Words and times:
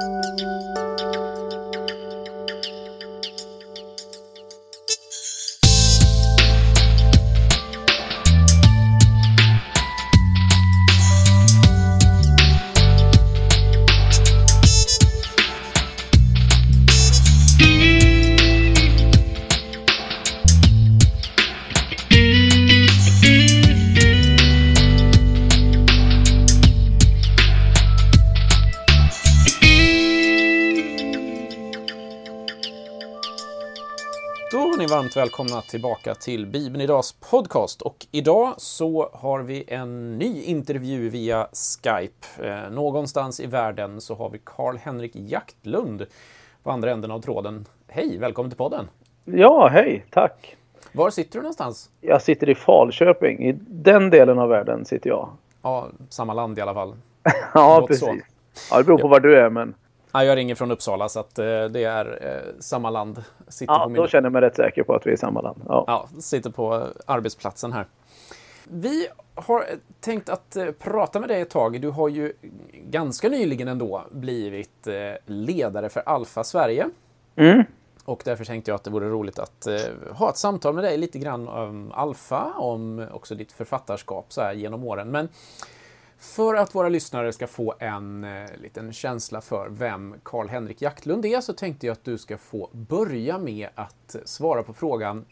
Música 0.00 0.69
varmt 35.10 35.16
välkomna 35.16 35.62
tillbaka 35.62 36.14
till 36.14 36.46
Bibeln 36.46 36.80
Idags 36.80 37.12
podcast. 37.12 37.82
Och 37.82 38.06
idag 38.10 38.54
så 38.56 39.10
har 39.12 39.40
vi 39.40 39.64
en 39.68 40.18
ny 40.18 40.42
intervju 40.42 41.08
via 41.08 41.46
Skype. 41.52 42.48
Eh, 42.48 42.70
någonstans 42.70 43.40
i 43.40 43.46
världen 43.46 44.00
så 44.00 44.14
har 44.14 44.30
vi 44.30 44.40
Karl-Henrik 44.44 45.12
Jaktlund 45.14 46.06
på 46.62 46.70
andra 46.70 46.90
änden 46.90 47.10
av 47.10 47.20
tråden. 47.20 47.66
Hej, 47.88 48.18
välkommen 48.18 48.50
till 48.50 48.58
podden! 48.58 48.88
Ja, 49.24 49.68
hej, 49.72 50.04
tack! 50.10 50.56
Var 50.92 51.10
sitter 51.10 51.32
du 51.32 51.42
någonstans? 51.42 51.90
Jag 52.00 52.22
sitter 52.22 52.48
i 52.48 52.54
Falköping. 52.54 53.48
I 53.48 53.52
den 53.68 54.10
delen 54.10 54.38
av 54.38 54.48
världen 54.48 54.84
sitter 54.84 55.10
jag. 55.10 55.28
Ja, 55.62 55.88
samma 56.08 56.34
land 56.34 56.58
i 56.58 56.60
alla 56.60 56.74
fall. 56.74 56.94
ja, 57.54 57.84
precis. 57.88 58.04
Så. 58.04 58.16
Ja, 58.70 58.78
det 58.78 58.84
beror 58.84 58.98
på 58.98 59.06
ja. 59.06 59.10
var 59.10 59.20
du 59.20 59.36
är, 59.36 59.50
men... 59.50 59.74
Ja, 60.12 60.24
jag 60.24 60.36
ringer 60.36 60.54
från 60.54 60.70
Uppsala 60.70 61.08
så 61.08 61.20
att 61.20 61.38
eh, 61.38 61.44
det 61.44 61.84
är 61.84 62.18
eh, 62.22 62.60
samma 62.60 62.90
land. 62.90 63.24
Sitter 63.48 63.74
ja, 63.74 63.84
på 63.84 63.88
min... 63.88 64.02
då 64.02 64.08
känner 64.08 64.26
jag 64.26 64.32
mig 64.32 64.42
rätt 64.42 64.56
säker 64.56 64.82
på 64.82 64.94
att 64.94 65.06
vi 65.06 65.12
är 65.12 65.16
samma 65.16 65.40
land. 65.40 65.62
Ja. 65.68 65.84
ja, 65.86 66.08
sitter 66.20 66.50
på 66.50 66.86
arbetsplatsen 67.06 67.72
här. 67.72 67.86
Vi 68.64 69.08
har 69.34 69.64
tänkt 70.00 70.28
att 70.28 70.56
eh, 70.56 70.70
prata 70.70 71.20
med 71.20 71.28
dig 71.28 71.40
ett 71.40 71.50
tag. 71.50 71.80
Du 71.80 71.88
har 71.88 72.08
ju 72.08 72.32
ganska 72.72 73.28
nyligen 73.28 73.68
ändå 73.68 74.04
blivit 74.10 74.86
eh, 74.86 74.94
ledare 75.26 75.88
för 75.88 76.00
Alfa 76.00 76.44
Sverige. 76.44 76.90
Mm. 77.36 77.64
Och 78.04 78.22
därför 78.24 78.44
tänkte 78.44 78.70
jag 78.70 78.76
att 78.76 78.84
det 78.84 78.90
vore 78.90 79.08
roligt 79.08 79.38
att 79.38 79.66
eh, 79.66 79.80
ha 80.12 80.30
ett 80.30 80.36
samtal 80.36 80.74
med 80.74 80.84
dig 80.84 80.96
lite 80.96 81.18
grann 81.18 81.48
om 81.48 81.92
Alfa, 81.94 82.52
om 82.56 83.06
också 83.12 83.34
ditt 83.34 83.52
författarskap 83.52 84.26
så 84.28 84.40
här 84.40 84.52
genom 84.52 84.84
åren. 84.84 85.10
Men 85.10 85.28
för 86.20 86.54
att 86.54 86.74
våra 86.74 86.88
lyssnare 86.88 87.32
ska 87.32 87.46
få 87.46 87.74
en 87.78 88.24
eh, 88.24 88.50
liten 88.62 88.92
känsla 88.92 89.40
för 89.40 89.68
vem 89.68 90.14
Karl-Henrik 90.22 90.82
Jaktlund 90.82 91.26
är 91.26 91.40
så 91.40 91.52
tänkte 91.52 91.86
jag 91.86 91.92
att 91.92 92.04
du 92.04 92.18
ska 92.18 92.38
få 92.38 92.68
börja 92.72 93.38
med 93.38 93.68
att 93.74 94.16
svara 94.24 94.62
på 94.62 94.72
frågan 94.72 95.24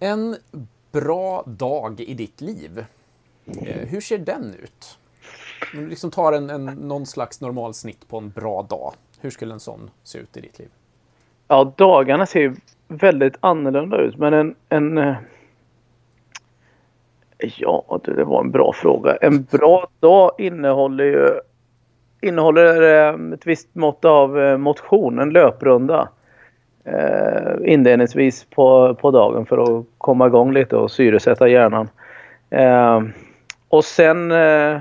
En 0.00 0.36
bra 0.92 1.42
dag 1.46 2.00
i 2.00 2.14
ditt 2.14 2.40
liv. 2.40 2.84
Eh, 3.46 3.88
hur 3.88 4.00
ser 4.00 4.18
den 4.18 4.54
ut? 4.54 4.98
Om 5.74 5.80
du 5.80 5.88
liksom 5.88 6.10
tar 6.10 6.32
en, 6.32 6.50
en, 6.50 6.64
någon 6.64 7.06
slags 7.06 7.40
normal 7.40 7.74
snitt 7.74 8.08
på 8.08 8.18
en 8.18 8.30
bra 8.30 8.62
dag. 8.62 8.94
Hur 9.20 9.30
skulle 9.30 9.52
en 9.52 9.60
sån 9.60 9.90
se 10.02 10.18
ut 10.18 10.36
i 10.36 10.40
ditt 10.40 10.58
liv? 10.58 10.68
Ja, 11.48 11.72
dagarna 11.76 12.26
ser 12.26 12.54
väldigt 12.88 13.36
annorlunda 13.40 13.96
ut 13.96 14.18
men 14.18 14.34
en, 14.34 14.54
en 14.68 14.98
eh, 14.98 15.16
Ja, 17.42 18.00
det 18.04 18.24
var 18.24 18.40
en 18.40 18.50
bra 18.50 18.72
fråga. 18.72 19.16
En 19.16 19.44
bra 19.44 19.86
dag 20.00 20.32
innehåller 20.38 21.04
ju 21.04 21.28
innehåller 22.20 22.82
ehm, 22.82 23.32
ett 23.32 23.46
visst 23.46 23.74
mått 23.74 24.04
av 24.04 24.40
eh, 24.40 24.56
motion, 24.56 25.18
en 25.18 25.30
löprunda. 25.30 26.08
Eh, 26.84 27.72
inledningsvis 27.72 28.44
på, 28.44 28.94
på 28.94 29.10
dagen 29.10 29.46
för 29.46 29.78
att 29.78 29.86
komma 29.98 30.26
igång 30.26 30.52
lite 30.52 30.76
och 30.76 30.90
syresätta 30.90 31.48
hjärnan. 31.48 31.88
Eh, 32.50 33.00
och 33.68 33.84
sen 33.84 34.32
eh, 34.32 34.78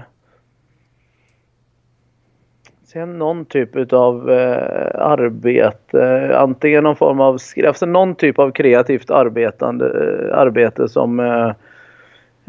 Sen 2.94 3.20
någon 3.20 3.46
typ 3.46 3.94
av 3.94 4.32
eh, 4.32 5.02
arbete, 5.02 6.32
antingen 6.38 6.84
någon 6.84 6.96
form 6.96 7.20
av, 7.20 7.38
alltså 7.68 7.86
någon 7.86 8.16
typ 8.16 8.40
av 8.40 8.52
kreativt 8.52 9.12
arbetande, 9.12 9.86
eh, 9.86 10.38
arbete 10.38 10.90
som 10.90 11.20
eh, 11.20 11.52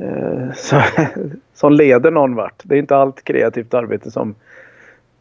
Eh, 0.03 0.53
som 1.55 1.73
leder 1.73 2.11
någon 2.11 2.35
vart. 2.35 2.63
Det 2.63 2.75
är 2.75 2.79
inte 2.79 2.97
allt 2.97 3.25
kreativt 3.25 3.75
arbete 3.75 4.11
som, 4.11 4.35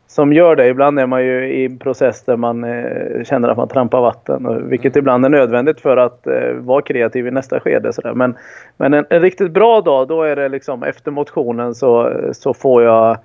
som 0.07 0.33
gör 0.33 0.55
det. 0.55 0.67
Ibland 0.67 0.99
är 0.99 1.07
man 1.07 1.25
ju 1.25 1.53
i 1.53 1.65
en 1.65 1.77
process 1.77 2.23
där 2.23 2.37
man 2.37 2.63
eh, 2.63 3.23
känner 3.23 3.49
att 3.49 3.57
man 3.57 3.67
trampar 3.67 4.01
vatten. 4.01 4.69
Vilket 4.69 4.95
mm. 4.95 5.01
ibland 5.01 5.25
är 5.25 5.29
nödvändigt 5.29 5.81
för 5.81 5.97
att 5.97 6.27
eh, 6.27 6.53
vara 6.53 6.81
kreativ 6.81 7.27
i 7.27 7.31
nästa 7.31 7.59
skede. 7.59 7.93
Sådär. 7.93 8.13
Men, 8.13 8.37
men 8.77 8.93
en, 8.93 9.05
en, 9.09 9.21
riktigt 9.21 9.51
bra 9.51 9.81
dag 9.81 10.07
då 10.07 10.23
är 10.23 10.35
det 10.35 10.49
liksom 10.49 10.83
efter 10.83 11.11
motionen 11.11 11.75
så, 11.75 12.13
så 12.31 12.53
får 12.53 12.83
jag 12.83 13.17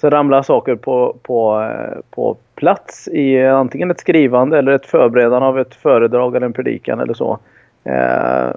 så 0.00 0.10
ramlar 0.10 0.42
saker 0.42 0.74
på, 0.74 1.16
på, 1.22 1.62
eh, 1.62 1.98
på 2.10 2.36
plats 2.54 3.08
i 3.08 3.46
antingen 3.46 3.90
ett 3.90 4.00
skrivande 4.00 4.58
eller 4.58 4.72
ett 4.72 4.86
förberedande 4.86 5.46
av 5.46 5.58
ett 5.58 5.74
föredrag 5.74 6.36
eller 6.36 6.46
en 6.46 6.52
predikan 6.52 7.00
eller 7.00 7.14
så. 7.14 7.38
Eh, 7.84 8.56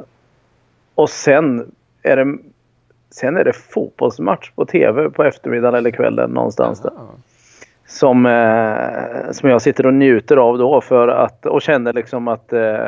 och 0.95 1.09
sen 1.09 1.71
är 2.03 2.15
det, 2.15 2.37
sen 3.09 3.37
är 3.37 3.43
det 3.43 3.53
fotbollsmatch 3.53 4.51
på 4.51 4.65
tv 4.65 5.09
på 5.09 5.23
eftermiddagen 5.23 5.75
eller 5.75 5.91
kvällen 5.91 6.29
någonstans 6.29 6.81
där. 6.81 6.91
Som, 7.85 8.25
eh, 8.25 9.31
som 9.31 9.49
jag 9.49 9.61
sitter 9.61 9.85
och 9.85 9.93
njuter 9.93 10.37
av 10.37 10.57
då 10.57 10.81
för 10.81 11.07
att, 11.07 11.45
och 11.45 11.61
känner 11.61 11.93
liksom 11.93 12.27
att, 12.27 12.53
eh, 12.53 12.87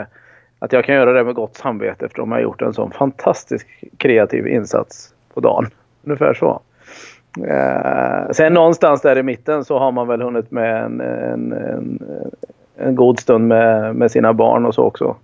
att 0.60 0.74
jag 0.74 0.86
kan 0.86 0.96
göra 0.96 1.14
det 1.14 1.24
med 1.24 1.36
gott 1.36 1.56
samvete 1.56 2.06
eftersom 2.06 2.32
jag 2.32 2.38
har 2.38 2.44
gjort 2.44 2.62
en 2.62 2.74
sån 2.74 2.92
fantastisk 2.92 3.68
kreativ 3.98 4.48
insats 4.48 5.14
på 5.34 5.40
dagen. 5.40 5.66
Ungefär 6.04 6.34
så. 6.34 6.62
Eh, 7.48 8.32
sen 8.32 8.54
någonstans 8.54 9.02
där 9.02 9.18
i 9.18 9.24
mitten 9.24 9.66
så 9.66 9.80
har 9.80 9.92
man 9.92 10.08
väl 10.08 10.22
hunnit 10.22 10.52
med 10.52 10.84
en, 10.84 11.02
en, 11.02 11.54
en, 11.54 12.00
en 12.78 12.96
god 12.96 13.20
stund 13.20 13.48
med, 13.48 13.96
med 13.96 14.12
sina 14.12 14.34
barn 14.34 14.66
och 14.66 14.76
så 14.76 14.84
också. 14.84 15.16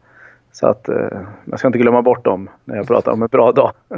Så 0.52 0.68
att 0.68 0.90
eh, 0.90 1.22
man 1.46 1.58
ska 1.58 1.68
inte 1.68 1.80
glömma 1.80 2.02
bort 2.02 2.26
dem 2.26 2.50
när 2.66 2.76
jag 2.76 2.88
pratar 2.88 3.12
om 3.12 3.22
en 3.22 3.28
bra 3.28 3.52
dag. 3.52 3.72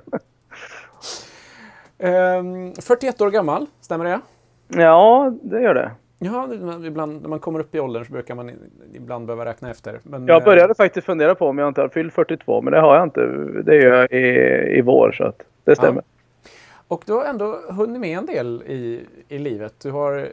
um, 1.97 2.74
41 2.74 3.22
år 3.22 3.31
gammal, 3.31 3.68
stämmer 3.81 4.06
det? 4.06 4.19
Ja, 4.68 5.34
det 5.41 5.62
gör 5.62 5.74
det. 5.74 5.91
Ja, 6.19 6.50
ibland 6.86 7.22
när 7.22 7.30
man 7.30 7.40
kommer 7.40 7.59
upp 7.59 7.75
i 7.75 7.80
åldern 7.80 8.06
så 8.06 8.12
brukar 8.12 8.36
man 8.36 8.52
ibland 8.94 9.25
behöva 9.25 9.46
räkna 9.46 9.72
efter. 9.72 10.00
Men, 10.03 10.28
jag 10.28 10.44
började 10.44 10.72
eh, 10.72 10.75
faktiskt 10.75 11.06
fundera 11.06 11.36
på 11.36 11.47
om 11.47 11.58
jag 11.58 11.68
inte 11.68 11.81
har 11.81 11.88
fyllt 11.88 12.14
42, 12.14 12.62
men 12.62 12.74
det 12.74 12.80
har 12.80 12.96
jag 12.96 13.03
inte. 13.03 13.25
Det 13.64 13.75
gör 13.75 13.96
jag 13.96 14.12
i, 14.12 14.78
i 14.78 14.81
vår, 14.81 15.12
så 15.12 15.24
att 15.24 15.41
det 15.64 15.75
stämmer. 15.75 16.03
Ja. 16.06 16.50
Och 16.88 17.03
du 17.06 17.14
har 17.14 17.25
ändå 17.25 17.59
hunnit 17.70 18.02
med 18.02 18.18
en 18.18 18.25
del 18.25 18.64
i, 18.66 19.06
i 19.28 19.38
livet. 19.38 19.74
Du 19.81 19.91
har 19.91 20.28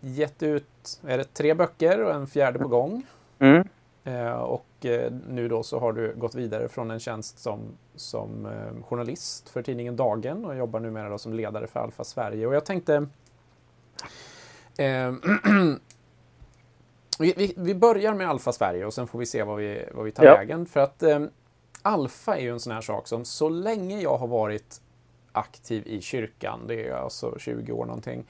gett 0.00 0.42
ut 0.42 1.00
är 1.06 1.18
det, 1.18 1.24
tre 1.24 1.54
böcker 1.54 2.04
och 2.04 2.14
en 2.14 2.26
fjärde 2.26 2.58
på 2.58 2.68
gång. 2.68 3.02
Mm. 3.38 3.68
Eh, 4.04 4.32
och 4.32 4.64
eh, 4.64 4.67
nu 5.28 5.48
då 5.48 5.62
så 5.62 5.78
har 5.78 5.92
du 5.92 6.14
gått 6.16 6.34
vidare 6.34 6.68
från 6.68 6.90
en 6.90 7.00
tjänst 7.00 7.38
som, 7.38 7.60
som 7.94 8.46
eh, 8.46 8.82
journalist 8.84 9.48
för 9.48 9.62
tidningen 9.62 9.96
Dagen 9.96 10.44
och 10.44 10.56
jobbar 10.56 10.80
numera 10.80 11.08
då 11.08 11.18
som 11.18 11.32
ledare 11.32 11.66
för 11.66 11.80
Alfa 11.80 12.04
Sverige. 12.04 12.46
Och 12.46 12.54
jag 12.54 12.64
tänkte 12.64 13.06
eh, 14.78 15.12
vi, 17.18 17.34
vi, 17.36 17.54
vi, 17.56 17.74
börjar 17.74 18.14
med 18.14 18.28
Alfa 18.28 18.52
Sverige 18.52 18.86
och 18.86 18.94
sen 18.94 19.06
får 19.06 19.18
vi 19.18 19.26
se 19.26 19.42
vad 19.42 19.56
vi, 19.56 19.84
vad 19.92 20.04
vi 20.04 20.12
tar 20.12 20.24
ja. 20.24 20.36
vägen. 20.36 20.66
För 20.66 20.80
att 20.80 21.02
eh, 21.02 21.20
Alfa 21.82 22.36
är 22.36 22.42
ju 22.42 22.50
en 22.50 22.60
sån 22.60 22.72
här 22.72 22.80
sak 22.80 23.08
som 23.08 23.24
så 23.24 23.48
länge 23.48 24.00
jag 24.00 24.18
har 24.18 24.26
varit 24.26 24.80
aktiv 25.32 25.86
i 25.86 26.00
kyrkan, 26.00 26.60
det 26.66 26.88
är 26.88 26.92
alltså 26.92 27.38
20 27.38 27.72
år 27.72 27.86
någonting, 27.86 28.24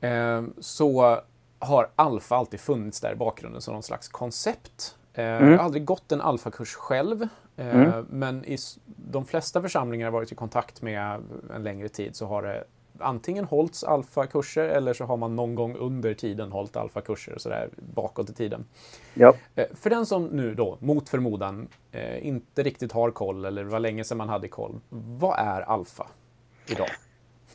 eh, 0.00 0.42
så 0.60 1.20
har 1.58 1.90
alfa 1.96 2.36
alltid 2.36 2.60
funnits 2.60 3.00
där 3.00 3.12
i 3.12 3.16
bakgrunden 3.16 3.62
som 3.62 3.74
någon 3.74 3.82
slags 3.82 4.08
koncept. 4.08 4.96
Eh, 5.14 5.24
mm. 5.24 5.50
Jag 5.50 5.58
har 5.58 5.64
aldrig 5.64 5.84
gått 5.84 6.12
en 6.12 6.20
alfakurs 6.20 6.74
själv, 6.74 7.28
eh, 7.56 7.74
mm. 7.74 8.06
men 8.10 8.44
i 8.44 8.58
de 8.86 9.24
flesta 9.24 9.62
församlingar 9.62 10.06
jag 10.06 10.12
varit 10.12 10.32
i 10.32 10.34
kontakt 10.34 10.82
med 10.82 11.22
en 11.54 11.62
längre 11.62 11.88
tid 11.88 12.16
så 12.16 12.26
har 12.26 12.42
det 12.42 12.64
antingen 12.98 13.44
hållits 13.44 13.84
alfakurser 13.84 14.68
eller 14.68 14.94
så 14.94 15.04
har 15.04 15.16
man 15.16 15.36
någon 15.36 15.54
gång 15.54 15.76
under 15.76 16.14
tiden 16.14 16.52
hållit 16.52 16.76
alfakurser 16.76 17.38
sådär 17.38 17.68
bakåt 17.94 18.30
i 18.30 18.34
tiden. 18.34 18.64
Ja. 19.14 19.34
Eh, 19.54 19.66
för 19.74 19.90
den 19.90 20.06
som 20.06 20.24
nu 20.24 20.54
då, 20.54 20.78
mot 20.80 21.08
förmodan, 21.08 21.68
inte 22.20 22.62
riktigt 22.62 22.92
har 22.92 23.10
koll 23.10 23.44
eller 23.44 23.64
var 23.64 23.80
länge 23.80 24.04
sedan 24.04 24.18
man 24.18 24.28
hade 24.28 24.48
koll. 24.48 24.80
Vad 24.88 25.38
är 25.38 25.60
alfa 25.60 26.06
idag? 26.66 26.88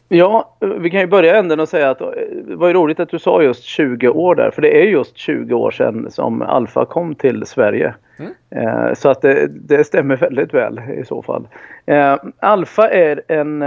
Ja, 0.09 0.55
vi 0.79 0.89
kan 0.89 0.99
ju 0.99 1.07
börja 1.07 1.37
änden 1.37 1.59
och 1.59 1.69
säga 1.69 1.89
att 1.89 2.01
eh, 2.01 2.07
det 2.47 2.55
var 2.55 2.73
roligt 2.73 2.99
att 2.99 3.09
du 3.09 3.19
sa 3.19 3.43
just 3.43 3.63
20 3.63 4.07
år 4.07 4.35
där. 4.35 4.51
För 4.51 4.61
det 4.61 4.81
är 4.81 4.85
just 4.85 5.17
20 5.17 5.53
år 5.53 5.71
sedan 5.71 6.11
som 6.11 6.41
Alfa 6.41 6.85
kom 6.85 7.15
till 7.15 7.45
Sverige. 7.45 7.93
Mm. 8.19 8.31
Eh, 8.49 8.93
så 8.93 9.09
att 9.09 9.21
det, 9.21 9.47
det, 9.47 9.83
stämmer 9.83 10.15
väldigt 10.15 10.53
väl 10.53 10.81
i 11.01 11.05
så 11.05 11.21
fall. 11.21 11.47
Eh, 11.85 12.17
Alfa 12.39 12.89
är 12.89 13.21
en, 13.27 13.59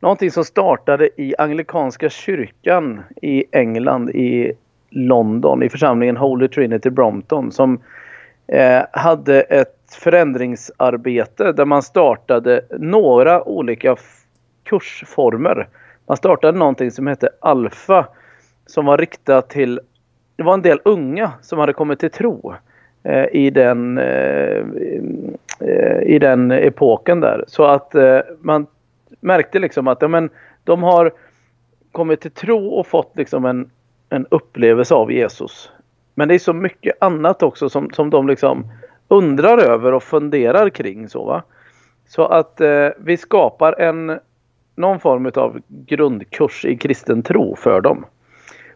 någonting 0.00 0.30
som 0.30 0.44
startade 0.44 1.08
i 1.16 1.34
anglikanska 1.38 2.10
kyrkan 2.10 3.02
i 3.22 3.44
England 3.52 4.10
i 4.10 4.52
London 4.90 5.62
i 5.62 5.68
församlingen 5.68 6.16
Holy 6.16 6.48
Trinity 6.48 6.90
Brompton 6.90 7.52
som 7.52 7.80
eh, 8.46 8.82
hade 8.92 9.40
ett 9.40 9.74
förändringsarbete 10.00 11.52
där 11.52 11.64
man 11.64 11.82
startade 11.82 12.60
några 12.78 13.48
olika 13.48 13.96
kursformer. 14.68 15.68
Man 16.06 16.16
startade 16.16 16.58
någonting 16.58 16.90
som 16.90 17.06
hette 17.06 17.28
Alfa 17.40 18.06
som 18.66 18.86
var 18.86 18.98
riktat 18.98 19.50
till, 19.50 19.80
det 20.36 20.42
var 20.42 20.54
en 20.54 20.62
del 20.62 20.80
unga 20.84 21.32
som 21.42 21.58
hade 21.58 21.72
kommit 21.72 22.00
till 22.00 22.10
tro 22.10 22.54
eh, 23.02 23.26
i, 23.32 23.50
den, 23.50 23.98
eh, 23.98 24.64
eh, 25.60 26.02
i 26.02 26.18
den 26.20 26.50
epoken 26.50 27.20
där. 27.20 27.44
Så 27.46 27.64
att 27.64 27.94
eh, 27.94 28.20
man 28.40 28.66
märkte 29.20 29.58
liksom 29.58 29.88
att 29.88 30.02
ja, 30.02 30.08
men, 30.08 30.30
de 30.64 30.82
har 30.82 31.12
kommit 31.92 32.20
till 32.20 32.30
tro 32.30 32.68
och 32.68 32.86
fått 32.86 33.12
liksom 33.16 33.44
en, 33.44 33.70
en 34.08 34.26
upplevelse 34.30 34.94
av 34.94 35.12
Jesus. 35.12 35.70
Men 36.14 36.28
det 36.28 36.34
är 36.34 36.38
så 36.38 36.52
mycket 36.52 36.96
annat 37.00 37.42
också 37.42 37.68
som, 37.68 37.90
som 37.90 38.10
de 38.10 38.28
liksom 38.28 38.66
undrar 39.08 39.58
över 39.58 39.92
och 39.92 40.02
funderar 40.02 40.68
kring. 40.68 41.08
Så, 41.08 41.24
va? 41.24 41.42
så 42.08 42.26
att 42.26 42.60
eh, 42.60 42.88
vi 42.98 43.16
skapar 43.16 43.80
en 43.80 44.18
någon 44.78 45.00
form 45.00 45.30
av 45.34 45.60
grundkurs 45.68 46.64
i 46.64 46.76
kristen 46.76 47.22
tro 47.22 47.56
för 47.56 47.80
dem. 47.80 48.04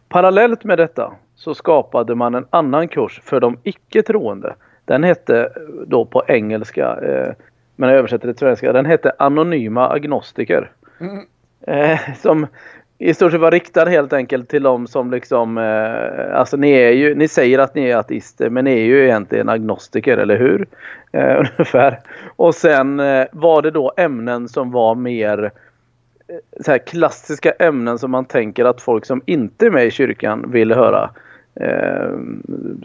Parallellt 0.08 0.64
med 0.64 0.78
detta 0.78 1.12
så 1.34 1.54
skapade 1.54 2.14
man 2.14 2.34
en 2.34 2.46
annan 2.50 2.88
kurs 2.88 3.20
för 3.24 3.40
de 3.40 3.58
icke 3.62 4.02
troende. 4.02 4.54
Den 4.84 5.04
hette 5.04 5.52
då 5.86 6.04
på 6.04 6.24
engelska, 6.28 6.98
eh, 7.02 7.32
men 7.76 7.88
jag 7.88 7.98
översätter 7.98 8.26
det 8.26 8.34
till 8.34 8.40
svenska, 8.40 8.72
den 8.72 8.86
hette 8.86 9.12
Anonyma 9.18 9.88
agnostiker. 9.88 10.70
Mm. 11.00 11.26
Eh, 11.66 12.00
som 12.16 12.46
i 12.98 13.14
stort 13.14 13.32
sett 13.32 13.40
var 13.40 13.50
riktad 13.50 13.84
helt 13.84 14.12
enkelt 14.12 14.48
till 14.48 14.62
de 14.62 14.86
som 14.86 15.10
liksom, 15.10 15.58
eh, 15.58 16.38
alltså 16.38 16.56
ni 16.56 16.70
är 16.70 16.90
ju, 16.90 17.14
ni 17.14 17.28
säger 17.28 17.58
att 17.58 17.74
ni 17.74 17.90
är 17.90 17.96
ateister 17.96 18.50
men 18.50 18.64
ni 18.64 18.72
är 18.72 18.84
ju 18.84 19.04
egentligen 19.04 19.48
agnostiker, 19.48 20.18
eller 20.18 20.38
hur? 20.38 20.66
Eh, 21.12 21.36
ungefär. 21.38 22.00
Och 22.36 22.54
sen 22.54 23.00
eh, 23.00 23.26
var 23.32 23.62
det 23.62 23.70
då 23.70 23.92
ämnen 23.96 24.48
som 24.48 24.70
var 24.70 24.94
mer 24.94 25.50
så 26.60 26.70
här 26.70 26.78
klassiska 26.78 27.50
ämnen 27.50 27.98
som 27.98 28.10
man 28.10 28.24
tänker 28.24 28.64
att 28.64 28.80
folk 28.80 29.04
som 29.04 29.22
inte 29.26 29.66
är 29.66 29.70
med 29.70 29.86
i 29.86 29.90
kyrkan 29.90 30.50
vill 30.50 30.72
höra. 30.72 31.10
Eh, 31.54 32.10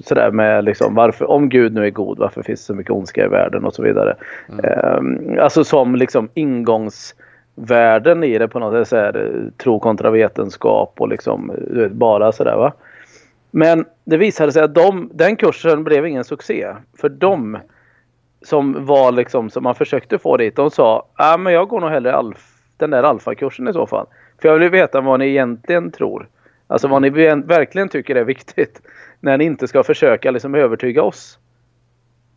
sådär 0.03 0.31
med 0.31 0.63
liksom 0.63 0.95
varför, 0.95 1.29
om 1.29 1.49
Gud 1.49 1.73
nu 1.73 1.85
är 1.85 1.89
god, 1.89 2.19
varför 2.19 2.43
finns 2.43 2.59
det 2.59 2.65
så 2.65 2.75
mycket 2.75 2.91
ondska 2.91 3.25
i 3.25 3.27
världen 3.27 3.65
och 3.65 3.73
så 3.73 3.83
vidare. 3.83 4.15
Mm. 4.49 4.65
Eh, 4.65 5.43
alltså 5.43 5.63
som 5.63 5.95
liksom 5.95 6.29
ingångs 6.33 7.15
världen 7.55 8.23
i 8.23 8.37
det 8.37 8.47
på 8.47 8.59
något 8.59 8.73
sätt. 8.73 8.87
Så 8.87 8.95
här, 8.95 9.31
tro 9.57 9.79
kontra 9.79 10.11
vetenskap 10.11 10.93
och 10.97 11.07
liksom 11.07 11.51
vet, 11.57 11.91
bara 11.91 12.31
sådär 12.31 12.55
va. 12.55 12.73
Men 13.51 13.85
det 14.03 14.17
visade 14.17 14.51
sig 14.51 14.63
att 14.63 14.75
de, 14.75 15.09
den 15.13 15.35
kursen 15.35 15.83
blev 15.83 16.05
ingen 16.05 16.23
succé. 16.23 16.67
För 16.97 17.09
de 17.09 17.57
som 18.41 18.85
var 18.85 19.11
liksom 19.11 19.49
som 19.49 19.63
man 19.63 19.75
försökte 19.75 20.17
få 20.17 20.37
dit. 20.37 20.55
De 20.55 20.71
sa 20.71 21.07
ah, 21.13 21.37
men 21.37 21.53
jag 21.53 21.67
går 21.67 21.79
nog 21.79 21.89
hellre 21.89 22.13
alf, 22.13 22.56
den 22.77 22.89
där 22.89 23.03
alfakursen 23.03 23.67
i 23.67 23.73
så 23.73 23.87
fall. 23.87 24.07
För 24.41 24.49
jag 24.49 24.59
vill 24.59 24.69
veta 24.69 25.01
vad 25.01 25.19
ni 25.19 25.27
egentligen 25.27 25.91
tror. 25.91 26.27
Alltså 26.67 26.87
vad 26.87 27.01
ni 27.01 27.09
verkligen 27.09 27.89
tycker 27.89 28.15
är 28.15 28.23
viktigt. 28.23 28.81
När 29.19 29.37
ni 29.37 29.45
inte 29.45 29.67
ska 29.67 29.83
försöka 29.83 30.31
liksom 30.31 30.55
övertyga 30.55 31.03
oss. 31.03 31.39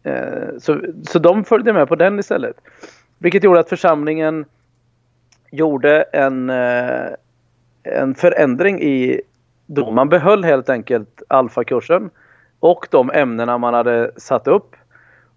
Eh, 0.03 0.59
så, 0.59 0.81
så 1.03 1.19
de 1.19 1.45
följde 1.45 1.73
med 1.73 1.89
på 1.89 1.97
den 1.97 2.19
istället. 2.19 2.57
Vilket 3.19 3.45
gjorde 3.45 3.61
att 3.61 3.69
församlingen 3.69 4.45
gjorde 5.51 6.03
en, 6.03 6.51
eh, 6.51 7.09
en 7.83 8.15
förändring 8.15 8.83
i 8.83 9.21
då. 9.67 9.91
Man 9.91 10.09
behöll 10.09 10.45
helt 10.45 10.69
enkelt 10.69 11.23
alfakursen 11.29 12.11
och 12.61 12.87
de 12.91 13.11
ämnena 13.11 13.59
man 13.59 13.75
hade 13.75 14.11
satt 14.17 14.49
upp. 14.49 14.77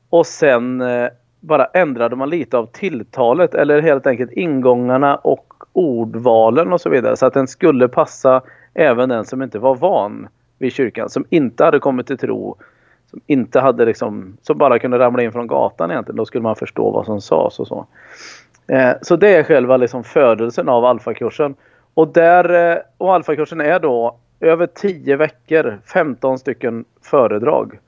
Och 0.10 0.28
sen 0.28 0.82
eh, 0.82 1.10
bara 1.44 1.66
ändrade 1.66 2.16
man 2.16 2.30
lite 2.30 2.58
av 2.58 2.66
tilltalet 2.66 3.56
eller 3.56 3.82
helt 3.82 4.08
enkelt 4.08 4.32
ingångarna 4.32 5.16
och 5.16 5.54
ordvalen 5.74 6.74
och 6.74 6.82
så 6.82 6.90
vidare 6.90 7.18
så 7.18 7.26
att 7.26 7.34
den 7.34 7.48
skulle 7.48 7.88
passa 7.88 8.42
även 8.74 9.10
den 9.10 9.26
som 9.26 9.42
inte 9.42 9.60
var 9.60 9.76
van 9.76 10.28
vid 10.58 10.74
kyrkan, 10.74 11.10
som 11.10 11.26
inte 11.30 11.64
hade 11.64 11.80
kommit 11.80 12.08
till 12.08 12.18
tro, 12.18 12.56
som 13.10 13.22
inte 13.28 13.60
hade 13.60 13.86
liksom, 13.86 14.38
som 14.42 14.58
bara 14.58 14.80
kunde 14.80 15.00
ramla 15.00 15.24
in 15.24 15.32
från 15.32 15.48
gatan 15.48 15.92
egentligen. 15.92 16.18
Då 16.18 16.26
skulle 16.26 16.42
man 16.42 16.56
förstå 16.56 16.92
vad 16.92 17.06
som 17.06 17.22
sades 17.22 17.60
och 17.60 17.68
så. 17.68 17.86
Eh, 18.68 18.92
så 19.02 19.16
det 19.16 19.36
är 19.36 19.44
själva 19.44 19.78
liksom 19.78 20.04
födelsen 20.04 20.70
av 20.70 20.86
alfakursen. 20.86 21.56
Och, 21.94 22.08
där, 22.08 22.72
eh, 22.72 22.78
och 22.98 23.14
alfakursen 23.14 23.62
är 23.62 23.80
då 23.80 24.18
över 24.40 24.68
10 24.68 25.16
veckor, 25.16 25.80
15 25.94 26.40
stycken 26.40 26.86
föredrag. 27.02 27.80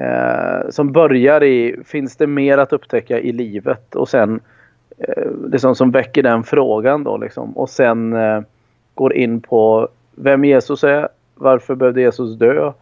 Eh, 0.00 0.70
som 0.70 0.92
börjar 0.92 1.42
i, 1.42 1.76
finns 1.84 2.16
det 2.16 2.26
mer 2.26 2.58
att 2.58 2.72
upptäcka 2.72 3.18
i 3.18 3.32
livet? 3.32 3.94
Och 3.94 4.08
sen 4.08 4.40
eh, 4.98 5.30
liksom 5.50 5.74
som 5.74 5.90
väcker 5.90 6.22
den 6.22 6.44
frågan 6.44 7.04
då 7.04 7.16
liksom. 7.16 7.56
Och 7.56 7.70
sen 7.70 8.12
eh, 8.12 8.42
går 8.94 9.12
in 9.12 9.40
på 9.40 9.88
vem 10.14 10.44
Jesus 10.44 10.84
är, 10.84 11.08
varför 11.34 11.74
behövde 11.74 12.00
Jesus 12.00 12.36
dö? 12.36 12.72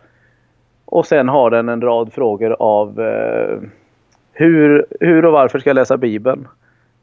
Och 0.85 1.07
sen 1.07 1.29
har 1.29 1.51
den 1.51 1.69
en 1.69 1.83
rad 1.83 2.13
frågor 2.13 2.57
av 2.59 3.01
eh, 3.01 3.59
hur, 4.33 4.87
hur 5.01 5.25
och 5.25 5.33
varför 5.33 5.59
ska 5.59 5.71
jag 5.71 5.75
läsa 5.75 5.97
Bibeln? 5.97 6.49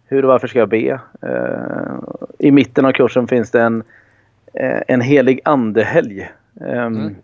hur 0.08 0.26
och 0.26 0.30
varför 0.30 0.48
ska 0.48 0.60
jag 0.60 0.70
be? 0.70 1.00
Eh, 1.22 1.96
I 2.40 2.52
mitten 2.52 2.86
av 2.86 2.92
kursen 2.92 3.28
finns 3.28 3.52
det 3.52 3.62
en, 3.62 3.84
eh, 4.54 4.82
en 4.88 5.02
helig 5.02 5.40
andehelg. 5.44 6.30
Ehm, 6.62 6.96
mm. 6.96 7.16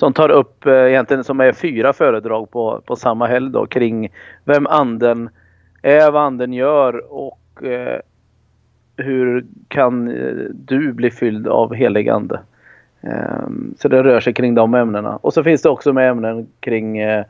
Som 0.00 0.12
tar 0.12 0.28
upp 0.28 0.66
eh, 0.66 0.72
egentligen 0.72 1.24
som 1.24 1.40
är 1.40 1.52
fyra 1.52 1.92
föredrag 1.92 2.50
på, 2.50 2.80
på 2.86 2.96
samma 2.96 3.26
helg 3.26 3.50
då, 3.50 3.66
kring 3.66 4.08
vem 4.44 4.66
anden 4.66 5.30
är, 5.82 6.10
vad 6.10 6.22
anden 6.22 6.52
gör 6.52 7.12
och 7.12 7.64
eh, 7.64 8.00
hur 8.96 9.44
kan 9.68 10.08
eh, 10.08 10.34
du 10.54 10.92
bli 10.92 11.10
fylld 11.10 11.48
av 11.48 11.74
helig 11.74 12.08
ande? 12.08 12.40
Eh, 13.00 13.48
så 13.78 13.88
det 13.88 14.02
rör 14.02 14.20
sig 14.20 14.32
kring 14.32 14.54
de 14.54 14.74
ämnena. 14.74 15.16
Och 15.16 15.34
så 15.34 15.44
finns 15.44 15.62
det 15.62 15.68
också 15.68 15.92
med 15.92 16.10
ämnen 16.10 16.46
kring 16.60 16.98
eh, 16.98 17.24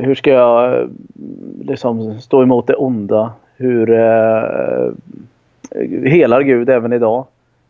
hur 0.00 0.14
ska 0.14 0.30
jag 0.30 0.90
liksom 1.60 2.20
stå 2.20 2.42
emot 2.42 2.66
det 2.66 2.74
onda? 2.74 3.32
Hur 3.56 3.90
eh, 3.90 4.90
helar 6.04 6.42
Gud 6.42 6.68
även 6.70 6.92
idag? 6.92 7.26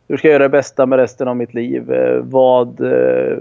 Hur 0.09 0.17
ska 0.17 0.29
jag 0.29 0.33
göra 0.33 0.43
det 0.43 0.49
bästa 0.49 0.87
med 0.87 0.99
resten 0.99 1.29
av 1.29 1.37
mitt 1.37 1.55
liv? 1.55 1.93
Eh, 1.93 2.21
vad, 2.23 2.81
eh, 2.81 3.39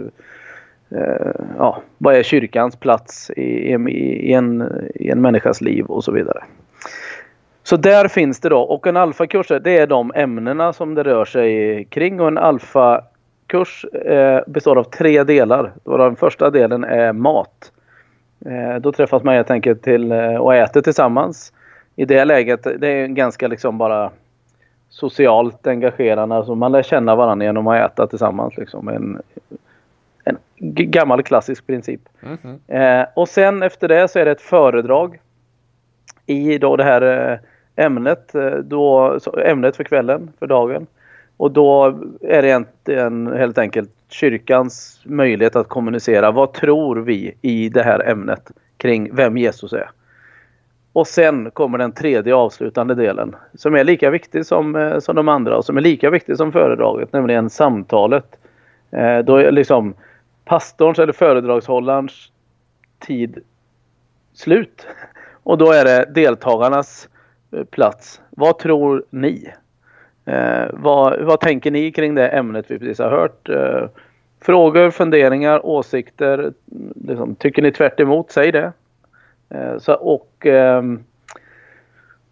eh, 0.90 1.32
ja, 1.58 1.82
vad 1.98 2.16
är 2.16 2.24
kyrkans 2.24 2.76
plats 2.76 3.30
i, 3.30 3.42
i, 3.42 4.34
en, 4.34 4.72
i 4.96 5.10
en 5.10 5.22
människas 5.22 5.62
liv 5.62 5.86
och 5.86 6.04
så 6.04 6.12
vidare. 6.12 6.44
Så 7.64 7.78
där 7.78 8.08
finns 8.08 8.40
det 8.40 8.50
då 8.50 8.60
och 8.60 8.88
en 8.88 8.98
alfakurs 8.98 9.48
det 9.48 9.78
är 9.78 9.88
de 9.88 10.12
ämnena 10.16 10.74
som 10.74 10.96
det 10.96 11.04
rör 11.04 11.26
sig 11.26 11.86
kring 11.86 12.20
och 12.20 12.28
en 12.28 12.38
alfakurs 12.38 13.86
består 14.48 14.78
av 14.78 14.84
tre 14.84 15.24
delar. 15.24 15.72
Den 15.84 16.16
första 16.16 16.50
delen 16.50 16.84
är 16.84 17.14
mat. 17.14 17.72
Då 18.82 18.92
träffas 18.92 19.24
man 19.24 19.36
helt 19.36 19.52
enkelt 19.52 19.82
till 19.82 20.12
och 20.14 20.56
äter 20.56 20.82
tillsammans. 20.82 21.54
I 21.96 22.06
det 22.06 22.26
läget, 22.26 22.64
det 22.64 22.88
är 22.88 23.08
ganska 23.08 23.48
liksom 23.48 23.78
bara 23.78 24.12
socialt 24.94 25.68
engagerande. 25.68 26.36
Alltså 26.36 26.56
man 26.56 26.72
lär 26.72 26.84
känna 26.84 27.16
varandra 27.16 27.46
genom 27.46 27.68
att 27.68 27.92
äta 27.92 28.08
tillsammans. 28.08 28.58
Liksom. 28.58 28.88
En, 28.88 29.22
en 30.24 30.38
gammal 30.92 31.24
klassisk 31.24 31.68
princip. 31.68 32.02
Mm 32.22 32.60
eh, 32.68 33.08
och 33.14 33.30
sen 33.30 33.64
efter 33.64 33.88
det 33.88 34.08
så 34.08 34.20
är 34.20 34.26
det 34.26 34.32
ett 34.32 34.42
föredrag 34.42 35.20
i 36.26 36.58
då 36.58 36.76
det 36.76 36.84
här 36.84 37.02
eh, 37.02 37.86
ämnet, 37.86 38.36
då, 38.64 39.20
ämnet 39.46 39.76
för 39.76 39.84
kvällen, 39.84 40.32
för 40.40 40.48
dagen. 40.48 40.88
Och 41.38 41.52
då 41.52 42.00
är 42.22 42.42
det 42.42 42.48
egentligen 42.48 43.28
helt 43.28 43.58
enkelt 43.58 43.90
kyrkans 44.10 45.02
möjlighet 45.06 45.56
att 45.56 45.70
kommunicera. 45.70 46.32
Vad 46.32 46.54
tror 46.54 46.96
vi 46.96 47.38
i 47.42 47.70
det 47.70 47.84
här 47.84 48.10
ämnet 48.10 48.52
kring 48.78 49.16
vem 49.16 49.38
Jesus 49.38 49.74
är? 49.74 49.90
Och 50.94 51.08
sen 51.08 51.52
kommer 51.52 51.78
den 51.78 51.92
tredje 51.92 52.36
avslutande 52.36 52.96
delen 52.96 53.36
som 53.54 53.76
är 53.76 53.84
lika 53.84 54.10
viktig 54.10 54.46
som, 54.46 54.76
eh, 54.76 55.00
som 55.00 55.16
de 55.16 55.28
andra 55.28 55.58
och 55.58 55.66
som 55.66 55.78
är 55.78 55.82
lika 55.82 56.10
viktig 56.10 56.38
som 56.38 56.52
föredraget, 56.52 57.14
nämligen 57.14 57.50
samtalet. 57.50 58.38
Eh, 58.92 59.20
då 59.20 59.36
är 59.38 59.52
liksom 59.52 59.94
pastorns 60.46 61.00
eller 61.00 61.14
föredragshållarens 61.14 62.32
tid 63.00 63.44
slut. 64.34 64.88
Och 65.44 65.58
då 65.58 65.72
är 65.72 65.86
det 65.86 66.06
deltagarnas 66.14 67.10
eh, 67.52 67.64
plats. 67.64 68.22
Vad 68.30 68.60
tror 68.60 69.04
ni? 69.10 69.50
Eh, 70.26 70.66
vad, 70.74 71.22
vad 71.22 71.40
tänker 71.40 71.72
ni 71.72 71.92
kring 71.92 72.16
det 72.16 72.28
ämnet 72.28 72.66
vi 72.72 72.80
precis 72.80 73.00
har 73.00 73.12
hört? 73.12 73.50
Eh, 73.50 73.90
frågor, 74.42 74.92
funderingar, 74.92 75.66
åsikter. 75.66 76.54
Liksom, 77.08 77.36
tycker 77.36 77.62
ni 77.62 77.72
tvärt 77.72 78.00
emot, 78.00 78.32
säg 78.32 78.52
det. 78.52 78.72
Eh, 79.54 79.78
så, 79.78 79.94
och, 79.94 80.46
eh, 80.46 80.84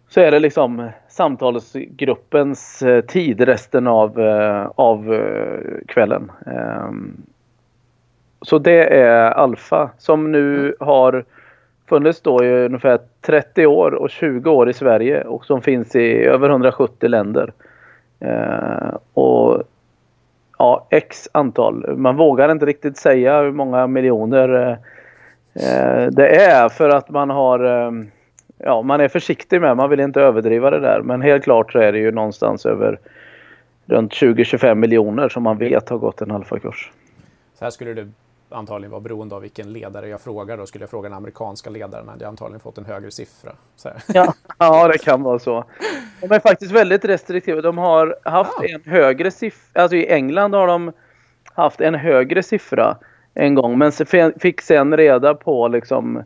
så 0.08 0.20
är 0.20 0.30
det 0.30 0.38
liksom 0.38 0.90
samtalsgruppens 1.08 2.82
eh, 2.82 3.00
tid 3.00 3.40
resten 3.40 3.86
av, 3.86 4.20
eh, 4.20 4.70
av 4.74 5.22
kvällen. 5.86 6.32
Ehm, 6.46 7.16
så 8.40 8.58
det 8.58 9.00
är 9.00 9.30
Alfa 9.30 9.90
som 9.98 10.32
nu 10.32 10.74
har 10.80 11.24
funnits 11.88 12.20
då 12.20 12.44
i 12.44 12.64
ungefär 12.64 12.98
30 13.20 13.66
år 13.66 13.94
och 13.94 14.10
20 14.10 14.50
år 14.50 14.70
i 14.70 14.72
Sverige 14.72 15.24
och 15.24 15.44
som 15.44 15.62
finns 15.62 15.96
i 15.96 16.24
över 16.24 16.50
170 16.50 17.08
länder. 17.08 17.52
Och 19.12 19.62
ja, 20.58 20.86
x 20.90 21.28
antal. 21.32 21.96
Man 21.96 22.16
vågar 22.16 22.52
inte 22.52 22.66
riktigt 22.66 22.96
säga 22.96 23.42
hur 23.42 23.52
många 23.52 23.86
miljoner 23.86 24.78
det 26.10 26.36
är 26.36 26.68
för 26.68 26.88
att 26.88 27.10
man 27.10 27.30
har 27.30 27.58
ja, 28.62 28.82
man 28.82 29.00
är 29.00 29.08
försiktig 29.08 29.60
med, 29.60 29.76
man 29.76 29.90
vill 29.90 30.00
inte 30.00 30.20
överdriva 30.20 30.70
det 30.70 30.80
där. 30.80 31.00
Men 31.02 31.22
helt 31.22 31.44
klart 31.44 31.72
så 31.72 31.78
är 31.78 31.92
det 31.92 31.98
ju 31.98 32.12
någonstans 32.12 32.66
över 32.66 32.98
runt 33.86 34.12
20-25 34.12 34.74
miljoner 34.74 35.28
som 35.28 35.42
man 35.42 35.58
vet 35.58 35.88
har 35.88 35.98
gått 35.98 36.20
en 36.20 36.30
alfakurs. 36.30 36.90
Så 37.58 37.64
här 37.64 37.70
skulle 37.70 37.94
det 37.94 38.08
antagligen 38.50 38.90
vara 38.90 39.00
beroende 39.00 39.34
av 39.34 39.42
vilken 39.42 39.72
ledare 39.72 40.08
jag 40.08 40.20
frågar. 40.20 40.56
Då 40.56 40.66
skulle 40.66 40.82
jag 40.82 40.90
fråga 40.90 41.08
den 41.08 41.16
amerikanska 41.16 41.70
ledaren 41.70 42.08
hade 42.08 42.24
jag 42.24 42.28
antagligen 42.28 42.60
fått 42.60 42.78
en 42.78 42.84
högre 42.84 43.10
siffra. 43.10 43.52
Ja, 44.14 44.34
ja, 44.58 44.88
det 44.88 44.98
kan 44.98 45.22
vara 45.22 45.38
så. 45.38 45.64
De 46.20 46.32
är 46.32 46.40
faktiskt 46.40 46.72
väldigt 46.72 47.04
restriktiva. 47.04 47.60
De 47.60 47.78
har 47.78 48.16
haft 48.22 48.58
ja. 48.60 48.68
en 48.74 48.92
högre 48.92 49.30
siffra, 49.30 49.82
alltså 49.82 49.96
i 49.96 50.12
England 50.12 50.54
har 50.54 50.66
de 50.66 50.92
haft 51.44 51.80
en 51.80 51.94
högre 51.94 52.42
siffra 52.42 52.96
en 53.34 53.54
gång 53.54 53.78
men 53.78 53.92
fick 54.38 54.60
sen 54.60 54.96
reda 54.96 55.34
på 55.34 55.68
liksom 55.68 56.22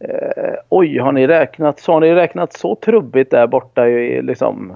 Eh, 0.00 0.54
oj, 0.68 0.98
har 0.98 1.12
ni 1.12 1.26
räknat 1.26 1.80
så? 1.80 1.92
Har 1.92 2.00
ni 2.00 2.14
räknat 2.14 2.52
så 2.52 2.74
trubbigt 2.74 3.30
där 3.30 3.46
borta 3.46 3.88
i 3.88 4.22
liksom... 4.22 4.72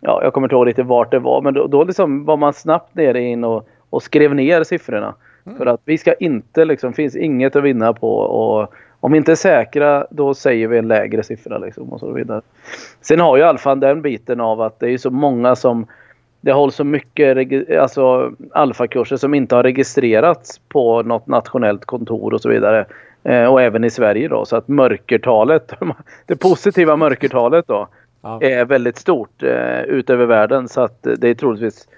Ja, 0.00 0.20
jag 0.22 0.32
kommer 0.32 0.46
inte 0.46 0.54
ihåg 0.54 0.66
riktigt 0.66 0.86
vart 0.86 1.10
det 1.10 1.18
var, 1.18 1.42
men 1.42 1.54
då, 1.54 1.66
då 1.66 1.84
liksom 1.84 2.24
var 2.24 2.36
man 2.36 2.52
snabbt 2.52 2.94
nere 2.94 3.20
in 3.20 3.44
och, 3.44 3.68
och 3.90 4.02
skrev 4.02 4.34
ner 4.34 4.64
siffrorna. 4.64 5.14
Mm. 5.46 5.58
För 5.58 5.66
att 5.66 5.80
vi 5.84 5.98
ska 5.98 6.14
inte, 6.14 6.64
liksom, 6.64 6.92
finns 6.92 7.16
inget 7.16 7.56
att 7.56 7.62
vinna 7.62 7.92
på 7.92 8.16
och 8.16 8.74
om 9.00 9.12
vi 9.12 9.18
inte 9.18 9.32
är 9.32 9.36
säkra 9.36 10.06
då 10.10 10.34
säger 10.34 10.68
vi 10.68 10.78
en 10.78 10.88
lägre 10.88 11.22
siffra 11.22 11.58
liksom 11.58 11.92
och 11.92 12.00
så 12.00 12.12
vidare. 12.12 12.40
Sen 13.00 13.20
har 13.20 13.36
ju 13.36 13.42
Alfan 13.42 13.80
den 13.80 14.02
biten 14.02 14.40
av 14.40 14.60
att 14.60 14.80
det 14.80 14.90
är 14.90 14.98
så 14.98 15.10
många 15.10 15.56
som 15.56 15.86
det 16.44 16.52
hålls 16.52 16.74
så 16.74 16.84
mycket 16.84 17.70
alltså, 17.78 18.32
alfakurser 18.52 19.16
som 19.16 19.34
inte 19.34 19.54
har 19.54 19.62
registrerats 19.62 20.60
på 20.68 21.02
något 21.02 21.26
nationellt 21.26 21.84
kontor 21.84 22.34
och 22.34 22.40
så 22.40 22.48
vidare. 22.48 22.86
Eh, 23.22 23.44
och 23.44 23.62
även 23.62 23.84
i 23.84 23.90
Sverige 23.90 24.28
då. 24.28 24.44
Så 24.44 24.56
att 24.56 24.68
mörkertalet, 24.68 25.72
det 26.26 26.36
positiva 26.36 26.96
mörkertalet 26.96 27.66
då, 27.66 27.88
ja. 28.22 28.42
är 28.42 28.64
väldigt 28.64 28.96
stort 28.96 29.42
eh, 29.42 29.82
ut 29.82 30.10
över 30.10 30.26
världen. 30.26 30.68
Så 30.68 30.80
att 30.80 31.06
det 31.18 31.28
är 31.28 31.34
troligtvis 31.34 31.88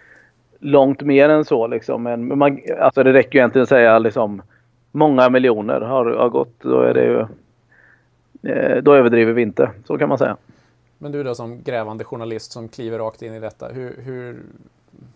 långt 0.60 1.02
mer 1.02 1.28
än 1.28 1.44
så 1.44 1.66
liksom. 1.66 2.02
Men 2.02 2.38
man, 2.38 2.60
alltså 2.80 3.02
det 3.02 3.12
räcker 3.12 3.34
ju 3.34 3.38
egentligen 3.38 3.62
att 3.62 3.68
säga 3.68 3.98
liksom 3.98 4.42
många 4.92 5.28
miljoner 5.28 5.80
har, 5.80 6.04
har 6.04 6.28
gått. 6.28 6.60
Då 6.60 6.80
är 6.80 6.94
det 6.94 7.04
ju, 7.04 7.20
eh, 8.52 8.82
då 8.82 8.94
överdriver 8.94 9.32
vi 9.32 9.42
inte. 9.42 9.70
Så 9.84 9.98
kan 9.98 10.08
man 10.08 10.18
säga. 10.18 10.36
Men 10.98 11.12
du 11.12 11.22
då 11.22 11.34
som 11.34 11.62
grävande 11.62 12.04
journalist 12.04 12.52
som 12.52 12.68
kliver 12.68 12.98
rakt 12.98 13.22
in 13.22 13.34
i 13.34 13.40
detta. 13.40 13.68
Hur, 13.68 14.02
hur, 14.02 14.42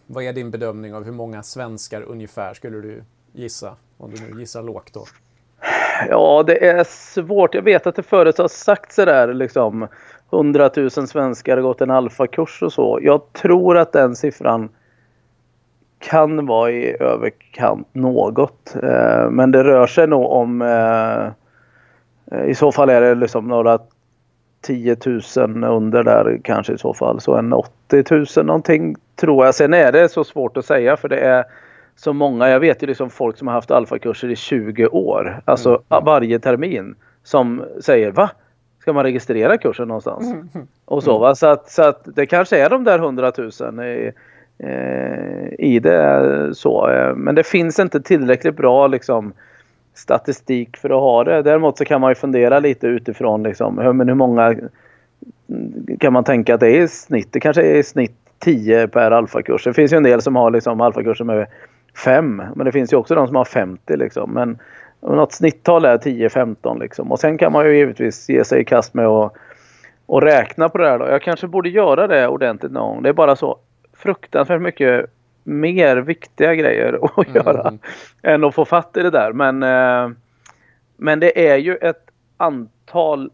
vad 0.06 0.24
är 0.24 0.32
din 0.32 0.50
bedömning 0.50 0.94
av 0.94 1.04
hur 1.04 1.12
många 1.12 1.42
svenskar 1.42 2.02
ungefär 2.02 2.54
skulle 2.54 2.80
du 2.80 3.02
gissa? 3.32 3.76
Om 3.98 4.10
du 4.10 4.22
nu 4.22 4.40
gissar 4.40 4.62
lågt 4.62 4.92
då. 4.92 5.04
Ja, 6.08 6.42
det 6.46 6.66
är 6.68 6.84
svårt. 6.84 7.54
Jag 7.54 7.62
vet 7.62 7.86
att 7.86 7.96
det 7.96 8.02
förut 8.02 8.38
har 8.38 8.48
sagt 8.48 8.92
sådär 8.92 9.34
liksom 9.34 9.88
100 10.32 10.70
000 10.76 10.90
svenskar 10.90 11.56
har 11.56 11.62
gått 11.62 11.80
en 11.80 11.90
alfakurs 11.90 12.62
och 12.62 12.72
så. 12.72 12.98
Jag 13.02 13.32
tror 13.32 13.78
att 13.78 13.92
den 13.92 14.16
siffran 14.16 14.68
kan 15.98 16.46
vara 16.46 16.70
i 16.70 16.96
överkant 17.00 17.88
något. 17.94 18.76
Eh, 18.82 19.30
men 19.30 19.50
det 19.50 19.64
rör 19.64 19.86
sig 19.86 20.06
nog 20.06 20.30
om 20.30 20.62
eh, 20.62 21.26
eh, 22.38 22.50
i 22.50 22.54
så 22.54 22.72
fall 22.72 22.90
är 22.90 23.00
det 23.00 23.14
liksom 23.14 23.48
några 23.48 23.78
10 24.62 24.96
000 25.36 25.64
under 25.64 26.02
där 26.02 26.40
kanske 26.44 26.72
i 26.72 26.78
så 26.78 26.94
fall. 26.94 27.20
Så 27.20 27.36
en 27.36 27.52
80 27.52 28.04
000 28.36 28.46
någonting 28.46 28.96
tror 29.16 29.44
jag. 29.44 29.54
Sen 29.54 29.74
är 29.74 29.92
det 29.92 30.08
så 30.08 30.24
svårt 30.24 30.56
att 30.56 30.64
säga 30.64 30.96
för 30.96 31.08
det 31.08 31.18
är 31.18 31.44
så 31.96 32.12
många, 32.12 32.48
jag 32.48 32.60
vet 32.60 32.82
ju 32.82 32.86
liksom 32.86 33.10
folk 33.10 33.38
som 33.38 33.48
har 33.48 33.54
haft 33.54 33.70
alfakurser 33.70 34.28
i 34.28 34.36
20 34.36 34.86
år, 34.86 35.42
alltså 35.44 35.68
mm. 35.68 36.04
varje 36.04 36.38
termin, 36.38 36.94
som 37.22 37.64
säger 37.80 38.10
va? 38.10 38.30
Ska 38.80 38.92
man 38.92 39.04
registrera 39.04 39.58
kursen 39.58 39.88
någonstans? 39.88 40.32
Mm. 40.32 40.48
Och 40.84 41.02
så 41.02 41.18
va, 41.18 41.34
så 41.34 41.46
att, 41.46 41.70
så 41.70 41.82
att 41.82 42.02
det 42.04 42.26
kanske 42.26 42.58
är 42.58 42.70
de 42.70 42.84
där 42.84 42.98
100 42.98 43.32
000 43.60 43.84
i, 43.84 44.12
eh, 44.58 45.66
i 45.66 45.78
det 45.82 46.50
så. 46.54 46.88
Eh, 46.88 47.14
men 47.14 47.34
det 47.34 47.46
finns 47.46 47.78
inte 47.78 48.00
tillräckligt 48.00 48.56
bra 48.56 48.86
liksom 48.86 49.32
statistik 49.94 50.76
för 50.76 50.90
att 50.90 51.00
ha 51.00 51.24
det. 51.24 51.42
Däremot 51.42 51.78
så 51.78 51.84
kan 51.84 52.00
man 52.00 52.10
ju 52.10 52.14
fundera 52.14 52.58
lite 52.58 52.86
utifrån 52.86 53.42
liksom, 53.42 53.78
hur, 53.78 53.92
men 53.92 54.08
hur 54.08 54.14
många 54.14 54.54
kan 55.98 56.12
man 56.12 56.24
tänka 56.24 56.54
att 56.54 56.60
det 56.60 56.76
är 56.76 56.82
i 56.82 56.88
snitt? 56.88 57.28
Det 57.32 57.40
kanske 57.40 57.62
är 57.62 57.74
i 57.74 57.82
snitt 57.82 58.16
10 58.38 58.88
per 58.88 59.10
alfakurs. 59.10 59.64
Det 59.64 59.74
finns 59.74 59.92
ju 59.92 59.96
en 59.96 60.02
del 60.02 60.22
som 60.22 60.36
har 60.36 60.50
liksom 60.50 60.80
alfakurser 60.80 61.24
med 61.24 61.46
5 62.04 62.42
Men 62.54 62.64
det 62.64 62.72
finns 62.72 62.92
ju 62.92 62.96
också 62.96 63.14
de 63.14 63.26
som 63.26 63.36
har 63.36 63.44
50 63.44 63.96
liksom. 63.96 64.32
Men 64.32 64.58
något 65.00 65.32
snitttal 65.32 65.84
är 65.84 65.98
10-15 65.98 66.80
liksom. 66.80 67.12
Och 67.12 67.20
sen 67.20 67.38
kan 67.38 67.52
man 67.52 67.66
ju 67.66 67.76
givetvis 67.76 68.28
ge 68.28 68.44
sig 68.44 68.60
i 68.60 68.64
kast 68.64 68.94
med 68.94 69.06
att 69.06 69.32
och 70.10 70.22
räkna 70.22 70.68
på 70.68 70.78
det 70.78 70.88
här 70.88 70.98
då. 70.98 71.08
Jag 71.08 71.22
kanske 71.22 71.46
borde 71.46 71.68
göra 71.68 72.06
det 72.06 72.28
ordentligt 72.28 72.72
någon 72.72 72.94
gång. 72.94 73.02
Det 73.02 73.08
är 73.08 73.12
bara 73.12 73.36
så 73.36 73.58
fruktansvärt 73.96 74.60
mycket 74.60 75.06
mer 75.50 75.96
viktiga 75.96 76.54
grejer 76.54 76.98
att 77.02 77.26
mm. 77.28 77.36
göra 77.36 77.72
än 78.22 78.44
att 78.44 78.54
få 78.54 78.64
fatt 78.64 78.96
i 78.96 79.02
det 79.02 79.10
där. 79.10 79.32
Men, 79.32 79.62
eh, 79.62 80.16
men 80.96 81.20
det 81.20 81.50
är 81.50 81.56
ju 81.56 81.76
ett 81.76 82.10
antal 82.36 83.30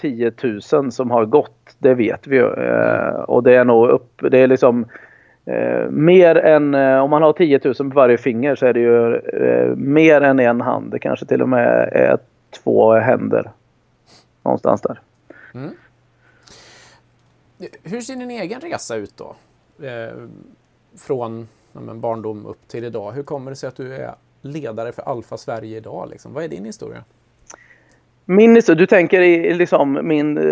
10 0.00 0.32
000 0.72 0.92
som 0.92 1.10
har 1.10 1.24
gått. 1.24 1.76
Det 1.78 1.94
vet 1.94 2.26
vi 2.26 2.36
ju. 2.36 2.54
Eh, 2.54 3.20
och 3.20 3.42
det 3.42 3.54
är 3.54 3.64
nog 3.64 3.88
upp, 3.88 4.22
det 4.30 4.38
är 4.38 4.46
liksom 4.46 4.86
Eh, 5.48 5.90
mer 5.90 6.36
än, 6.36 6.74
eh, 6.74 6.98
om 6.98 7.10
man 7.10 7.22
har 7.22 7.32
10 7.32 7.60
000 7.64 7.74
på 7.74 7.84
varje 7.84 8.18
finger 8.18 8.54
så 8.54 8.66
är 8.66 8.72
det 8.72 8.80
ju 8.80 9.16
eh, 9.16 9.76
mer 9.76 10.20
än 10.20 10.40
en 10.40 10.60
hand. 10.60 10.90
Det 10.90 10.98
kanske 10.98 11.26
till 11.26 11.42
och 11.42 11.48
med 11.48 11.88
är 11.92 12.18
två 12.50 12.92
händer. 12.92 13.50
Någonstans 14.42 14.80
där. 14.80 15.00
Mm. 15.54 15.70
Hur 17.82 18.00
ser 18.00 18.16
din 18.16 18.30
egen 18.30 18.60
resa 18.60 18.96
ut 18.96 19.16
då? 19.16 19.36
Från 20.98 21.48
ja, 21.72 21.80
barndom 21.80 22.46
upp 22.46 22.68
till 22.68 22.84
idag. 22.84 23.12
Hur 23.12 23.22
kommer 23.22 23.50
det 23.50 23.56
sig 23.56 23.68
att 23.68 23.76
du 23.76 23.94
är 23.94 24.14
ledare 24.42 24.92
för 24.92 25.02
Alfa 25.02 25.36
Sverige 25.36 25.76
idag? 25.76 26.08
Liksom? 26.10 26.32
Vad 26.32 26.44
är 26.44 26.48
din 26.48 26.64
historia? 26.64 27.04
Min, 28.30 28.54
du 28.54 28.86
tänker 28.86 29.20
i 29.20 29.54
liksom 29.54 29.98
min 30.02 30.38
eh, 30.38 30.42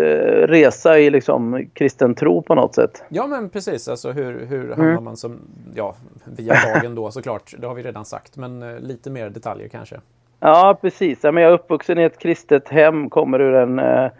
resa 0.47 0.99
i 0.99 1.09
liksom 1.09 1.69
kristen 1.73 2.15
tro 2.15 2.41
på 2.41 2.55
något 2.55 2.75
sätt? 2.75 3.03
Ja 3.09 3.27
men 3.27 3.49
precis, 3.49 3.87
alltså 3.87 4.11
hur, 4.11 4.45
hur 4.45 4.65
mm. 4.65 4.79
hamnar 4.79 5.01
man 5.01 5.17
som, 5.17 5.39
ja 5.75 5.95
via 6.25 6.53
dagen 6.53 6.95
då 6.95 7.11
såklart, 7.11 7.53
det 7.57 7.67
har 7.67 7.75
vi 7.75 7.83
redan 7.83 8.05
sagt, 8.05 8.37
men 8.37 8.63
eh, 8.63 8.79
lite 8.79 9.09
mer 9.09 9.29
detaljer 9.29 9.67
kanske. 9.67 9.95
Ja 10.39 10.77
precis, 10.81 11.19
jag 11.23 11.41
är 11.41 11.51
uppvuxen 11.51 11.99
i 11.99 12.03
ett 12.03 12.19
kristet 12.19 12.69
hem, 12.69 13.09
kommer 13.09 13.41
ur 13.41 13.55
en 13.55 13.79
eh, 13.79 14.11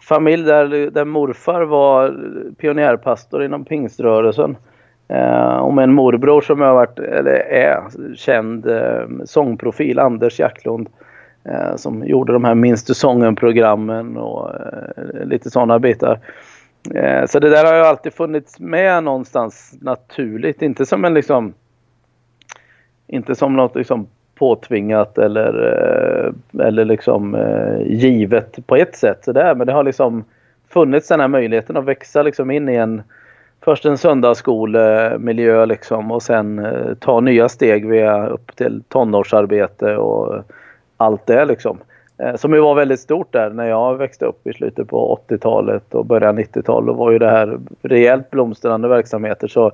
familj 0.00 0.44
där, 0.44 0.90
där 0.90 1.04
morfar 1.04 1.62
var 1.62 2.14
pionjärpastor 2.58 3.44
inom 3.44 3.64
pingströrelsen. 3.64 4.56
Eh, 5.08 5.56
och 5.56 5.74
med 5.74 5.82
en 5.82 5.92
morbror 5.92 6.40
som 6.40 6.60
har 6.60 6.74
varit, 6.74 6.98
eller 6.98 7.34
är, 7.34 7.82
känd 8.16 8.66
eh, 8.66 9.06
sångprofil, 9.24 9.98
Anders 9.98 10.40
Jacklund. 10.40 10.88
Eh, 11.48 11.76
som 11.76 12.04
gjorde 12.04 12.32
de 12.32 12.44
här 12.44 12.54
Minst 12.54 12.86
du 12.86 12.94
sången-programmen 12.94 14.16
och 14.16 14.54
eh, 14.54 15.24
lite 15.24 15.50
sådana 15.50 15.78
bitar. 15.78 16.18
Eh, 16.94 17.26
så 17.26 17.38
det 17.38 17.50
där 17.50 17.64
har 17.64 17.74
ju 17.74 17.80
alltid 17.80 18.12
funnits 18.12 18.60
med 18.60 19.04
någonstans 19.04 19.74
naturligt, 19.80 20.62
inte 20.62 20.86
som 20.86 21.04
en 21.04 21.14
liksom 21.14 21.54
inte 23.06 23.34
som 23.34 23.56
något 23.56 23.76
liksom 23.76 24.06
påtvingat 24.34 25.18
eller, 25.18 25.72
eh, 25.72 26.66
eller 26.66 26.84
liksom 26.84 27.34
eh, 27.34 27.80
givet 27.86 28.66
på 28.66 28.76
ett 28.76 28.96
sätt 28.96 29.24
sådär. 29.24 29.54
Men 29.54 29.66
det 29.66 29.72
har 29.72 29.84
liksom 29.84 30.24
funnits 30.68 31.08
den 31.08 31.20
här 31.20 31.28
möjligheten 31.28 31.76
att 31.76 31.84
växa 31.84 32.22
liksom 32.22 32.50
in 32.50 32.68
i 32.68 32.74
en 32.74 33.02
först 33.66 33.84
en 33.84 33.98
söndagsskolemiljö 33.98 35.66
liksom 35.66 36.10
och 36.10 36.22
sen 36.22 36.66
ta 37.00 37.20
nya 37.20 37.48
steg 37.48 37.88
via 37.88 38.26
upp 38.26 38.56
till 38.56 38.82
tonårsarbete 38.88 39.96
och 39.96 40.44
allt 40.96 41.26
det 41.26 41.44
liksom. 41.44 41.78
Eh, 42.18 42.36
som 42.36 42.54
ju 42.54 42.60
var 42.60 42.74
väldigt 42.74 43.00
stort 43.00 43.32
där 43.32 43.50
när 43.50 43.66
jag 43.66 43.96
växte 43.96 44.24
upp 44.24 44.46
i 44.46 44.52
slutet 44.52 44.88
på 44.88 45.20
80-talet 45.28 45.94
och 45.94 46.06
början 46.06 46.38
90-talet. 46.38 46.86
Då 46.86 46.92
var 46.92 47.10
ju 47.10 47.18
det 47.18 47.30
här 47.30 47.58
rejält 47.82 48.30
blomstrande 48.30 48.88
verksamheter. 48.88 49.48
Så 49.48 49.72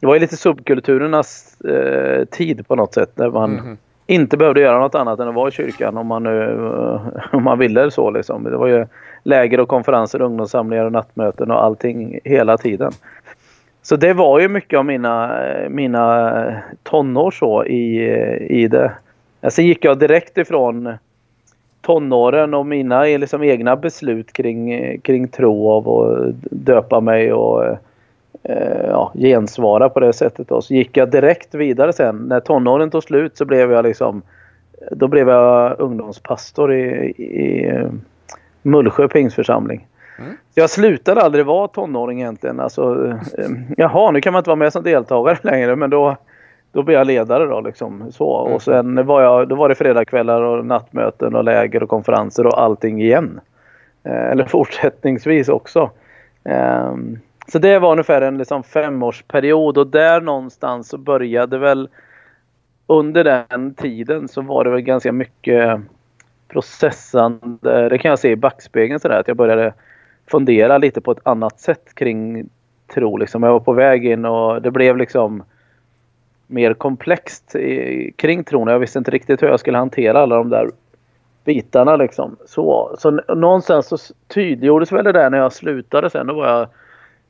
det 0.00 0.06
var 0.06 0.14
ju 0.14 0.20
lite 0.20 0.36
subkulturernas 0.36 1.60
eh, 1.60 2.24
tid 2.24 2.68
på 2.68 2.76
något 2.76 2.94
sätt. 2.94 3.10
Där 3.14 3.30
man 3.30 3.58
mm. 3.58 3.76
inte 4.06 4.36
behövde 4.36 4.60
göra 4.60 4.78
något 4.78 4.94
annat 4.94 5.20
än 5.20 5.28
att 5.28 5.34
vara 5.34 5.48
i 5.48 5.52
kyrkan 5.52 5.96
om 5.96 6.06
man, 6.06 6.22
nu, 6.22 6.70
om 7.32 7.42
man 7.42 7.58
ville 7.58 7.90
så. 7.90 8.10
Liksom. 8.10 8.44
Det 8.44 8.56
var 8.56 8.66
ju 8.66 8.86
läger 9.22 9.60
och 9.60 9.68
konferenser, 9.68 10.22
ungdomssamlingar 10.22 10.84
och 10.84 10.92
nattmöten 10.92 11.50
och 11.50 11.64
allting 11.64 12.18
hela 12.24 12.58
tiden. 12.58 12.92
Så 13.82 13.96
det 13.96 14.12
var 14.12 14.40
ju 14.40 14.48
mycket 14.48 14.78
av 14.78 14.84
mina, 14.84 15.38
mina 15.68 16.44
tonår 16.82 17.30
så 17.30 17.64
i, 17.64 18.10
i 18.46 18.68
det. 18.68 18.92
Sen 19.48 19.66
gick 19.66 19.84
jag 19.84 19.98
direkt 19.98 20.38
ifrån 20.38 20.94
tonåren 21.80 22.54
och 22.54 22.66
mina 22.66 23.02
liksom 23.02 23.42
egna 23.42 23.76
beslut 23.76 24.32
kring, 24.32 24.98
kring 25.00 25.28
tro 25.28 25.70
av 25.70 25.88
och 25.88 26.32
döpa 26.50 27.00
mig 27.00 27.32
och 27.32 27.64
eh, 28.42 28.86
ja, 28.88 29.12
gensvara 29.14 29.88
på 29.88 30.00
det 30.00 30.12
sättet. 30.12 30.48
Då. 30.48 30.62
Så 30.62 30.74
gick 30.74 30.96
jag 30.96 31.10
direkt 31.10 31.54
vidare 31.54 31.92
sen. 31.92 32.16
När 32.16 32.40
tonåren 32.40 32.90
tog 32.90 33.02
slut 33.02 33.36
så 33.36 33.44
blev 33.44 33.72
jag 33.72 33.84
liksom 33.84 34.22
då 34.90 35.08
blev 35.08 35.28
jag 35.28 35.80
ungdomspastor 35.80 36.74
i, 36.74 36.84
i 37.18 37.72
Mullsjö 38.62 39.08
pingsförsamling. 39.08 39.86
Mm. 40.18 40.36
Jag 40.54 40.70
slutade 40.70 41.22
aldrig 41.22 41.46
vara 41.46 41.68
tonåring 41.68 42.20
egentligen. 42.20 42.60
Alltså, 42.60 43.08
eh, 43.38 43.50
jaha, 43.76 44.10
nu 44.10 44.20
kan 44.20 44.32
man 44.32 44.40
inte 44.40 44.50
vara 44.50 44.56
med 44.56 44.72
som 44.72 44.82
deltagare 44.82 45.38
längre 45.42 45.76
men 45.76 45.90
då, 45.90 46.16
då 46.72 46.82
blev 46.82 46.98
jag 46.98 47.06
ledare 47.06 47.46
då 47.46 47.60
liksom. 47.60 48.12
Så. 48.12 48.40
Mm. 48.40 48.54
Och 48.54 48.62
sen 48.62 49.06
var 49.06 49.22
jag, 49.22 49.48
då 49.48 49.54
var 49.54 49.68
det 49.68 49.74
fredagskvällar 49.74 50.42
och 50.42 50.66
nattmöten 50.66 51.34
och 51.34 51.44
läger 51.44 51.82
och 51.82 51.88
konferenser 51.88 52.46
och 52.46 52.62
allting 52.62 53.02
igen. 53.02 53.40
Eh, 54.04 54.30
eller 54.30 54.44
fortsättningsvis 54.48 55.48
också. 55.48 55.90
Eh, 56.44 56.94
så 57.48 57.58
det 57.58 57.78
var 57.78 57.92
ungefär 57.92 58.22
en 58.22 58.38
liksom, 58.38 58.62
femårsperiod 58.62 59.78
och 59.78 59.86
där 59.86 60.20
någonstans 60.20 60.88
så 60.88 60.98
började 60.98 61.58
väl 61.58 61.88
under 62.86 63.24
den 63.24 63.74
tiden 63.74 64.28
så 64.28 64.40
var 64.40 64.64
det 64.64 64.70
väl 64.70 64.80
ganska 64.80 65.12
mycket 65.12 65.80
processande. 66.52 67.88
Det 67.88 67.98
kan 67.98 68.08
jag 68.08 68.18
se 68.18 68.30
i 68.30 68.36
backspegeln 68.36 69.00
sådär 69.00 69.20
att 69.20 69.28
jag 69.28 69.36
började 69.36 69.74
fundera 70.26 70.78
lite 70.78 71.00
på 71.00 71.12
ett 71.12 71.20
annat 71.22 71.60
sätt 71.60 71.94
kring 71.94 72.48
tro. 72.94 73.16
Liksom. 73.16 73.42
Jag 73.42 73.52
var 73.52 73.60
på 73.60 73.72
väg 73.72 74.06
in 74.06 74.24
och 74.24 74.62
det 74.62 74.70
blev 74.70 74.96
liksom 74.96 75.42
mer 76.46 76.74
komplext 76.74 77.54
i, 77.54 78.12
kring 78.16 78.44
tron. 78.44 78.68
Jag 78.68 78.78
visste 78.78 78.98
inte 78.98 79.10
riktigt 79.10 79.42
hur 79.42 79.48
jag 79.48 79.60
skulle 79.60 79.78
hantera 79.78 80.20
alla 80.20 80.36
de 80.36 80.48
där 80.48 80.70
bitarna 81.44 81.96
liksom. 81.96 82.36
Så, 82.46 82.96
så 82.98 83.10
någonstans 83.10 83.86
så 83.86 83.96
tydliggjordes 84.28 84.92
väl 84.92 85.04
det 85.04 85.12
där 85.12 85.30
när 85.30 85.38
jag 85.38 85.52
slutade 85.52 86.10
sen. 86.10 86.26
Då 86.26 86.34
var 86.34 86.48
jag 86.48 86.68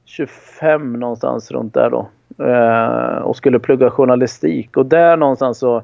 25 0.04 0.92
någonstans 0.92 1.50
runt 1.50 1.74
där 1.74 1.90
då. 1.90 2.08
Eh, 2.44 3.22
och 3.22 3.36
skulle 3.36 3.58
plugga 3.58 3.90
journalistik. 3.90 4.76
Och 4.76 4.86
där 4.86 5.16
någonstans 5.16 5.58
så 5.58 5.82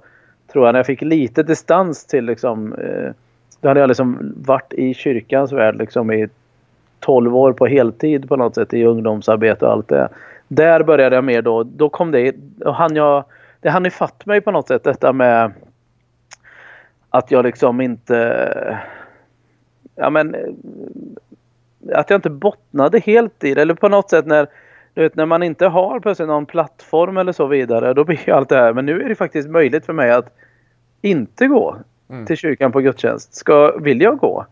tror 0.52 0.66
jag 0.66 0.72
när 0.72 0.78
jag 0.78 0.86
fick 0.86 1.02
lite 1.02 1.42
distans 1.42 2.06
till 2.06 2.24
liksom 2.24 2.72
eh, 2.72 3.12
då 3.60 3.68
hade 3.68 3.80
jag 3.80 3.88
liksom 3.88 4.34
varit 4.36 4.72
i 4.72 4.94
kyrkans 4.94 5.52
värld 5.52 5.76
liksom 5.76 6.12
i 6.12 6.28
12 7.00 7.36
år 7.36 7.52
på 7.52 7.66
heltid 7.66 8.28
på 8.28 8.36
något 8.36 8.54
sätt 8.54 8.74
i 8.74 8.84
ungdomsarbete 8.84 9.66
och 9.66 9.72
allt 9.72 9.88
det. 9.88 10.08
Där 10.48 10.82
började 10.82 11.16
jag 11.16 11.24
mer 11.24 11.42
då. 11.42 11.62
Då 11.62 11.88
kom 11.88 12.10
det, 12.10 12.34
och 12.64 12.74
han 12.74 12.96
jag, 12.96 13.24
det 13.60 13.70
hann 13.70 13.86
ifatt 13.86 14.26
mig 14.26 14.40
på 14.40 14.50
något 14.50 14.68
sätt 14.68 14.84
detta 14.84 15.12
med 15.12 15.52
att 17.10 17.30
jag 17.30 17.44
liksom 17.44 17.80
inte 17.80 18.78
ja 19.98 20.10
men 20.10 20.34
eh, 20.34 20.40
att 21.94 22.10
jag 22.10 22.18
inte 22.18 22.30
bottnade 22.30 22.98
helt 22.98 23.44
i 23.44 23.54
det. 23.54 23.62
Eller 23.62 23.74
på 23.74 23.88
något 23.88 24.10
sätt 24.10 24.26
när, 24.26 24.46
du 24.94 25.02
vet, 25.02 25.16
när 25.16 25.26
man 25.26 25.42
inte 25.42 25.66
har 25.66 26.00
plötsligt 26.00 26.28
någon 26.28 26.46
plattform 26.46 27.16
eller 27.16 27.32
så 27.32 27.46
vidare. 27.46 27.94
Då 27.94 28.04
blir 28.04 28.20
ju 28.26 28.32
allt 28.32 28.48
det 28.48 28.56
här. 28.56 28.72
Men 28.72 28.86
nu 28.86 29.02
är 29.02 29.08
det 29.08 29.14
faktiskt 29.14 29.48
möjligt 29.48 29.86
för 29.86 29.92
mig 29.92 30.10
att 30.10 30.36
inte 31.02 31.46
gå 31.46 31.76
mm. 32.10 32.26
till 32.26 32.36
kyrkan 32.36 32.72
på 32.72 32.80
gudstjänst. 32.80 33.34
Ska, 33.34 33.76
vill 33.78 34.00
jag 34.00 34.18
gå? 34.18 34.46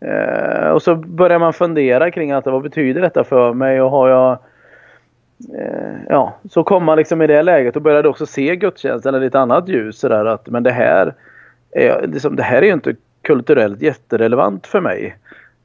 Eh, 0.00 0.70
och 0.70 0.82
så 0.82 0.94
börjar 0.94 1.38
man 1.38 1.52
fundera 1.52 2.10
kring 2.10 2.32
att 2.32 2.46
vad 2.46 2.62
betyder 2.62 3.00
detta 3.00 3.24
för 3.24 3.54
mig 3.54 3.82
och 3.82 3.90
har 3.90 4.08
jag 4.08 4.32
eh, 5.58 5.96
Ja, 6.08 6.34
så 6.50 6.64
kommer 6.64 6.84
man 6.84 6.98
liksom 6.98 7.22
i 7.22 7.26
det 7.26 7.42
läget 7.42 7.76
och 7.76 7.82
började 7.82 8.08
också 8.08 8.26
se 8.26 8.56
gudstjänsten 8.56 9.14
i 9.14 9.20
lite 9.20 9.40
annat 9.40 9.68
ljus 9.68 9.98
sådär 9.98 10.24
att 10.24 10.48
men 10.48 10.62
det 10.62 10.70
här 10.70 11.14
är, 11.70 12.06
liksom, 12.06 12.36
det 12.36 12.42
här 12.42 12.62
är 12.62 12.66
ju 12.66 12.72
inte 12.72 12.94
kulturellt 13.22 13.82
jätterelevant 13.82 14.66
för 14.66 14.80
mig. 14.80 15.16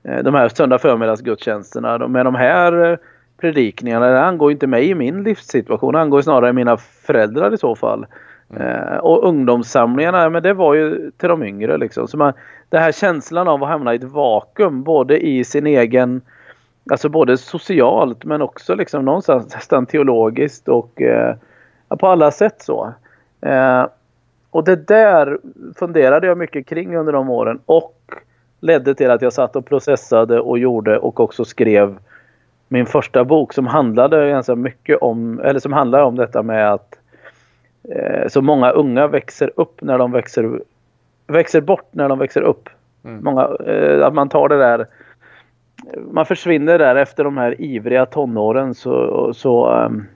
Eh, 0.03 0.23
de 0.23 0.34
här 0.34 0.49
söndag 0.49 0.79
förmiddagsgudstjänsterna 0.79 2.08
med 2.08 2.25
de 2.25 2.36
här 2.36 2.91
eh, 2.91 2.97
predikningarna, 3.41 4.08
det 4.08 4.21
angår 4.21 4.51
inte 4.51 4.67
mig 4.67 4.89
i 4.89 4.95
min 4.95 5.23
livssituation, 5.23 5.93
det 5.93 5.99
angår 5.99 6.21
snarare 6.21 6.53
mina 6.53 6.77
föräldrar 6.77 7.53
i 7.53 7.58
så 7.58 7.75
fall. 7.75 8.06
Mm. 8.49 8.67
Eh, 8.67 8.97
och 8.97 9.27
ungdomssamlingarna, 9.27 10.29
men 10.29 10.43
det 10.43 10.53
var 10.53 10.73
ju 10.73 11.12
till 11.17 11.29
de 11.29 11.43
yngre 11.43 11.77
liksom. 11.77 12.08
Så 12.08 12.17
man, 12.17 12.34
den 12.69 12.82
här 12.82 12.91
känslan 12.91 13.47
av 13.47 13.63
att 13.63 13.69
hamna 13.69 13.93
i 13.93 13.95
ett 13.95 14.03
vakuum 14.03 14.84
både 14.84 15.25
i 15.25 15.43
sin 15.43 15.67
egen 15.67 16.21
Alltså 16.91 17.10
både 17.10 17.38
socialt 17.38 18.25
men 18.25 18.41
också 18.41 18.75
liksom 18.75 19.06
någonstans 19.06 19.53
nästan 19.53 19.86
teologiskt 19.86 20.67
och 20.67 21.01
eh, 21.01 21.36
på 21.99 22.08
alla 22.08 22.32
sätt 22.32 22.62
så. 22.62 22.93
Eh, 23.41 23.86
och 24.49 24.63
det 24.63 24.88
där 24.88 25.38
funderade 25.75 26.27
jag 26.27 26.38
mycket 26.38 26.67
kring 26.67 26.97
under 26.97 27.13
de 27.13 27.29
åren 27.29 27.60
och 27.65 27.95
ledde 28.60 28.95
till 28.95 29.12
att 29.12 29.21
jag 29.21 29.34
satt 29.34 29.56
och 29.56 29.65
processade 29.65 30.39
och 30.39 30.60
gjorde 30.60 30.97
och 30.99 31.19
också 31.19 31.45
skrev 31.45 31.97
min 32.67 32.86
första 32.86 33.23
bok 33.23 33.53
som 33.53 33.67
handlade 33.67 34.29
ganska 34.29 34.56
mycket 34.56 34.97
om, 34.97 35.39
eller 35.39 35.60
som 35.60 35.73
handlar 35.73 36.03
om 36.03 36.15
detta 36.15 36.43
med 36.43 36.73
att 36.73 36.93
eh, 36.93 37.02
så 38.28 38.41
många 38.41 38.69
unga 38.69 39.08
växer 39.08 39.52
upp 39.56 39.82
när 39.82 39.98
de 39.98 40.12
växer, 40.12 40.62
växer 41.28 41.62
bort 41.62 41.89
när 41.91 42.10
de 42.10 42.19
växer 42.19 42.41
upp. 42.41 42.69
Mm. 43.04 43.24
Många, 43.24 43.50
eh, 43.65 44.06
att 44.06 44.13
man 44.13 44.30
tar 44.30 44.50
det 44.50 44.58
där 44.58 44.86
man 46.12 46.26
försvinner 46.26 46.80
där 46.80 46.96
efter 46.96 47.24
de 47.24 47.38
här 47.38 47.62
ivriga 47.62 48.06
tonåren 48.06 48.76
så, 48.76 49.34
så, 49.34 49.72
um, 49.72 50.08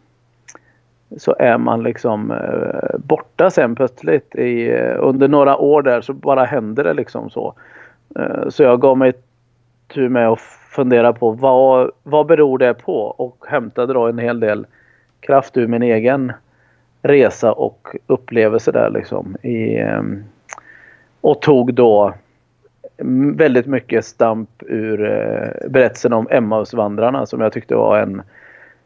så 1.18 1.36
är 1.40 1.58
man 1.58 1.84
liksom 1.84 2.32
uh, 2.32 3.00
borta 3.00 3.50
sen 3.50 3.76
plötsligt. 3.76 4.36
I, 4.36 4.72
under 5.00 5.28
några 5.28 5.58
år 5.58 5.82
där 5.82 6.02
så 6.02 6.14
bara 6.14 6.44
händer 6.44 6.84
det 6.84 6.94
liksom 6.94 7.30
så. 7.30 7.54
Så 8.50 8.64
jag 8.64 8.82
gav 8.82 8.98
mig 8.98 9.14
tur 9.88 10.10
med 10.10 10.28
att 10.28 10.40
fundera 10.70 11.14
på 11.14 11.32
vad, 11.32 11.92
vad 12.04 12.26
beror 12.26 12.58
det 12.58 12.74
på 12.74 13.02
och 13.02 13.46
hämtade 13.48 13.94
då 13.94 14.08
en 14.08 14.20
hel 14.20 14.40
del 14.40 14.66
kraft 15.20 15.58
ur 15.58 15.68
min 15.68 15.84
egen 15.84 16.34
resa 17.08 17.52
och 17.52 17.88
upplevelse 18.08 18.72
där 18.72 18.90
liksom. 18.90 19.36
I, 19.42 19.82
um, 19.82 20.24
och 21.22 21.42
tog 21.42 21.74
då 21.74 22.14
väldigt 23.36 23.66
mycket 23.66 24.06
stamp 24.06 24.50
ur 24.60 25.12
eh, 25.12 25.70
berättelsen 25.70 26.14
om 26.14 26.28
Emmausvandrarna 26.32 27.26
som 27.26 27.42
jag 27.42 27.54
tyckte 27.54 27.76
var 27.76 28.00
en 28.00 28.22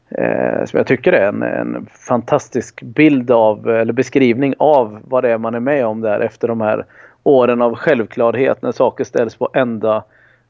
eh, 0.10 0.65
som 0.65 0.77
jag 0.77 0.88
tycker 0.88 1.13
är 1.13 1.27
en, 1.27 1.43
en 1.43 1.88
fantastisk 1.91 2.81
bild 2.81 3.31
av 3.31 3.69
eller 3.69 3.93
beskrivning 3.93 4.53
av 4.57 4.99
vad 5.03 5.23
det 5.23 5.31
är 5.31 5.38
man 5.38 5.55
är 5.55 5.60
med 5.60 5.86
om 5.86 6.01
där 6.01 6.19
efter 6.19 6.47
de 6.47 6.62
här 6.62 6.86
åren 7.23 7.62
av 7.62 7.75
självklarhet 7.75 8.62
när 8.62 8.71
saker 8.71 9.03
ställs 9.03 9.36
på 9.36 9.49
ända. 9.53 10.03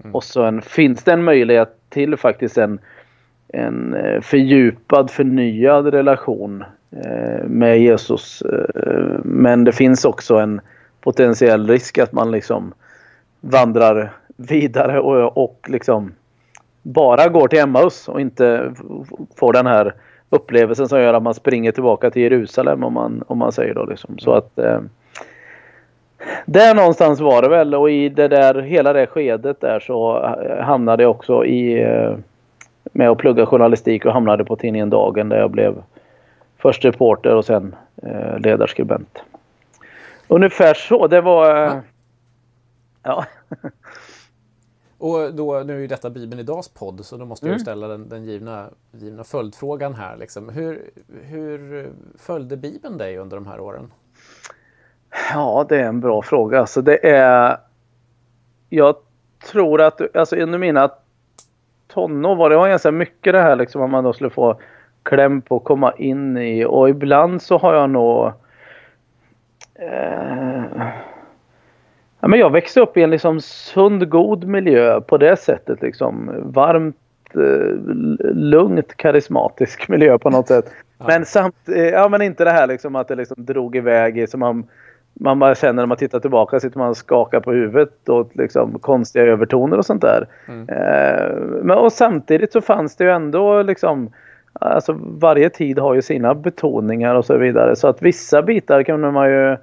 Mm. 0.04 0.16
Och 0.16 0.24
så 0.24 0.44
en, 0.44 0.62
finns 0.62 1.04
det 1.04 1.12
en 1.12 1.24
möjlighet 1.24 1.76
till 1.90 2.18
faktiskt 2.18 2.58
en, 2.58 2.80
en 3.48 3.94
eh, 3.94 4.22
fördjupad, 4.22 5.12
förnyad 5.12 5.88
relation 5.88 6.64
Eh, 6.96 7.44
med 7.44 7.80
Jesus. 7.80 8.42
Eh, 8.42 9.20
men 9.24 9.64
det 9.64 9.72
finns 9.72 10.06
också 10.06 10.36
en 10.36 10.62
potentiell 11.02 11.68
risk 11.68 11.98
att 11.98 12.12
man 12.12 12.32
liksom 12.32 12.74
vandrar 13.42 14.14
vidare 14.36 15.00
och, 15.00 15.38
och 15.44 15.68
liksom 15.70 16.14
bara 16.82 17.28
går 17.28 17.48
till 17.48 17.60
Emmaus 17.60 18.08
och 18.08 18.22
inte 18.22 18.74
får 19.36 19.54
den 19.54 19.68
här 19.68 19.94
upplevelsen 20.30 20.88
som 20.88 21.00
gör 21.00 21.14
att 21.14 21.24
man 21.24 21.34
springer 21.34 21.72
tillbaka 21.72 22.12
till 22.12 22.22
Jerusalem 22.22 22.84
om 22.84 22.94
man, 22.94 23.24
om 23.28 23.38
man 23.38 23.52
säger 23.52 23.74
då 23.74 23.86
liksom. 23.86 24.18
Så 24.18 24.34
att 24.34 24.60
eh, 24.60 24.80
där 26.46 26.76
någonstans 26.76 27.20
var 27.20 27.42
det 27.42 27.50
väl 27.50 27.76
och 27.76 27.92
i 27.92 28.10
det 28.10 28.28
där 28.28 28.62
hela 28.62 28.94
det 28.94 29.08
skedet 29.08 29.62
där 29.62 29.80
så 29.80 30.24
eh, 30.24 30.64
hamnade 30.64 31.04
jag 31.04 31.12
också 31.12 31.46
i 31.46 31.84
eh, 31.84 32.16
med 32.84 33.10
att 33.10 33.18
plugga 33.18 33.46
journalistik 33.46 34.06
och 34.06 34.14
hamnade 34.14 34.46
på 34.46 34.56
tidningen 34.56 34.90
Dagen 34.90 35.30
där 35.30 35.40
jag 35.40 35.52
blev 35.52 35.76
först 36.62 36.86
reporter 36.86 37.36
och 37.36 37.46
sen 37.46 37.76
eh, 38.04 38.40
ledarskribent. 38.40 39.22
Ungefär 40.28 40.74
så. 40.74 41.08
Det 41.08 41.22
var 41.22 41.66
eh, 41.66 41.80
Ja. 43.04 43.26
Och 44.98 45.34
då, 45.34 45.64
nu 45.66 45.76
är 45.76 45.80
ju 45.80 45.88
detta 45.88 46.10
Bibeln 46.10 46.40
Idags 46.40 46.70
podd, 46.70 47.06
så 47.06 47.18
då 47.18 47.26
måste 47.26 47.46
mm. 47.46 47.54
jag 47.54 47.62
ställa 47.62 47.88
den, 47.88 48.10
den 48.10 48.24
givna, 48.24 48.70
givna 48.92 49.24
följdfrågan 49.24 49.94
här. 49.94 50.18
Liksom. 50.18 50.50
Hur, 50.50 50.92
hur 51.24 51.90
följde 52.18 52.58
Bibeln 52.58 52.98
dig 52.98 53.18
under 53.18 53.38
de 53.38 53.48
här 53.48 53.60
åren? 53.60 53.92
Ja, 55.34 55.66
det 55.70 55.80
är 55.80 55.86
en 55.86 56.00
bra 56.00 56.22
fråga. 56.22 56.60
Alltså 56.60 56.82
det 56.82 57.08
är... 57.08 57.58
Jag 58.70 58.96
tror 59.52 59.82
att, 59.82 60.16
alltså 60.16 60.36
under 60.36 60.60
mina 60.60 60.92
tonår 61.88 62.36
var 62.36 62.50
det 62.50 62.56
var 62.56 62.70
ganska 62.70 62.92
mycket 62.92 63.34
det 63.34 63.42
här 63.42 63.56
liksom, 63.56 63.82
om 63.82 63.92
man 63.92 64.04
då 64.04 64.14
skulle 64.14 64.30
få 64.30 64.60
kläm 65.04 65.42
på 65.42 65.56
att 65.56 65.64
komma 65.64 65.94
in 65.98 66.38
i. 66.38 66.66
Och 66.66 66.90
ibland 66.90 67.42
så 67.42 67.58
har 67.58 67.74
jag 67.74 67.90
nog... 67.90 68.32
Eh, 69.76 70.88
Ja, 72.22 72.28
men 72.28 72.40
jag 72.40 72.50
växte 72.50 72.82
upp 72.82 72.98
i 72.98 73.04
en 73.04 73.10
liksom 73.10 73.42
sund, 73.42 74.10
god 74.10 74.44
miljö 74.44 75.02
på 75.02 75.18
det 75.18 75.36
sättet. 75.40 75.82
Liksom. 75.82 76.32
Varmt, 76.44 76.96
eh, 77.34 77.76
lugnt, 78.34 78.98
karismatisk 78.98 79.88
miljö 79.90 80.18
på 80.18 80.30
något 80.30 80.48
sätt. 80.48 80.72
Ja. 80.98 81.06
Men, 81.08 81.26
samt, 81.26 81.70
eh, 81.70 81.88
ja, 81.88 82.10
men 82.10 82.22
inte 82.22 82.44
det 82.44 82.52
här 82.52 82.68
liksom, 82.68 82.96
att 82.96 83.08
det 83.08 83.16
liksom 83.16 83.46
drog 83.46 83.76
iväg 83.76 84.18
i 84.18 84.28
som 84.28 84.40
man, 84.40 84.68
man 85.14 85.40
bara 85.40 85.56
känner 85.56 85.74
när 85.74 85.86
man 85.86 85.98
tittar 85.98 86.20
tillbaka. 86.20 86.60
Sitter 86.60 86.78
man 86.78 86.90
och 86.90 86.98
skakar 86.98 87.40
på 87.40 87.52
huvudet 87.52 88.10
och 88.10 88.30
liksom, 88.34 88.80
konstiga 88.80 89.26
övertoner 89.26 89.78
och 89.78 89.86
sånt 89.86 90.02
där. 90.02 90.28
Mm. 90.48 90.70
Eh, 90.70 91.36
men, 91.64 91.78
och 91.78 91.94
samtidigt 91.94 92.52
så 92.52 92.62
fanns 92.62 92.96
det 92.96 93.04
ju 93.04 93.12
ändå 93.12 93.62
liksom 93.62 94.10
Alltså 94.54 94.98
varje 95.00 95.50
tid 95.50 95.80
har 95.80 95.94
ju 95.94 96.02
sina 96.02 96.36
betoningar 96.36 97.16
och 97.16 97.26
så 97.26 97.38
vidare. 97.38 97.76
Så 97.76 97.88
att 97.88 98.02
vissa 98.02 98.42
bitar 98.42 98.84
kunde 98.84 99.12
man 99.12 99.30
ju 99.30 99.58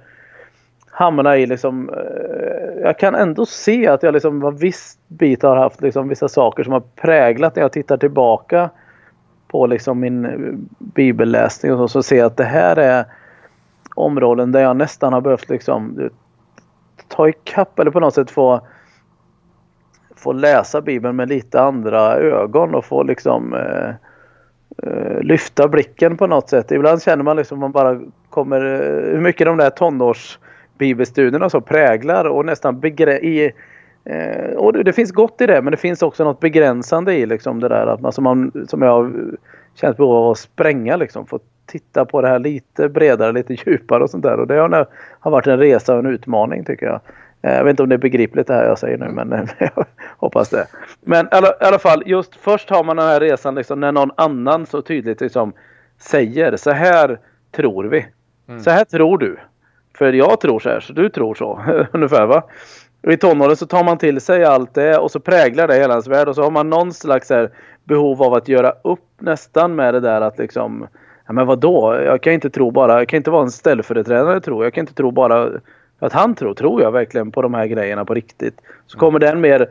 hamna 0.91 1.37
i 1.37 1.45
liksom. 1.45 1.89
Eh, 1.89 2.81
jag 2.81 2.99
kan 2.99 3.15
ändå 3.15 3.45
se 3.45 3.87
att 3.87 4.03
jag 4.03 4.13
liksom 4.13 4.39
var 4.39 4.51
viss 4.51 4.97
bit 5.07 5.43
har 5.43 5.55
haft 5.55 5.81
liksom 5.81 6.09
vissa 6.09 6.27
saker 6.27 6.63
som 6.63 6.73
har 6.73 6.83
präglat 6.95 7.55
när 7.55 7.63
jag 7.63 7.71
tittar 7.71 7.97
tillbaka 7.97 8.69
på 9.47 9.67
liksom 9.67 9.99
min 9.99 10.67
bibelläsning 10.77 11.73
och 11.73 11.77
så, 11.77 11.87
så 11.87 12.03
ser 12.03 12.17
jag 12.17 12.25
att 12.25 12.37
det 12.37 12.43
här 12.43 12.75
är 12.75 13.05
områden 13.95 14.51
där 14.51 14.61
jag 14.61 14.77
nästan 14.77 15.13
har 15.13 15.21
behövt 15.21 15.49
liksom 15.49 16.09
ta 17.07 17.29
ikapp 17.29 17.79
eller 17.79 17.91
på 17.91 17.99
något 17.99 18.13
sätt 18.13 18.31
få 18.31 18.61
få 20.15 20.33
läsa 20.33 20.81
bibeln 20.81 21.15
med 21.15 21.29
lite 21.29 21.61
andra 21.61 22.15
ögon 22.15 22.75
och 22.75 22.85
få 22.85 23.03
liksom 23.03 23.53
eh, 23.53 23.93
Eh, 24.83 25.21
lyfta 25.21 25.67
blicken 25.67 26.17
på 26.17 26.27
något 26.27 26.49
sätt. 26.49 26.71
Ibland 26.71 27.01
känner 27.01 27.23
man 27.23 27.37
liksom 27.37 27.59
man 27.59 27.71
bara 27.71 28.01
kommer, 28.29 28.65
eh, 28.65 29.13
hur 29.13 29.21
mycket 29.21 29.47
de 29.47 29.57
där 29.57 29.69
tonårsbibelstudierna 29.69 31.49
så 31.49 31.61
präglar 31.61 32.25
och 32.25 32.45
nästan 32.45 32.79
begre 32.79 33.19
i 33.19 33.51
eh, 34.05 34.55
och 34.55 34.73
det, 34.73 34.83
det, 34.83 34.93
finns 34.93 35.11
gott 35.11 35.41
i 35.41 35.45
det 35.45 35.61
men 35.61 35.71
det 35.71 35.77
finns 35.77 36.01
också 36.01 36.23
något 36.23 36.39
begränsande 36.39 37.13
i 37.13 37.25
liksom 37.25 37.59
det 37.59 37.67
där 37.67 37.87
att 37.87 38.01
man 38.01 38.11
som, 38.11 38.23
man, 38.23 38.65
som 38.67 38.81
jag 38.81 38.91
har 38.91 39.11
känt 39.75 39.97
behov 39.97 40.15
av 40.15 40.31
att 40.31 40.37
spränga 40.37 40.95
liksom. 40.95 41.25
Få 41.25 41.39
titta 41.65 42.05
på 42.05 42.21
det 42.21 42.27
här 42.27 42.39
lite 42.39 42.89
bredare, 42.89 43.31
lite 43.31 43.53
djupare 43.53 44.03
och 44.03 44.09
sånt 44.09 44.23
där. 44.23 44.39
Och 44.39 44.47
det 44.47 44.55
har, 44.55 44.87
har 45.19 45.31
varit 45.31 45.47
en 45.47 45.59
resa 45.59 45.93
och 45.93 45.99
en 45.99 46.05
utmaning 46.05 46.65
tycker 46.65 46.85
jag. 46.85 47.01
Eh, 47.41 47.53
jag 47.53 47.63
vet 47.63 47.69
inte 47.69 47.83
om 47.83 47.89
det 47.89 47.95
är 47.95 47.97
begripligt 47.97 48.47
det 48.47 48.53
här 48.53 48.65
jag 48.65 48.79
säger 48.79 48.97
nu 48.97 49.09
men 49.09 49.33
eh, 49.33 49.45
jag 49.59 49.85
hoppas 50.17 50.49
det. 50.49 50.67
Men 51.01 51.25
i 51.25 51.29
alla, 51.31 51.47
i 51.47 51.63
alla, 51.65 51.79
fall 51.79 52.03
just 52.05 52.35
först 52.35 52.69
har 52.69 52.83
man 52.83 52.97
den 52.97 53.05
här 53.05 53.19
resan 53.19 53.55
liksom, 53.55 53.79
när 53.79 53.91
någon 53.91 54.11
annan 54.15 54.65
så 54.65 54.81
tydligt 54.81 55.21
liksom, 55.21 55.53
säger 55.99 56.57
så 56.57 56.71
här 56.71 57.19
tror 57.51 57.83
vi. 57.83 58.05
Mm. 58.47 58.59
Så 58.59 58.69
här 58.69 58.85
tror 58.85 59.17
du. 59.17 59.37
För 59.97 60.13
jag 60.13 60.41
tror 60.41 60.59
så 60.59 60.69
här 60.69 60.79
så 60.79 60.93
du 60.93 61.09
tror 61.09 61.35
så. 61.35 61.61
Ungefär 61.93 62.25
va. 62.25 62.43
Och 63.03 63.13
I 63.13 63.17
tonåren 63.17 63.55
så 63.55 63.65
tar 63.65 63.83
man 63.83 63.97
till 63.97 64.21
sig 64.21 64.45
allt 64.45 64.73
det 64.73 64.97
och 64.97 65.11
så 65.11 65.19
präglar 65.19 65.67
det 65.67 65.75
hela 65.75 65.93
ens 65.93 66.07
värld 66.07 66.27
och 66.27 66.35
så 66.35 66.43
har 66.43 66.51
man 66.51 66.69
någon 66.69 66.93
slags 66.93 67.29
här 67.29 67.49
behov 67.83 68.23
av 68.23 68.33
att 68.33 68.47
göra 68.47 68.73
upp 68.83 69.05
nästan 69.19 69.75
med 69.75 69.93
det 69.93 69.99
där 69.99 70.21
att 70.21 70.37
liksom 70.37 70.87
Ja 71.29 71.33
men 71.33 71.47
vadå? 71.47 72.01
Jag 72.05 72.21
kan 72.21 72.33
inte 72.33 72.49
tro 72.49 72.71
bara, 72.71 72.99
jag 72.99 73.07
kan 73.07 73.17
inte 73.17 73.31
vara 73.31 73.43
en 73.43 73.51
ställföreträdare 73.51 74.41
tro. 74.41 74.63
Jag 74.63 74.73
kan 74.73 74.81
inte 74.81 74.93
tro 74.93 75.11
bara 75.11 75.49
att 75.99 76.13
han 76.13 76.35
tror, 76.35 76.53
tror 76.53 76.81
jag 76.81 76.91
verkligen 76.91 77.31
på 77.31 77.41
de 77.41 77.53
här 77.53 77.65
grejerna 77.65 78.05
på 78.05 78.13
riktigt. 78.13 78.61
Så 78.87 78.97
mm. 78.97 78.99
kommer 78.99 79.19
den 79.19 79.41
mer 79.41 79.69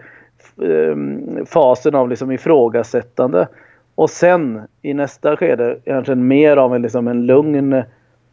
um, 0.57 1.47
fasen 1.47 1.95
av 1.95 2.09
liksom 2.09 2.33
ifrågasättande. 2.33 3.49
Och 3.95 4.11
sen 4.11 4.61
i 4.83 4.95
nästa 4.95 5.37
skede 5.37 5.77
kanske 5.85 6.14
mer 6.14 6.57
av 6.57 6.75
en, 6.75 6.83
liksom 6.83 7.09
en 7.09 7.27
lugn 7.27 7.83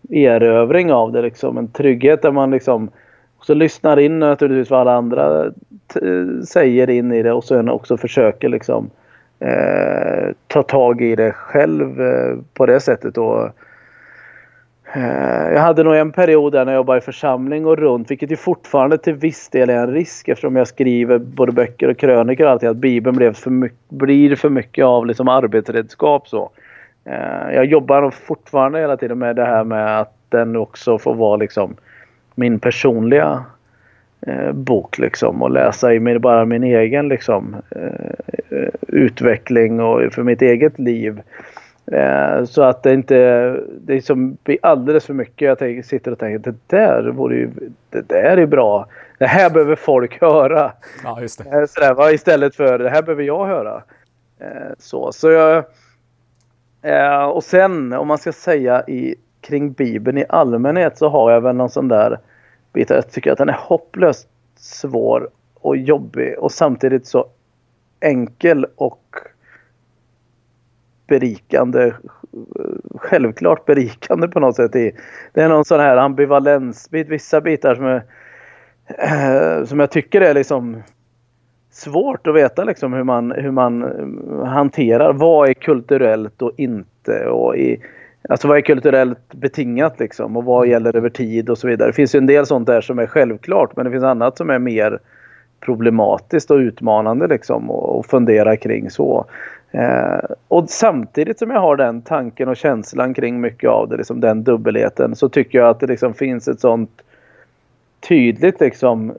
erövring 0.10 0.92
av 0.92 1.12
det. 1.12 1.22
Liksom. 1.22 1.58
En 1.58 1.68
trygghet 1.68 2.22
där 2.22 2.32
man 2.32 2.52
liksom 2.52 2.90
också 3.38 3.54
lyssnar 3.54 4.00
in 4.00 4.20
naturligtvis 4.20 4.70
vad 4.70 4.80
alla 4.80 4.96
andra 4.96 5.52
säger 6.48 6.90
in 6.90 7.12
i 7.12 7.24
det 7.24 7.32
och 7.32 7.44
sen 7.44 7.70
också 7.70 7.98
försöker 7.98 8.50
liksom 8.50 8.90
eh, 9.40 10.34
ta 10.48 10.64
tag 10.64 11.02
i 11.02 11.16
det 11.16 11.32
själv 11.32 12.02
eh, 12.02 12.38
på 12.54 12.66
det 12.66 12.80
sättet. 12.80 13.18
Och, 13.18 13.50
Eh, 13.50 13.52
Eh, 14.96 15.54
jag 15.54 15.62
hade 15.62 15.84
nog 15.84 15.96
en 15.96 16.12
period 16.12 16.54
där 16.54 16.66
när 16.66 16.72
jag 16.72 16.80
jobbade 16.80 16.98
i 16.98 17.02
församling 17.02 17.66
och 17.66 17.78
runt, 17.78 18.12
vilket 18.12 18.32
ju 18.32 18.36
fortfarande 18.36 18.98
till 18.98 19.14
viss 19.14 19.50
del 19.50 19.70
är 19.70 19.78
en 19.78 19.94
risk 19.94 20.28
eftersom 20.28 20.56
jag 20.56 20.68
skriver 20.68 21.18
både 21.18 21.52
böcker 21.52 21.90
och 21.90 21.98
krönikor 21.98 22.46
och 22.46 22.52
allting, 22.52 22.70
att 22.70 22.78
Bibeln 22.78 23.16
blev 23.18 23.34
för 23.34 23.52
mycket, 23.52 23.90
blir 23.90 24.36
för 24.36 24.50
mycket 24.50 24.86
av 24.86 25.06
liksom 25.06 25.28
arbetsredskap. 25.28 26.28
Så. 26.28 26.50
Eh, 27.06 27.56
jag 27.56 27.66
jobbar 27.66 28.02
nog 28.02 28.14
fortfarande 28.14 28.80
hela 28.80 28.98
tiden 28.98 29.20
med 29.20 29.36
det 29.36 29.46
här 29.46 29.64
med 29.64 30.00
att 30.00 30.14
den 30.30 30.56
också 30.56 30.98
får 30.98 31.16
vara 31.16 31.38
liksom 31.38 31.76
min 32.36 32.60
personliga 32.60 33.44
eh, 34.22 34.52
bok 34.52 34.98
liksom 34.98 35.42
och 35.42 35.52
läsa 35.52 35.94
i 35.94 36.00
min, 36.00 36.22
bara 36.22 36.46
min 36.46 36.64
egen 36.64 37.08
liksom 37.08 37.56
utveckling 38.88 39.80
och 39.80 40.14
för 40.14 40.24
mitt 40.24 40.42
eget 40.42 40.80
liv. 40.80 41.22
Eh, 41.92 42.44
så 42.46 42.62
att 42.62 42.84
det 42.84 42.94
inte 42.94 43.16
det 43.68 43.94
är 43.94 44.02
som 44.02 44.38
alldeles 44.62 45.06
för 45.06 45.14
mycket. 45.14 45.48
Jag 45.48 45.60
tänker, 45.60 45.84
sitter 45.84 46.12
och 46.12 46.20
tänker 46.20 46.52
det 46.52 46.58
där 46.68 47.04
vore 47.04 47.36
ju, 47.36 47.50
det 47.90 48.10
där 48.10 48.38
är 48.38 48.46
bra. 48.46 48.88
Det 49.18 49.26
här 49.26 49.50
behöver 49.50 49.76
folk 49.76 50.22
höra. 50.22 50.72
Ja, 51.04 51.22
just 51.22 51.44
det. 51.44 51.60
Eh, 51.60 51.66
sådär, 51.66 51.94
va? 51.94 52.12
Istället 52.12 52.56
för 52.56 52.80
det 52.80 52.90
här 52.90 53.02
behöver 53.02 53.24
jag 53.24 53.46
höra. 53.46 53.84
Eh, 54.40 54.74
så, 54.80 55.12
så 55.12 55.32
jag, 55.32 55.64
och 57.36 57.44
sen 57.44 57.94
om 57.94 58.08
man 58.08 58.18
ska 58.18 58.32
säga 58.32 58.84
i, 58.88 59.16
kring 59.42 59.72
Bibeln 59.72 60.18
i 60.18 60.26
allmänhet 60.30 60.98
så 60.98 61.10
har 61.10 61.32
jag 61.32 61.42
väl 61.42 61.56
någon 61.56 61.70
sån 61.70 61.88
där 61.88 62.20
bit. 62.74 62.90
Jag 62.90 63.12
tycker 63.12 63.32
att 63.32 63.38
den 63.38 63.50
är 63.50 63.60
hopplöst 63.60 64.28
svår 64.56 65.30
och 65.54 65.78
jobbig 65.78 66.40
och 66.40 66.52
samtidigt 66.52 67.08
så 67.08 67.28
enkel 68.00 68.66
och 68.76 69.16
berikande. 71.08 71.94
Självklart 72.96 73.66
berikande 73.66 74.28
på 74.28 74.40
något 74.40 74.56
sätt. 74.56 74.72
Det 74.72 74.94
är 75.34 75.50
någon 75.50 75.66
sån 75.66 75.80
här 75.80 75.98
ambivalensbit. 75.98 77.10
Vissa 77.10 77.42
bitar 77.42 77.76
som, 77.76 77.86
är, 77.86 78.04
eh, 78.88 79.66
som 79.66 79.80
jag 79.80 79.92
tycker 79.92 80.22
är 80.22 80.34
liksom 80.34 80.84
svårt 81.72 82.28
att 82.28 82.36
veta 82.36 82.64
liksom 82.64 82.94
hur 82.94 83.04
man, 83.04 83.32
hur 83.32 83.52
man 83.52 83.84
eh, 83.84 84.46
hanterar. 84.46 85.14
Vad 85.14 85.50
är 85.50 85.54
kulturellt 85.54 86.42
och 86.42 86.52
inte? 86.58 87.26
Och 87.26 87.58
i, 87.58 87.80
alltså 88.30 88.48
vad 88.48 88.58
är 88.58 88.62
kulturellt 88.62 89.34
betingat 89.34 90.00
liksom? 90.00 90.38
Och 90.38 90.44
vad 90.44 90.68
gäller 90.68 90.96
över 90.96 91.10
tid 91.10 91.50
och 91.50 91.58
så 91.58 91.68
vidare. 91.68 91.90
Det 91.90 91.94
finns 91.94 92.16
ju 92.16 92.18
en 92.18 92.26
del 92.26 92.46
sånt 92.46 92.68
där 92.68 92.82
som 92.82 93.00
är 93.00 93.08
självklart 93.08 93.76
men 93.76 93.86
det 93.86 93.92
finns 93.92 94.04
annat 94.04 94.38
som 94.38 94.50
är 94.50 94.60
mer 94.60 95.00
problematiskt 95.60 96.52
och 96.52 96.58
utmanande 96.58 97.28
liksom 97.28 97.72
och, 97.72 98.06
fundera 98.06 98.58
kring 98.58 98.90
så. 98.90 99.26
Eh, 99.78 100.20
och 100.48 100.70
samtidigt 100.70 101.40
som 101.40 101.52
jag 101.52 101.60
har 101.60 101.76
den 101.78 102.02
tanken 102.02 102.50
och 102.50 102.58
känslan 102.58 103.14
kring 103.14 103.42
mycket 103.42 103.70
av 103.70 103.90
det, 103.90 103.98
liksom 103.98 104.20
den 104.20 104.44
dubbelheten, 104.44 105.16
så 105.16 105.30
tycker 105.30 105.60
jag 105.60 105.70
att 105.70 105.80
det 105.80 105.88
liksom 105.88 106.14
finns 106.14 106.48
ett 106.48 106.60
sånt 106.60 107.02
tydligt 108.08 108.60
liksom 108.60 109.14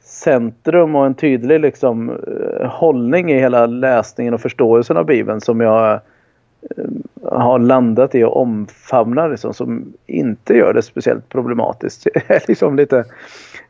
centrum 0.00 0.94
och 0.94 1.06
en 1.06 1.14
tydlig 1.14 1.60
liksom 1.60 2.10
eh, 2.10 2.68
hållning 2.68 3.30
i 3.30 3.38
hela 3.38 3.66
läsningen 3.66 4.34
och 4.34 4.40
förståelsen 4.40 4.96
av 4.96 5.06
Bibeln 5.06 5.40
som 5.40 5.60
jag 5.60 5.92
eh, 5.92 6.84
har 7.22 7.58
landat 7.58 8.14
i 8.14 8.24
och 8.24 8.36
omfamnar 8.36 9.30
liksom, 9.30 9.54
som 9.54 9.92
inte 10.06 10.54
gör 10.54 10.72
det 10.74 10.82
speciellt 10.82 11.28
problematiskt. 11.28 12.06
Jag 12.14 12.30
är 12.30 12.44
liksom 12.48 12.76
lite, 12.76 13.04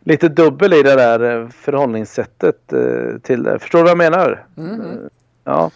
lite 0.00 0.28
dubbel 0.28 0.72
i 0.72 0.82
det 0.82 0.94
där 0.94 1.42
eh, 1.42 1.48
förhållningssättet 1.48 2.72
till 3.22 3.42
det. 3.42 3.58
Förstår 3.58 3.78
du 3.78 3.82
vad 3.82 3.90
jag 3.90 3.98
menar? 3.98 4.44
Mm. 4.56 4.74
mm. 4.74 5.08
Ja. 5.48 5.70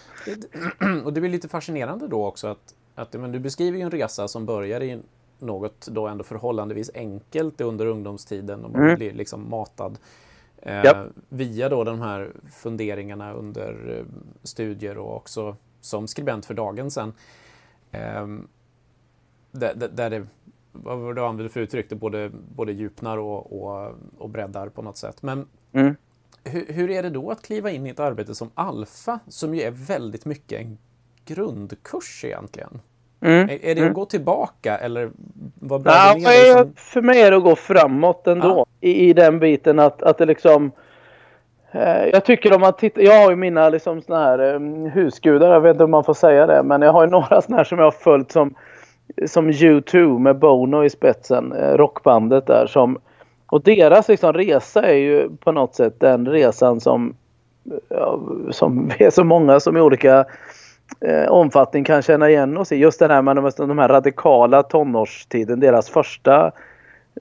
Och 1.05 1.13
det 1.13 1.21
blir 1.21 1.31
lite 1.31 1.49
fascinerande 1.49 2.09
då 2.09 2.27
också 2.27 2.47
att, 2.47 2.75
att 2.95 3.13
men 3.13 3.33
du 3.33 3.39
beskriver 3.39 3.79
ju 3.79 3.85
en 3.85 3.91
resa 3.91 4.29
som 4.29 4.47
börjar 4.47 4.83
i 4.83 5.01
något 5.39 5.87
då 5.87 6.07
ändå 6.07 6.25
förhållandevis 6.25 6.91
enkelt 6.95 7.61
under 7.61 7.87
ungdomstiden 7.87 8.65
och 8.65 8.71
man 8.71 8.83
mm. 8.83 8.97
blir 8.97 9.13
liksom 9.13 9.51
matad 9.51 9.99
eh, 10.57 10.85
yep. 10.85 10.97
via 11.29 11.69
då 11.69 11.85
de 11.85 12.01
här 12.01 12.33
funderingarna 12.51 13.33
under 13.33 13.99
eh, 13.99 14.05
studier 14.43 14.99
och 14.99 15.17
också 15.17 15.57
som 15.81 16.09
skribent 16.09 16.47
för 16.47 16.55
dagen 16.55 16.91
sen. 16.91 17.13
Eh, 17.91 18.27
där, 19.53 19.75
där 19.75 20.11
det, 20.11 20.27
vad 20.73 20.99
var 20.99 21.15
det 21.15 21.21
du 21.21 21.25
använde 21.25 21.53
för 21.53 21.61
uttryck, 21.61 21.89
det 21.89 21.97
både, 21.97 22.31
både 22.57 22.73
djupnar 22.73 23.19
och, 23.19 23.63
och, 23.63 23.95
och 24.19 24.31
breddar 24.31 24.69
på 24.69 24.83
något 24.83 24.97
sätt. 24.97 25.23
Men 25.23 25.47
mm 25.73 25.97
hur, 26.45 26.73
hur, 26.73 26.91
är 26.91 27.03
det 27.03 27.11
då 27.11 27.31
att 27.31 27.43
kliva 27.43 27.71
in 27.71 27.87
i 27.87 27.91
ett 27.91 28.01
arbete 28.01 28.35
som 28.35 28.51
Alfa, 28.55 29.19
som 29.29 29.55
ju 29.55 29.63
är 29.63 29.71
väldigt 29.71 30.25
mycket 30.25 30.61
en 30.61 30.79
grundkurs 31.25 32.25
egentligen? 32.25 32.81
Mm. 33.21 33.49
Är, 33.49 33.53
är, 33.53 33.59
det 33.65 33.71
att 33.71 33.79
mm. 33.79 33.93
gå 33.93 34.05
tillbaka 34.05 34.79
eller 34.79 35.11
vad 35.55 35.87
ja, 35.87 36.15
liksom... 36.17 36.73
För 36.77 37.03
mig 37.03 37.23
är 37.23 37.31
det 37.31 37.37
att 37.37 37.43
gå 37.43 37.57
framåt 37.57 38.27
ändå 38.27 38.49
ja. 38.49 38.89
i, 38.89 39.09
i 39.09 39.13
den 39.13 39.39
biten 39.39 39.79
att, 39.79 40.03
att 40.03 40.19
det 40.19 40.27
liksom 40.27 40.73
eh, 41.73 42.07
jag 42.13 42.25
tycker 42.25 42.55
om 42.55 42.61
man 42.61 42.73
tittar, 42.73 43.03
jag 43.03 43.23
har 43.23 43.31
ju 43.31 43.37
mina 43.37 43.69
liksom 43.69 44.03
såna 44.03 44.19
här 44.19 44.55
um, 44.55 44.91
husgudar, 44.91 45.53
jag 45.53 45.61
vet 45.61 45.75
inte 45.75 45.85
om 45.85 45.91
man 45.91 46.05
får 46.05 46.15
säga 46.15 46.47
det, 46.47 46.63
men 46.63 46.83
jag 46.83 46.93
har 46.93 47.05
ju 47.05 47.11
några 47.11 47.43
såna 47.43 47.57
här 47.57 47.65
som 47.65 47.79
jag 47.79 47.87
har 47.87 47.91
följt 47.91 48.33
som, 48.33 48.55
som 49.27 49.51
U2 49.51 50.19
med 50.19 50.39
Bono 50.39 50.85
i 50.85 50.91
spetsen, 50.91 51.53
eh, 51.53 51.77
rockbandet 51.77 52.47
där 52.47 52.67
som 52.67 52.99
och 53.53 53.63
deras 53.63 54.09
liksom, 54.09 54.33
resa 54.33 54.83
är 54.83 54.95
ju 54.95 55.31
på 55.37 55.53
något 55.53 55.75
sätt 55.75 56.01
den 56.01 56.29
resan 56.29 56.81
som, 56.81 57.15
ja, 57.89 58.21
som 58.51 58.89
vi 58.99 59.05
är 59.05 59.11
så 59.11 59.25
många 59.25 59.61
som 59.61 59.77
i 59.77 59.81
olika 59.81 60.25
eh, 61.01 61.29
omfattning 61.29 61.85
kan 61.85 62.03
känna 62.03 62.31
igen 62.31 62.57
oss 62.57 62.73
i. 62.73 62.77
Just 62.77 62.99
den 62.99 63.11
här 63.11 63.23
med 63.23 63.37
de 63.57 63.79
här 63.79 63.89
radikala 63.89 64.63
tonårstiden, 64.63 65.61
deras 65.61 65.91
första 65.91 66.53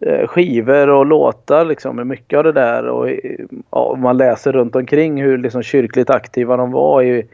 eh, 0.02 0.28
skivor 0.28 0.90
och 0.90 1.06
låtar 1.06 1.66
liksom, 1.66 2.08
mycket 2.08 2.38
av 2.38 2.44
det 2.44 2.52
där 2.52 2.88
och 2.88 3.10
eh, 3.10 3.46
ja, 3.72 3.96
man 3.96 4.18
läser 4.18 4.52
runt 4.52 4.76
omkring 4.76 5.22
hur 5.22 5.38
liksom, 5.38 5.64
kyrkligt 5.64 6.10
aktiva 6.10 6.58
de 6.58 6.72
var 6.72 7.02
i 7.02 7.28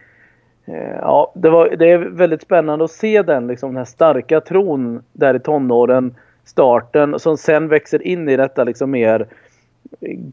eh, 0.66 0.98
Ja, 1.02 1.32
det, 1.36 1.50
var, 1.50 1.70
det 1.70 1.92
är 1.92 1.98
väldigt 1.98 2.42
spännande 2.42 2.86
att 2.86 2.92
se 2.92 3.22
den, 3.22 3.48
liksom, 3.48 3.70
den 3.70 3.78
här 3.78 3.86
starka 3.86 4.42
tron 4.42 5.04
där 5.14 5.34
i 5.34 5.40
tonåren, 5.40 6.16
starten, 6.48 7.20
som 7.20 7.38
sen 7.38 7.68
växer 7.68 8.02
in 8.02 8.30
i 8.30 8.38
detta 8.38 8.64
liksom 8.64 8.92
mer 8.92 9.28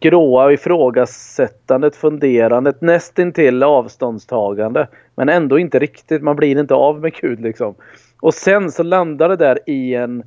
gråa 0.00 0.52
ifrågasättandet, 0.52 1.96
funderandet, 1.96 2.80
nästintill 2.80 3.62
avståndstagande. 3.62 4.88
Men 5.14 5.28
ändå 5.28 5.58
inte 5.58 5.78
riktigt, 5.78 6.22
man 6.22 6.36
blir 6.36 6.60
inte 6.60 6.74
av 6.74 7.00
med 7.00 7.14
Gud 7.14 7.40
liksom. 7.40 7.74
Och 8.20 8.34
sen 8.34 8.70
så 8.70 8.82
landar 8.82 9.28
det 9.28 9.36
där 9.36 9.58
i 9.66 9.94
en 9.94 10.22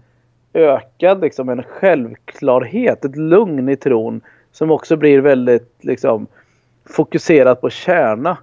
ökad, 0.54 1.21
liksom 1.21 1.50
en 1.50 1.63
självklarhet, 1.63 3.06
ett 3.06 3.15
lugn 3.15 3.69
i 3.69 3.76
tron 3.76 4.21
som 4.52 4.71
också 4.71 4.95
blir 4.97 5.19
väldigt 5.19 5.73
liksom 5.82 6.28
fokuserat 6.86 7.62
på 7.62 7.69
kärna 7.69 8.38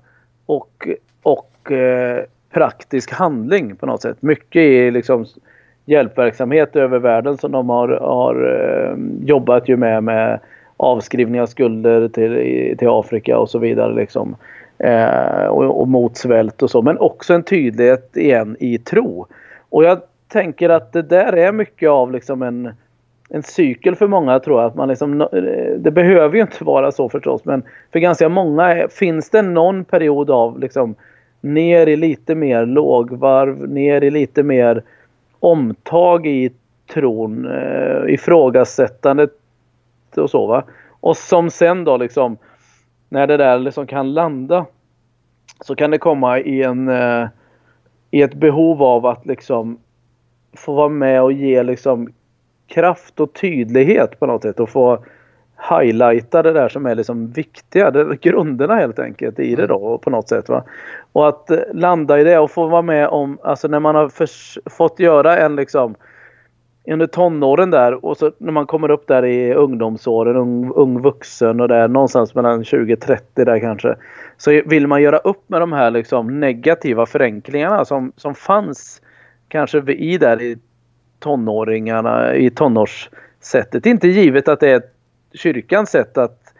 och, 0.46 0.88
och 1.22 1.72
eh, 1.72 2.24
praktisk 2.50 3.12
handling 3.12 3.76
på 3.76 3.86
något 3.86 4.02
sätt. 4.02 4.22
Mycket 4.22 4.62
i 4.62 4.90
liksom 4.90 5.26
hjälpverksamhet 5.84 6.76
över 6.76 6.98
världen 6.98 7.38
som 7.38 7.52
de 7.52 7.68
har, 7.68 7.88
har 7.88 8.34
eh, 8.34 8.96
jobbat 9.28 9.68
ju 9.68 9.76
med, 9.76 10.04
med 10.04 10.40
avskrivning 10.76 11.40
av 11.40 11.46
skulder 11.46 12.08
till, 12.08 12.74
till 12.78 12.88
Afrika 12.88 13.38
och 13.38 13.50
så 13.50 13.58
vidare. 13.58 13.94
Liksom. 13.94 14.36
Eh, 14.78 15.46
och, 15.46 15.80
och 15.80 15.88
mot 15.88 16.16
svält 16.16 16.62
och 16.62 16.70
så. 16.70 16.82
Men 16.82 16.98
också 16.98 17.34
en 17.34 17.42
tydlighet 17.42 18.16
igen 18.16 18.56
i 18.60 18.78
tro. 18.78 19.26
Och 19.70 19.84
jag 19.84 19.98
tänker 20.28 20.68
att 20.68 20.92
det 20.92 21.02
där 21.02 21.32
är 21.32 21.52
mycket 21.52 21.90
av 21.90 22.12
liksom 22.12 22.42
en, 22.42 22.72
en 23.30 23.42
cykel 23.42 23.94
för 23.94 24.06
många 24.06 24.40
tror 24.40 24.60
jag. 24.60 24.68
Att 24.68 24.76
man 24.76 24.88
liksom, 24.88 25.20
eh, 25.20 25.26
det 25.78 25.90
behöver 25.90 26.36
ju 26.36 26.42
inte 26.42 26.64
vara 26.64 26.92
så 26.92 27.08
förstås. 27.08 27.44
Men 27.44 27.62
för 27.92 27.98
ganska 27.98 28.28
många 28.28 28.88
finns 28.90 29.30
det 29.30 29.42
någon 29.42 29.84
period 29.84 30.30
av 30.30 30.58
liksom 30.58 30.94
ner 31.40 31.86
i 31.86 31.96
lite 31.96 32.34
mer 32.34 32.66
lågvarv, 32.66 33.68
ner 33.68 34.04
i 34.04 34.10
lite 34.10 34.42
mer 34.42 34.82
omtag 35.44 36.26
i 36.26 36.50
tron, 36.94 37.46
eh, 37.46 38.14
ifrågasättandet 38.14 39.30
och 40.16 40.30
så 40.30 40.46
va. 40.46 40.64
Och 41.00 41.16
som 41.16 41.50
sen 41.50 41.84
då 41.84 41.96
liksom 41.96 42.36
när 43.08 43.26
det 43.26 43.36
där 43.36 43.58
liksom 43.58 43.86
kan 43.86 44.12
landa 44.12 44.66
så 45.60 45.74
kan 45.74 45.90
det 45.90 45.98
komma 45.98 46.38
i 46.38 46.62
en 46.62 46.88
eh, 46.88 47.28
i 48.10 48.22
ett 48.22 48.34
behov 48.34 48.82
av 48.82 49.06
att 49.06 49.26
liksom 49.26 49.78
få 50.52 50.74
vara 50.74 50.88
med 50.88 51.22
och 51.22 51.32
ge 51.32 51.62
liksom 51.62 52.12
kraft 52.66 53.20
och 53.20 53.32
tydlighet 53.32 54.20
på 54.20 54.26
något 54.26 54.42
sätt 54.42 54.60
och 54.60 54.70
få 54.70 55.04
highlighta 55.70 56.42
det 56.42 56.52
där 56.52 56.68
som 56.68 56.86
är 56.86 56.94
liksom 56.94 57.30
viktiga, 57.30 57.90
det, 57.90 58.20
grunderna 58.20 58.74
helt 58.74 58.98
enkelt 58.98 59.38
i 59.38 59.54
det 59.54 59.66
då 59.66 59.98
på 59.98 60.10
något 60.10 60.28
sätt. 60.28 60.48
Va? 60.48 60.64
Och 61.12 61.28
att 61.28 61.50
eh, 61.50 61.58
landa 61.72 62.20
i 62.20 62.24
det 62.24 62.38
och 62.38 62.50
få 62.50 62.66
vara 62.66 62.82
med 62.82 63.08
om, 63.08 63.38
alltså 63.42 63.68
när 63.68 63.80
man 63.80 63.94
har 63.94 64.10
fått 64.70 65.00
göra 65.00 65.38
en 65.38 65.56
liksom 65.56 65.94
under 66.86 67.06
tonåren 67.06 67.70
där 67.70 68.04
och 68.04 68.16
så 68.16 68.32
när 68.38 68.52
man 68.52 68.66
kommer 68.66 68.90
upp 68.90 69.06
där 69.06 69.24
i 69.24 69.54
ungdomsåren, 69.54 70.36
ung, 70.36 70.72
ung 70.74 71.02
vuxen 71.02 71.60
och 71.60 71.68
där 71.68 71.88
någonstans 71.88 72.34
mellan 72.34 72.62
20-30 72.62 73.18
där 73.34 73.60
kanske. 73.60 73.96
Så 74.36 74.62
vill 74.66 74.86
man 74.86 75.02
göra 75.02 75.18
upp 75.18 75.42
med 75.46 75.60
de 75.60 75.72
här 75.72 75.90
liksom 75.90 76.40
negativa 76.40 77.06
förenklingarna 77.06 77.84
som, 77.84 78.12
som 78.16 78.34
fanns 78.34 79.02
kanske 79.48 79.78
i 79.92 80.18
där 80.18 80.42
i 80.42 80.58
tonåringarna, 81.18 82.34
i 82.34 82.50
tonårssättet. 82.50 83.86
Inte 83.86 84.08
givet 84.08 84.48
att 84.48 84.60
det 84.60 84.70
är 84.70 84.82
kyrkans 85.34 85.90
sätt 85.90 86.18
att 86.18 86.54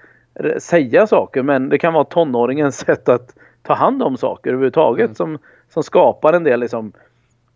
säga 0.59 1.07
saker 1.07 1.43
men 1.43 1.69
det 1.69 1.79
kan 1.79 1.93
vara 1.93 2.05
tonåringens 2.05 2.77
sätt 2.87 3.09
att 3.09 3.35
ta 3.63 3.75
hand 3.75 4.03
om 4.03 4.17
saker 4.17 4.51
överhuvudtaget 4.51 5.05
mm. 5.05 5.15
som, 5.15 5.39
som 5.69 5.83
skapar 5.83 6.33
en 6.33 6.45
del 6.45 6.61
liksom, 6.61 6.93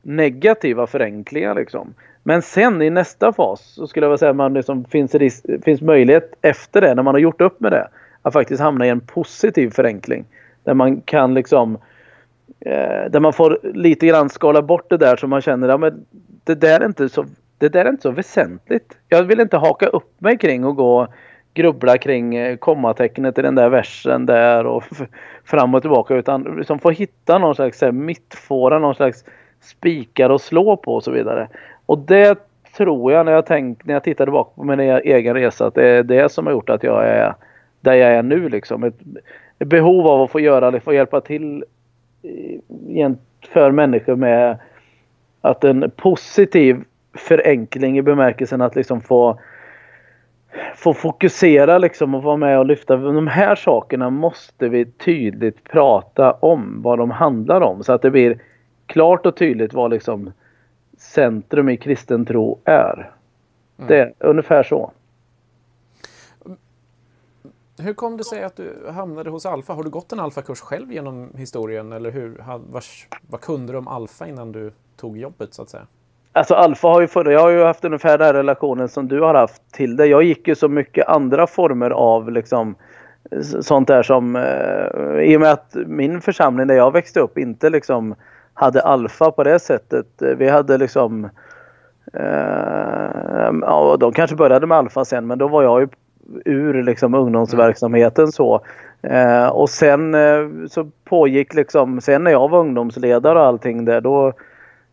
negativa 0.02 0.87
förenklingar. 0.87 1.54
Liksom. 1.54 1.94
Men 2.22 2.42
sen 2.42 2.83
i 2.83 2.90
nästa 2.90 3.33
fas 3.33 3.61
så 3.61 3.87
skulle 3.87 4.07
jag 4.07 4.11
vilja 4.11 4.18
säga 4.18 4.31
att 4.31 4.37
man 4.37 4.54
liksom 4.54 4.85
finns, 4.85 5.14
risk, 5.14 5.44
finns 5.64 5.81
möjlighet 5.81 6.35
efter 6.42 6.81
det, 6.81 6.94
när 6.94 7.02
man 7.02 7.14
har 7.14 7.18
gjort 7.18 7.40
upp 7.40 7.61
med 7.61 7.72
det, 7.72 7.88
att 8.22 8.33
faktiskt 8.33 8.61
hamna 8.61 8.87
i 8.87 8.88
en 8.88 9.00
positiv 9.00 9.70
förenkling. 9.70 10.24
Där 10.64 10.74
man 10.74 11.00
kan 11.00 11.35
liksom 11.35 11.78
eh, 12.61 13.11
där 13.11 13.20
man 13.20 13.33
får 13.33 13.59
lite 13.62 14.07
grann 14.07 14.28
skala 14.28 14.62
bort 14.62 14.90
det 14.90 14.96
där 14.96 15.16
så 15.16 15.26
man 15.26 15.40
känner 15.40 15.68
att 15.68 15.81
ja, 15.81 15.90
det, 16.44 16.54
där 16.54 16.81
är 16.81 16.87
inte 16.87 17.09
så, 17.09 17.24
det 17.59 17.68
där 17.68 17.85
är 17.85 17.88
inte 17.88 18.03
så 18.03 18.11
väsentligt. 18.11 18.99
Jag 19.09 19.23
vill 19.23 19.40
inte 19.40 19.57
haka 19.57 19.87
upp 19.87 20.21
mig 20.21 20.38
kring 20.38 20.64
och 20.64 20.77
gå 20.77 21.09
grubbla 21.55 21.99
kring 21.99 22.35
eh, 22.35 22.57
kommatecknet 22.57 23.38
i 23.38 23.42
den 23.42 23.55
där 23.55 23.68
versen 23.68 24.27
där 24.27 24.66
och 24.66 24.85
fram 25.44 25.75
och 25.75 25.83
tillbaka 25.83 26.14
utan 26.14 26.42
liksom 26.42 26.79
få 26.79 26.90
hitta 26.90 27.38
någon 27.38 27.55
slags 27.55 27.83
mittfåra, 27.92 28.79
någon 28.79 28.94
slags 28.94 29.25
spikar 29.61 30.31
att 30.31 30.42
slå 30.42 30.77
på 30.77 30.94
och 30.94 31.05
så 31.05 31.11
vidare. 31.11 31.49
Och 31.87 31.99
det 31.99 32.38
tror 32.77 33.12
jag 33.12 33.27
när 33.27 33.33
jag, 33.33 33.47
tänk, 33.47 33.85
när 33.85 33.94
jag 33.94 34.05
tittar 34.05 34.25
tillbaka 34.25 34.51
på 34.55 34.64
min 34.64 34.81
e-, 34.81 35.01
egen 35.05 35.35
resa 35.35 35.66
att 35.66 35.75
det 35.75 35.87
är 35.87 36.03
det 36.03 36.33
som 36.33 36.47
har 36.47 36.53
gjort 36.53 36.71
att 36.71 36.83
jag 36.83 37.07
är 37.07 37.35
där 37.81 37.94
jag 37.94 38.11
är 38.11 38.23
nu. 38.23 38.49
Liksom. 38.49 38.85
Ett, 38.85 39.01
ett 39.59 39.68
behov 39.68 40.07
av 40.07 40.23
att 40.23 40.31
få 40.31 40.40
göra, 40.40 40.81
få 40.81 40.92
hjälpa 40.92 41.21
till 41.21 41.64
eh, 42.23 43.12
för 43.53 43.71
människor 43.71 44.16
med 44.16 44.59
att 45.40 45.64
en 45.64 45.90
positiv 45.97 46.85
förenkling 47.14 47.99
i 47.99 48.03
bemärkelsen 48.03 48.61
att 48.61 48.77
liksom 48.77 49.01
få 49.01 49.40
få 50.77 50.94
fokusera 50.94 51.79
liksom 51.79 52.14
och 52.14 52.23
vara 52.23 52.37
med 52.37 52.59
och 52.59 52.66
lyfta. 52.66 52.97
De 52.97 53.27
här 53.27 53.57
sakerna 53.57 54.11
måste 54.11 54.68
vi 54.68 54.87
tydligt 54.87 55.64
prata 55.64 56.33
om 56.33 56.83
vad 56.83 56.99
de 56.99 57.11
handlar 57.11 57.61
om 57.61 57.85
så 57.85 57.92
att 57.92 58.03
det 58.03 58.11
blir 58.11 58.42
klart 58.87 59.27
och 59.27 59.37
tydligt 59.37 59.73
vad 59.73 59.90
liksom 59.90 60.33
centrum 60.99 61.68
i 61.68 61.77
kristen 61.77 62.27
tro 62.27 62.59
är. 62.64 63.12
Mm. 63.79 63.88
Det 63.88 64.01
är 64.01 64.14
ungefär 64.18 64.62
så. 64.62 64.92
Hur 67.79 67.94
kom 67.94 68.16
det 68.16 68.25
sig 68.25 68.42
att 68.42 68.57
du 68.57 68.88
hamnade 68.90 69.31
hos 69.31 69.47
Alfa? 69.47 69.73
Har 69.73 69.83
du 69.83 69.90
gått 69.90 70.12
en 70.12 70.21
Alfa-kurs 70.21 70.61
själv 70.61 70.92
genom 70.92 71.31
historien 71.35 71.92
eller 71.92 72.11
hur? 72.11 72.44
Vars, 72.71 73.09
vad 73.29 73.40
kunde 73.40 73.73
du 73.73 73.79
om 73.79 73.88
Alfa 73.88 74.27
innan 74.27 74.53
du 74.53 74.73
tog 74.97 75.18
jobbet 75.18 75.55
så 75.55 75.62
att 75.62 75.71
säga? 75.71 75.87
Alltså 76.38 76.55
Alfa 76.55 76.88
har 76.88 77.01
ju 77.01 77.07
förr, 77.07 77.31
jag 77.31 77.40
har 77.40 77.51
ju 77.51 77.62
haft 77.62 77.85
ungefär 77.85 78.18
den 78.18 78.33
relationen 78.33 78.88
som 78.88 79.09
du 79.09 79.20
har 79.20 79.35
haft 79.35 79.72
till 79.72 79.96
det. 79.96 80.07
Jag 80.07 80.22
gick 80.22 80.48
ju 80.48 80.55
så 80.55 80.68
mycket 80.68 81.09
andra 81.09 81.46
former 81.46 81.90
av 81.90 82.31
liksom 82.33 82.74
sånt 83.61 83.88
där 83.88 84.03
som 84.03 84.37
eh, 84.37 85.22
i 85.22 85.37
och 85.37 85.40
med 85.40 85.53
att 85.53 85.77
min 85.87 86.20
församling 86.20 86.66
där 86.66 86.74
jag 86.74 86.92
växte 86.92 87.20
upp 87.20 87.38
inte 87.38 87.70
liksom 87.70 88.14
hade 88.55 88.83
alfa 88.83 89.31
på 89.31 89.44
det 89.44 89.59
sättet. 89.59 90.07
Vi 90.37 90.48
hade 90.48 90.79
liksom 90.79 91.24
eh, 92.12 93.51
ja, 93.61 93.96
de 94.01 94.12
kanske 94.12 94.37
började 94.37 94.66
med 94.66 94.79
alfa 94.79 95.05
sen 95.05 95.27
men 95.27 95.38
då 95.38 95.48
var 95.48 95.62
jag 95.62 95.81
ju 95.81 95.88
ur 96.44 96.83
liksom 96.83 97.14
ungdomsverksamheten 97.14 98.33
så. 98.33 98.61
Eh, 99.03 99.46
och 99.46 99.70
sen 99.70 100.14
eh, 100.14 100.48
så 100.68 100.90
pågick 101.05 101.55
liksom, 101.55 102.01
sen 102.01 102.24
när 102.24 102.31
jag 102.31 102.48
var 102.48 102.59
ungdomsledare 102.59 103.38
och 103.38 103.46
allting 103.46 103.85
där 103.85 104.01
då 104.01 104.33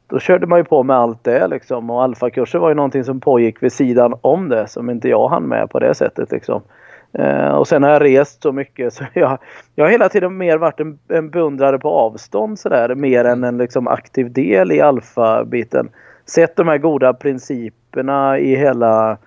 då 0.08 0.20
körde 0.20 0.48
man 0.48 0.60
ju 0.60 0.64
på 0.64 0.84
med 0.84 0.96
allt 0.96 1.24
det 1.24 1.48
liksom 1.48 1.90
och 1.90 2.04
alfakurser 2.04 2.60
var 2.60 2.70
ju 2.70 2.76
någonting 2.76 3.04
som 3.04 3.20
pågick 3.20 3.64
vid 3.64 3.74
sidan 3.74 4.14
om 4.22 4.50
det 4.50 4.68
som 4.68 4.90
inte 4.90 5.10
jag 5.10 5.28
hann 5.28 5.44
med 5.44 5.70
på 5.70 5.80
det 5.80 5.94
sättet 5.94 6.32
liksom. 6.32 6.62
Eh, 7.14 7.50
och 7.50 7.68
sen 7.68 7.84
har 7.84 7.90
jag 7.90 8.04
rest 8.04 8.42
så 8.42 8.52
mycket 8.52 8.94
så 8.94 9.04
jag, 9.14 9.38
jag 9.76 9.86
har 9.86 9.92
hela 9.92 10.10
tiden 10.10 10.38
mer 10.38 10.58
varit 10.58 10.80
en, 10.80 11.00
en 11.08 11.30
beundrare 11.30 11.80
på 11.80 11.90
avstånd 11.90 12.60
sådär 12.60 12.96
mer 12.96 13.26
än 13.26 13.44
en 13.44 13.58
liksom 13.58 13.88
aktiv 13.88 14.34
del 14.34 14.72
i 14.72 14.82
alfabiten. 14.82 15.90
Sett 16.26 16.56
de 16.56 16.68
här 16.68 16.78
goda 16.78 17.14
principerna 17.14 18.40
i 18.40 18.56
hela 18.56 19.12
eh, 19.12 19.18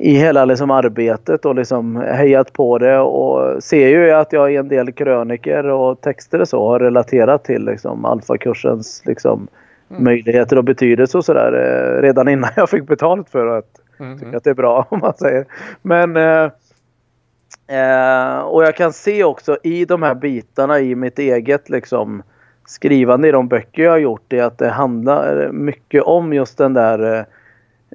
i 0.00 0.14
hela 0.14 0.44
liksom 0.44 0.70
arbetet 0.70 1.44
och 1.44 1.54
liksom 1.54 1.96
hejat 1.96 2.52
på 2.52 2.78
det 2.78 2.98
och 2.98 3.62
ser 3.62 3.88
ju 3.88 4.10
att 4.10 4.32
jag 4.32 4.52
i 4.52 4.56
en 4.56 4.68
del 4.68 4.92
kröniker 4.92 5.64
och 5.66 6.00
texter 6.00 6.40
och 6.40 6.48
så 6.48 6.68
har 6.68 6.80
relaterat 6.80 7.44
till 7.44 7.64
liksom 7.64 8.04
alfakursens 8.04 9.02
liksom 9.06 9.48
mm. 9.90 10.04
möjligheter 10.04 10.58
och 10.58 10.64
betydelse 10.64 11.18
och 11.18 11.24
sådär 11.24 11.52
eh, 11.52 12.02
redan 12.02 12.28
innan 12.28 12.50
jag 12.56 12.70
fick 12.70 12.86
betalt 12.86 13.30
för 13.30 13.46
att 13.46 13.80
Mm. 14.00 14.18
Tycker 14.18 14.36
att 14.36 14.44
det 14.44 14.50
är 14.50 14.54
bra 14.54 14.86
om 14.90 15.00
man 15.00 15.14
säger. 15.14 15.46
Men 15.82 16.16
eh, 16.16 16.50
eh, 17.78 18.38
och 18.38 18.64
jag 18.64 18.76
kan 18.76 18.92
se 18.92 19.24
också 19.24 19.58
i 19.62 19.84
de 19.84 20.02
här 20.02 20.14
bitarna 20.14 20.80
i 20.80 20.94
mitt 20.94 21.18
eget 21.18 21.68
liksom 21.68 22.22
skrivande 22.66 23.28
i 23.28 23.32
de 23.32 23.48
böcker 23.48 23.82
jag 23.82 23.90
har 23.90 23.98
gjort 23.98 24.24
det 24.28 24.40
att 24.40 24.58
det 24.58 24.68
handlar 24.68 25.52
mycket 25.52 26.02
om 26.02 26.32
just 26.32 26.58
den 26.58 26.74
där 26.74 27.26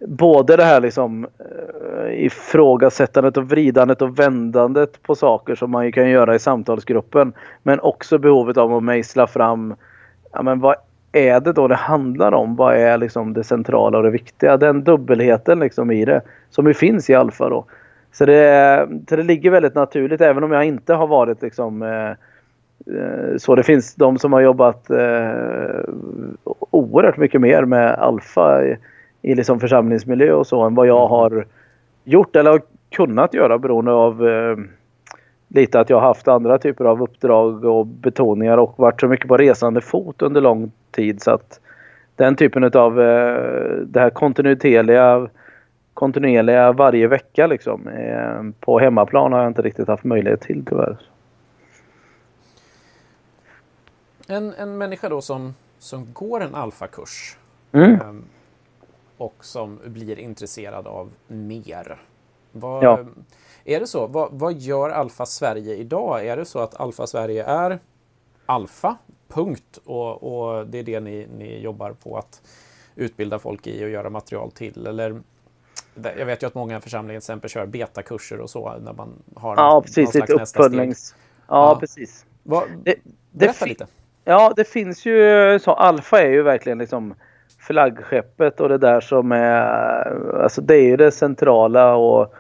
både 0.02 0.58
det 0.58 0.64
här 0.64 0.82
liksom 0.82 1.28
eh, 1.40 2.26
ifrågasättandet 2.26 3.38
och 3.38 3.50
vridandet 3.50 4.02
och 4.02 4.20
vändandet 4.20 5.04
på 5.04 5.16
saker 5.16 5.56
som 5.56 5.72
man 5.72 5.86
ju 5.86 5.92
kan 5.92 6.10
göra 6.10 6.36
i 6.36 6.40
samtalsgruppen. 6.40 7.34
Men 7.64 7.80
också 7.80 8.18
behovet 8.18 8.58
av 8.58 8.74
att 8.74 8.84
mejsla 8.84 9.28
fram 9.28 9.76
ja, 10.34 10.42
men 10.42 10.60
vad 10.60 10.76
är 11.12 11.40
det 11.40 11.54
då 11.54 11.68
det 11.68 11.76
handlar 11.76 12.32
om? 12.32 12.56
Vad 12.56 12.76
är 12.76 12.98
liksom 12.98 13.34
det 13.34 13.44
centrala 13.44 13.98
och 13.98 14.04
det 14.04 14.10
viktiga? 14.10 14.58
Den 14.58 14.84
dubbelheten 14.84 15.60
liksom 15.60 15.92
i 15.92 16.06
det 16.06 16.22
som 16.50 16.68
ju 16.68 16.74
finns 16.74 17.10
i 17.10 17.16
Alfa 17.16 17.50
då. 17.50 17.66
Så 18.12 18.26
det, 18.26 18.88
så 19.10 19.16
det 19.16 19.24
ligger 19.24 19.52
väldigt 19.52 19.76
naturligt 19.76 20.22
även 20.22 20.44
om 20.44 20.52
jag 20.52 20.66
inte 20.66 20.94
har 20.94 21.08
varit 21.08 21.42
liksom 21.42 21.82
eh, 21.82 22.10
eh, 22.96 23.38
så 23.38 23.56
det 23.56 23.64
finns 23.64 23.96
de 23.96 24.20
som 24.20 24.34
har 24.34 24.42
jobbat 24.42 24.90
eh, 24.90 25.80
oerhört 26.70 27.18
mycket 27.18 27.42
mer 27.42 27.66
med 27.66 27.92
alfa 27.92 28.62
i, 29.26 29.36
liksom 29.36 29.60
församlingsmiljö 29.60 30.34
och 30.34 30.48
så 30.48 30.62
än 30.62 30.76
vad 30.76 30.88
jag 30.88 31.08
har 31.08 31.46
gjort 32.04 32.36
eller 32.36 32.52
har 32.52 32.62
kunnat 32.90 33.34
göra 33.34 33.58
beroende 33.58 33.92
av 33.92 34.28
eh, 34.28 34.58
lite 35.48 35.80
att 35.80 35.90
jag 35.90 35.98
har 35.98 36.08
haft 36.08 36.28
andra 36.28 36.58
typer 36.58 36.86
av 36.86 37.04
uppdrag 37.04 37.66
och 37.66 37.86
betoningar 37.86 38.58
och 38.58 38.74
varit 38.78 39.02
så 39.02 39.08
mycket 39.08 39.28
på 39.28 39.38
resande 39.38 39.82
fot 39.82 40.22
under 40.22 40.42
lång 40.42 40.72
tid 40.92 41.22
så 41.22 41.32
att 41.32 41.60
den 42.16 42.36
typen 42.36 42.64
av 42.64 43.02
eh, 43.02 43.76
det 43.86 44.00
här 44.00 44.10
kontinuerliga 44.10 45.28
kontinuerliga 45.94 46.72
varje 46.72 47.08
vecka 47.08 47.48
liksom. 47.48 47.88
Eh, 47.88 48.44
på 48.60 48.80
hemmaplan 48.80 49.34
har 49.34 49.40
jag 49.40 49.50
inte 49.50 49.62
riktigt 49.62 49.88
haft 49.88 50.04
möjlighet 50.04 50.42
till 50.42 50.66
tyvärr. 50.66 50.98
En, 54.28 54.54
en 54.54 54.78
människa 54.78 55.10
då 55.10 55.22
som, 55.22 55.56
som 55.80 56.08
går 56.14 56.42
en 56.42 56.56
alfakurs 56.56 57.38
mm. 57.72 58.26
Och 59.18 59.36
som 59.40 59.80
blir 59.86 60.20
intresserad 60.20 60.88
av 60.88 61.12
mer. 61.28 62.02
Vad, 62.52 62.84
ja. 62.84 63.00
Är 63.66 63.80
det 63.80 63.88
så? 63.88 64.08
Vad, 64.08 64.30
vad 64.32 64.54
gör 64.54 64.90
Alfa 64.90 65.26
Sverige 65.26 65.76
idag? 65.76 66.26
Är 66.26 66.38
det 66.38 66.46
så 66.46 66.60
att 66.60 66.80
Alfa 66.80 67.08
Sverige 67.08 67.44
är 67.44 67.80
Alfa, 68.46 68.98
punkt, 69.28 69.80
och, 69.86 70.24
och 70.24 70.68
det 70.68 70.78
är 70.80 70.84
det 70.84 71.00
ni, 71.00 71.28
ni 71.38 71.60
jobbar 71.60 71.92
på 71.92 72.18
att 72.18 72.42
utbilda 72.96 73.40
folk 73.40 73.68
i 73.68 73.86
och 73.86 73.90
göra 73.90 74.10
material 74.10 74.52
till? 74.52 74.88
Eller 74.88 75.22
jag 76.18 76.26
vet 76.26 76.44
ju 76.44 76.48
att 76.48 76.56
många 76.56 76.82
församlingar 76.82 77.20
till 77.20 77.26
exempel 77.26 77.50
kör 77.50 77.66
betakurser 77.66 78.40
och 78.40 78.50
så 78.50 78.78
när 78.78 78.94
man 78.94 79.14
har 79.36 79.56
ja, 79.58 79.82
precis, 79.82 80.14
någon 80.14 80.26
slags 80.26 80.32
uppföljnings... 80.32 81.16
Ja, 81.48 81.70
ja, 81.70 81.80
precis. 81.80 82.26
Vad, 82.44 82.64
det, 82.84 82.96
berätta 83.32 83.66
det 83.66 83.70
lite. 83.70 83.88
Ja, 84.24 84.54
det 84.56 84.64
finns 84.64 85.06
ju 85.06 85.60
så. 85.62 85.72
Alfa 85.72 86.22
är 86.22 86.30
ju 86.30 86.42
verkligen 86.42 86.78
liksom 86.78 87.14
flaggskeppet 87.68 88.60
och 88.60 88.70
det 88.70 88.78
där 88.78 89.02
som 89.02 89.32
är, 89.32 90.42
alltså 90.44 90.62
det 90.62 90.76
är 90.76 90.84
ju 90.84 90.98
det 90.98 91.12
centrala 91.12 91.96
och 91.96 92.34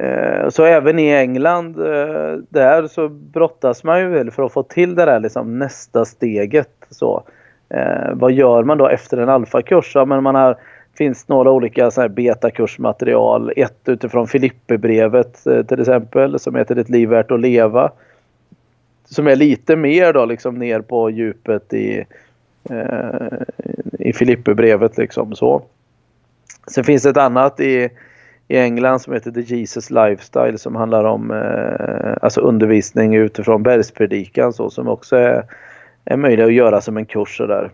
eh, 0.00 0.48
så 0.48 0.64
även 0.64 0.98
i 0.98 1.08
England 1.08 1.78
eh, 1.78 2.38
där 2.48 2.86
så 2.86 3.08
brottas 3.08 3.84
man 3.84 4.00
ju 4.00 4.30
för 4.30 4.42
att 4.42 4.52
få 4.52 4.62
till 4.62 4.94
det 4.94 5.04
där 5.04 5.20
liksom 5.20 5.58
nästa 5.58 6.04
steget 6.04 6.86
så. 6.90 7.22
Eh, 7.68 8.12
vad 8.12 8.32
gör 8.32 8.62
man 8.62 8.78
då 8.78 8.88
efter 8.88 9.16
en 9.18 9.28
alfakurs? 9.28 9.94
Ja, 9.94 10.04
men 10.04 10.22
man 10.22 10.34
har 10.34 10.56
finns 10.96 11.28
några 11.28 11.50
olika 11.50 11.90
så 11.90 12.00
här 12.00 12.08
betakursmaterial. 12.08 13.52
Ett 13.56 13.88
utifrån 13.88 14.26
Filipperbrevet 14.26 15.46
eh, 15.46 15.62
till 15.62 15.80
exempel 15.80 16.38
som 16.38 16.54
heter 16.54 16.76
Ett 16.76 16.88
liv 16.88 17.08
värt 17.08 17.30
att 17.30 17.40
leva. 17.40 17.90
Som 19.04 19.26
är 19.26 19.36
lite 19.36 19.76
mer 19.76 20.12
då 20.12 20.24
liksom 20.24 20.54
ner 20.54 20.80
på 20.80 21.10
djupet 21.10 21.72
i, 21.72 22.04
Eh, 22.70 23.38
i 23.98 24.12
Filipperbrevet 24.12 24.98
liksom 24.98 25.34
så. 25.34 25.62
Sen 26.66 26.84
finns 26.84 27.02
det 27.02 27.10
ett 27.10 27.16
annat 27.16 27.60
i, 27.60 27.90
i 28.48 28.58
England 28.58 29.00
som 29.00 29.12
heter 29.12 29.30
The 29.30 29.40
Jesus 29.40 29.90
Lifestyle 29.90 30.58
som 30.58 30.76
handlar 30.76 31.04
om 31.04 31.30
eh, 31.30 32.16
alltså 32.20 32.40
undervisning 32.40 33.14
utifrån 33.14 33.62
bergspredikan 33.62 34.52
så 34.52 34.70
som 34.70 34.88
också 34.88 35.16
är, 35.16 35.44
är 36.04 36.16
möjlig 36.16 36.44
att 36.44 36.52
göra 36.52 36.80
som 36.80 36.96
en 36.96 37.06
kurs 37.06 37.36
sådär. 37.36 37.70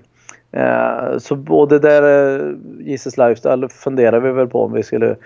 Eh, 0.53 1.19
så 1.19 1.37
både 1.37 1.79
där 1.79 2.03
eh, 2.03 2.55
Jesus 2.81 3.19
Lifestyle 3.19 3.69
funderar 3.69 4.21
vi 4.21 4.33
väl 4.33 4.49
på 4.49 4.65
om 4.65 4.73
vi 4.73 4.83
skulle 4.83 5.17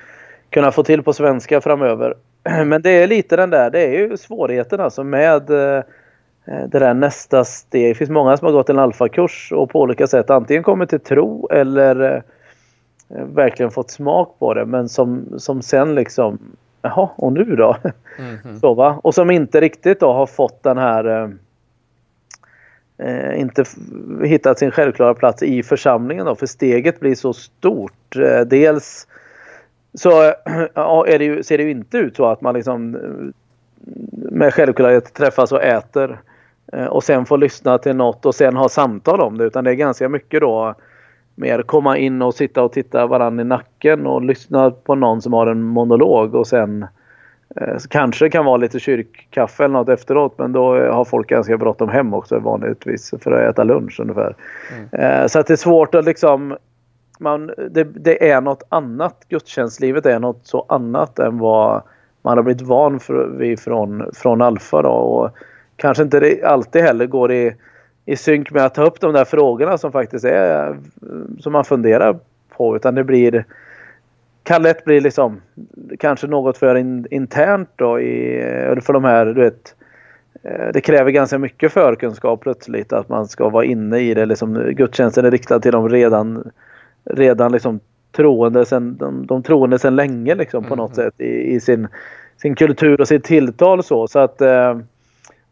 kunna 0.50 0.72
få 0.72 0.82
till 0.82 1.02
på 1.02 1.12
svenska 1.12 1.60
framöver. 1.60 2.14
Men 2.64 2.82
det 2.82 2.90
är 2.90 3.06
lite 3.06 3.36
den 3.36 3.50
där, 3.50 3.70
det 3.70 3.80
är 3.80 3.90
ju 3.90 4.16
svårigheten 4.16 4.80
alltså 4.80 5.04
med 5.04 5.50
eh, 5.50 5.82
det 6.46 6.78
där 6.78 6.94
nästa 6.94 7.44
steg. 7.44 7.90
Det 7.90 7.94
finns 7.94 8.10
många 8.10 8.36
som 8.36 8.46
har 8.46 8.52
gått 8.52 8.70
en 8.70 8.78
alfakurs 8.78 9.52
och 9.52 9.70
på 9.70 9.80
olika 9.80 10.06
sätt 10.06 10.30
antingen 10.30 10.62
kommit 10.62 10.90
till 10.90 11.00
tro 11.00 11.48
eller 11.52 12.22
verkligen 13.08 13.70
fått 13.70 13.90
smak 13.90 14.36
på 14.38 14.54
det 14.54 14.64
men 14.64 14.88
som, 14.88 15.24
som 15.38 15.62
sen 15.62 15.94
liksom 15.94 16.38
Jaha, 16.82 17.08
och 17.16 17.32
nu 17.32 17.44
då? 17.44 17.76
Mm 18.18 18.36
-hmm. 18.36 18.58
Så, 18.60 18.74
va? 18.74 19.00
Och 19.02 19.14
som 19.14 19.30
inte 19.30 19.60
riktigt 19.60 20.00
då 20.00 20.12
har 20.12 20.26
fått 20.26 20.62
den 20.62 20.78
här 20.78 21.34
eh, 22.98 23.40
inte 23.40 23.64
hittat 24.24 24.58
sin 24.58 24.70
självklara 24.70 25.14
plats 25.14 25.42
i 25.42 25.62
församlingen. 25.62 26.26
Då, 26.26 26.34
för 26.34 26.46
steget 26.46 27.00
blir 27.00 27.14
så 27.14 27.32
stort. 27.32 28.16
Eh, 28.16 28.40
dels 28.40 29.06
så 29.94 30.10
ja, 30.74 31.06
är 31.06 31.18
det 31.18 31.24
ju, 31.24 31.42
ser 31.42 31.58
det 31.58 31.64
ju 31.64 31.70
inte 31.70 31.98
ut 31.98 32.16
så 32.16 32.26
att 32.26 32.40
man 32.40 32.54
liksom 32.54 32.94
eh, 32.94 33.00
med 34.12 34.54
självklarhet 34.54 35.14
träffas 35.14 35.52
och 35.52 35.62
äter 35.62 36.10
eh, 36.10 36.16
och 36.90 37.04
sen 37.04 37.26
får 37.26 37.38
lyssna 37.38 37.78
till 37.78 37.96
något 37.96 38.26
och 38.26 38.34
sen 38.34 38.56
ha 38.56 38.68
samtal 38.68 39.20
om 39.20 39.38
det. 39.38 39.44
Utan 39.44 39.64
det 39.64 39.70
är 39.70 39.74
ganska 39.74 40.08
mycket 40.08 40.40
då 40.40 40.74
mer 41.34 41.62
komma 41.62 41.98
in 41.98 42.22
och 42.22 42.34
sitta 42.34 42.62
och 42.62 42.72
titta 42.72 43.06
varandra 43.06 43.42
i 43.42 43.44
nacken 43.44 44.06
och 44.06 44.22
lyssna 44.22 44.70
på 44.70 44.94
någon 44.94 45.22
som 45.22 45.32
har 45.32 45.46
en 45.46 45.62
monolog 45.62 46.34
och 46.34 46.46
sen 46.46 46.86
Eh, 47.60 47.78
kanske 47.88 48.24
det 48.24 48.30
kan 48.30 48.44
vara 48.44 48.56
lite 48.56 48.80
kyrkkaffe 48.80 49.64
eller 49.64 49.72
något 49.72 49.88
efteråt 49.88 50.38
men 50.38 50.52
då 50.52 50.90
har 50.90 51.04
folk 51.04 51.28
ganska 51.28 51.56
bråttom 51.56 51.88
hem 51.88 52.14
också 52.14 52.38
vanligtvis 52.38 53.14
för 53.20 53.32
att 53.32 53.50
äta 53.50 53.64
lunch 53.64 54.00
ungefär. 54.00 54.34
Mm. 54.72 55.22
Eh, 55.22 55.26
så 55.26 55.38
att 55.38 55.46
det 55.46 55.54
är 55.54 55.56
svårt 55.56 55.94
att 55.94 56.04
liksom 56.04 56.56
man, 57.18 57.46
det, 57.70 57.84
det, 57.84 58.30
är 58.30 58.40
något 58.40 58.62
annat. 58.68 59.24
Gudstjänstlivet 59.28 60.06
är 60.06 60.18
något 60.18 60.46
så 60.46 60.66
annat 60.68 61.18
än 61.18 61.38
vad 61.38 61.82
man 62.22 62.38
har 62.38 62.42
blivit 62.42 62.62
van 62.62 63.00
för, 63.00 63.26
vid 63.26 63.60
från, 63.60 64.10
från 64.14 64.42
Alfa. 64.42 64.82
Då, 64.82 64.90
och 64.90 65.30
kanske 65.76 66.02
inte 66.02 66.40
alltid 66.44 66.82
heller 66.82 67.06
går 67.06 67.32
i, 67.32 67.54
i 68.04 68.16
synk 68.16 68.50
med 68.50 68.64
att 68.64 68.74
ta 68.74 68.84
upp 68.84 69.00
de 69.00 69.12
där 69.12 69.24
frågorna 69.24 69.78
som 69.78 69.92
faktiskt 69.92 70.24
är 70.24 70.78
som 71.40 71.52
man 71.52 71.64
funderar 71.64 72.18
på 72.48 72.76
utan 72.76 72.94
det 72.94 73.04
blir 73.04 73.44
kan 74.46 74.62
lätt 74.62 74.84
bli 74.84 75.00
liksom 75.00 75.40
kanske 75.98 76.26
något 76.26 76.58
för 76.58 76.74
in, 76.74 77.06
internt 77.10 77.68
då 77.76 78.00
i, 78.00 78.40
för 78.82 78.92
de 78.92 79.04
här, 79.04 79.26
du 79.26 79.40
vet. 79.40 79.74
Eh, 80.42 80.68
det 80.72 80.80
kräver 80.80 81.10
ganska 81.10 81.38
mycket 81.38 81.72
förkunskap 81.72 82.40
plötsligt 82.40 82.92
att 82.92 83.08
man 83.08 83.28
ska 83.28 83.48
vara 83.48 83.64
inne 83.64 83.98
i 83.98 84.14
det. 84.14 84.26
Liksom, 84.26 84.72
gudstjänsten 84.72 85.24
är 85.24 85.30
riktad 85.30 85.60
till 85.60 85.72
de 85.72 85.88
redan, 85.88 86.50
redan 87.04 87.52
liksom 87.52 87.80
troende 88.12 88.64
sen, 88.64 88.96
de, 88.96 89.26
de 89.26 89.42
troende 89.42 89.78
sedan 89.78 89.96
länge 89.96 90.34
liksom 90.34 90.64
på 90.64 90.76
något 90.76 90.98
mm. 90.98 91.10
sätt 91.10 91.20
i, 91.20 91.54
i, 91.54 91.60
sin, 91.60 91.88
sin 92.36 92.54
kultur 92.54 93.00
och 93.00 93.08
sitt 93.08 93.24
tilltal 93.24 93.82
så. 93.82 94.08
så 94.08 94.18
att, 94.18 94.40
eh, 94.40 94.78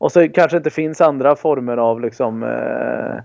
och 0.05 0.12
så 0.12 0.29
kanske 0.29 0.57
inte 0.57 0.71
finns 0.71 1.01
andra 1.01 1.37
former 1.37 1.77
av 1.77 2.01
liksom 2.01 2.43
eh, 2.43 3.17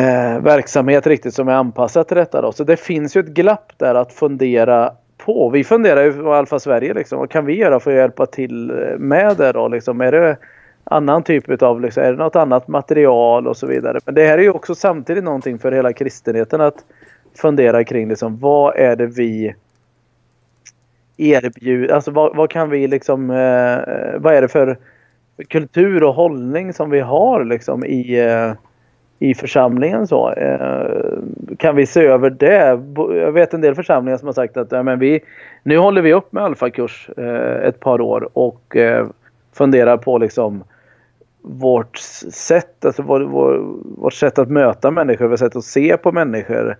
eh, 0.00 0.40
verksamhet 0.40 1.06
riktigt 1.06 1.34
som 1.34 1.48
är 1.48 1.52
anpassat 1.52 2.08
till 2.08 2.16
detta. 2.16 2.42
Då. 2.42 2.52
Så 2.52 2.64
det 2.64 2.76
finns 2.76 3.16
ju 3.16 3.20
ett 3.20 3.26
glapp 3.26 3.72
där 3.76 3.94
att 3.94 4.12
fundera 4.12 4.92
på. 5.18 5.50
Vi 5.50 5.64
funderar 5.64 6.02
ju 6.02 6.12
på 6.12 6.34
Alfa 6.34 6.58
Sverige 6.58 6.94
liksom, 6.94 7.18
vad 7.18 7.30
kan 7.30 7.44
vi 7.44 7.56
göra 7.56 7.80
för 7.80 7.90
att 7.90 7.96
hjälpa 7.96 8.26
till 8.26 8.72
med 8.98 9.36
det 9.36 9.52
då? 9.52 9.68
Liksom, 9.68 10.00
är 10.00 10.12
det 10.12 10.36
annan 10.84 11.22
typ 11.22 11.62
av, 11.62 11.80
liksom, 11.80 12.02
är 12.02 12.12
det 12.12 12.18
något 12.18 12.36
annat 12.36 12.68
material 12.68 13.46
och 13.46 13.56
så 13.56 13.66
vidare. 13.66 14.00
Men 14.04 14.14
det 14.14 14.26
här 14.26 14.38
är 14.38 14.42
ju 14.42 14.50
också 14.50 14.74
samtidigt 14.74 15.24
någonting 15.24 15.58
för 15.58 15.72
hela 15.72 15.92
kristenheten 15.92 16.60
att 16.60 16.84
fundera 17.34 17.84
kring 17.84 18.08
liksom, 18.08 18.38
vad 18.38 18.76
är 18.76 18.96
det 18.96 19.06
vi 19.06 19.54
erbjuder, 21.16 21.94
alltså 21.94 22.10
vad, 22.10 22.36
vad 22.36 22.50
kan 22.50 22.70
vi 22.70 22.88
liksom, 22.88 23.30
eh, 23.30 23.78
eh 23.78 24.18
vad 24.18 24.34
är 24.34 24.42
det 24.42 24.48
för 24.48 24.78
kultur 25.48 26.04
och 26.04 26.14
hållning 26.14 26.72
som 26.72 26.90
vi 26.90 27.00
har 27.00 27.44
liksom 27.44 27.84
i 27.84 28.20
eh, 28.20 28.52
i 29.22 29.34
församlingen 29.34 30.06
så. 30.06 30.32
Eh, 30.32 30.86
kan 31.58 31.76
vi 31.76 31.86
se 31.86 32.06
över 32.06 32.30
det? 32.30 32.80
Jag 32.96 33.32
vet 33.32 33.54
en 33.54 33.60
del 33.60 33.74
församlingar 33.74 34.18
som 34.18 34.28
har 34.28 34.32
sagt 34.32 34.56
att 34.56 34.72
ja, 34.72 34.82
men 34.82 34.98
vi, 34.98 35.20
nu 35.62 35.78
håller 35.78 36.02
vi 36.02 36.12
upp 36.12 36.32
med 36.32 36.42
alfakurs 36.42 37.10
eh, 37.16 37.68
ett 37.68 37.80
par 37.80 38.00
år 38.00 38.28
och 38.32 38.76
funderar 39.52 39.96
på 39.96 40.18
liksom 40.18 40.64
vårt 41.42 41.96
sätt, 42.32 42.84
alltså 42.84 43.02
vår, 43.02 43.20
vår, 43.20 43.76
vårt 43.98 44.14
sätt 44.14 44.38
att 44.38 44.48
möta 44.50 44.90
människor, 44.90 45.26
vårt 45.28 45.38
sätt 45.38 45.56
att 45.56 45.64
se 45.64 45.96
på 45.96 46.12
människor 46.12 46.76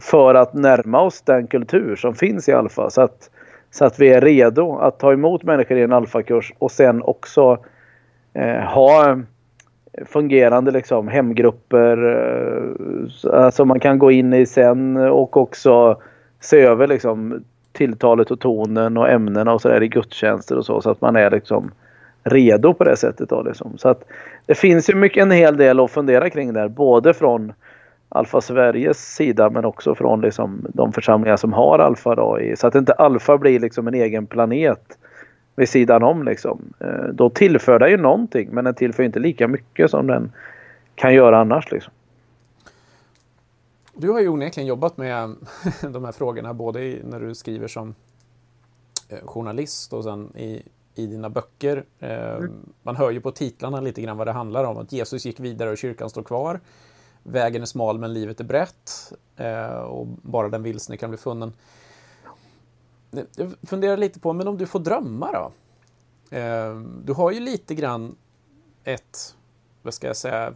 för 0.00 0.34
att 0.34 0.54
närma 0.54 1.00
oss 1.00 1.22
den 1.22 1.46
kultur 1.46 1.96
som 1.96 2.14
finns 2.14 2.48
i 2.48 2.52
alfa. 2.52 2.90
Så 2.90 3.02
att, 3.02 3.30
så 3.70 3.84
att 3.84 3.98
vi 3.98 4.08
är 4.08 4.20
redo 4.20 4.76
att 4.76 4.98
ta 4.98 5.12
emot 5.12 5.42
människor 5.42 5.76
i 5.76 5.82
en 5.82 5.92
alfakurs 5.92 6.52
och 6.58 6.70
sen 6.70 7.02
också 7.02 7.52
eh, 7.52 7.58
Eh, 8.34 8.60
ha 8.60 9.10
eh, 9.10 9.16
fungerande 10.06 10.70
liksom, 10.70 11.08
hemgrupper 11.08 11.96
eh, 13.34 13.50
som 13.50 13.68
man 13.68 13.80
kan 13.80 13.98
gå 13.98 14.10
in 14.10 14.32
i 14.32 14.46
sen 14.46 14.96
och 14.96 15.36
också 15.36 16.00
se 16.40 16.60
över 16.60 16.86
liksom 16.86 17.44
tilltalet 17.72 18.30
och 18.30 18.40
tonen 18.40 18.96
och 18.96 19.10
ämnena 19.10 19.52
och 19.52 19.60
sådär 19.60 19.82
i 19.82 19.88
gudstjänster 19.88 20.58
och 20.58 20.66
så. 20.66 20.80
Så 20.80 20.90
att 20.90 21.00
man 21.00 21.16
är 21.16 21.30
liksom 21.30 21.70
redo 22.24 22.74
på 22.74 22.84
det 22.84 22.96
sättet. 22.96 23.28
Då, 23.28 23.42
liksom. 23.42 23.78
Så 23.78 23.88
att 23.88 24.04
det 24.46 24.54
finns 24.54 24.90
ju 24.90 24.94
mycket, 24.94 25.22
en 25.22 25.30
hel 25.30 25.56
del 25.56 25.80
att 25.80 25.90
fundera 25.90 26.30
kring 26.30 26.52
där. 26.52 26.68
Både 26.68 27.14
från 27.14 27.52
Alfa 28.08 28.40
Sveriges 28.40 29.14
sida 29.14 29.50
men 29.50 29.64
också 29.64 29.94
från 29.94 30.20
liksom 30.20 30.66
de 30.74 30.92
församlingar 30.92 31.36
som 31.36 31.52
har 31.52 31.78
Alfa. 31.78 32.14
Då, 32.14 32.38
så 32.56 32.66
att 32.66 32.74
inte 32.74 32.92
Alfa 32.92 33.38
blir 33.38 33.60
liksom 33.60 33.88
en 33.88 33.94
egen 33.94 34.26
planet 34.26 34.98
vid 35.56 35.68
sidan 35.68 36.02
om. 36.02 36.22
Liksom. 36.22 36.72
Eh, 36.78 37.04
då 37.12 37.30
tillför 37.30 37.78
den 37.78 37.90
ju 37.90 37.96
någonting 37.96 38.48
men 38.52 38.64
den 38.64 38.74
tillför 38.74 39.02
inte 39.02 39.18
lika 39.18 39.48
mycket 39.48 39.90
som 39.90 40.06
den 40.06 40.32
kan 40.94 41.14
göra 41.14 41.40
annars. 41.40 41.70
Liksom. 41.72 41.92
Du 43.94 44.10
har 44.10 44.20
ju 44.20 44.28
onekligen 44.28 44.66
jobbat 44.66 44.96
med 44.96 45.34
de 45.90 46.04
här 46.04 46.12
frågorna 46.12 46.54
både 46.54 46.96
när 47.04 47.20
du 47.20 47.34
skriver 47.34 47.68
som 47.68 47.94
eh, 49.08 49.18
journalist 49.24 49.92
och 49.92 50.04
sen 50.04 50.36
i, 50.36 50.62
i 50.94 51.06
dina 51.06 51.30
böcker. 51.30 51.84
Eh, 51.98 52.34
mm. 52.34 52.52
Man 52.82 52.96
hör 52.96 53.10
ju 53.10 53.20
på 53.20 53.30
titlarna 53.30 53.80
lite 53.80 54.02
grann 54.02 54.16
vad 54.16 54.26
det 54.26 54.32
handlar 54.32 54.64
om. 54.64 54.78
Att 54.78 54.92
Jesus 54.92 55.26
gick 55.26 55.40
vidare 55.40 55.70
och 55.70 55.78
kyrkan 55.78 56.10
står 56.10 56.22
kvar. 56.22 56.60
Vägen 57.22 57.62
är 57.62 57.66
smal 57.66 57.98
men 57.98 58.12
livet 58.12 58.40
är 58.40 58.44
brett. 58.44 59.12
Och 59.86 60.06
bara 60.06 60.48
den 60.48 60.62
vilsne 60.62 60.96
kan 60.96 61.10
bli 61.10 61.18
funnen. 61.18 61.52
Jag 63.36 63.54
funderar 63.62 63.96
lite 63.96 64.20
på, 64.20 64.32
men 64.32 64.48
om 64.48 64.58
du 64.58 64.66
får 64.66 64.80
drömma 64.80 65.32
då? 65.32 65.52
Eh, 66.36 66.76
du 67.04 67.12
har 67.12 67.30
ju 67.30 67.40
lite 67.40 67.74
grann 67.74 68.16
ett, 68.84 69.36
vad 69.82 69.94
ska 69.94 70.06
jag 70.06 70.16
säga, 70.16 70.52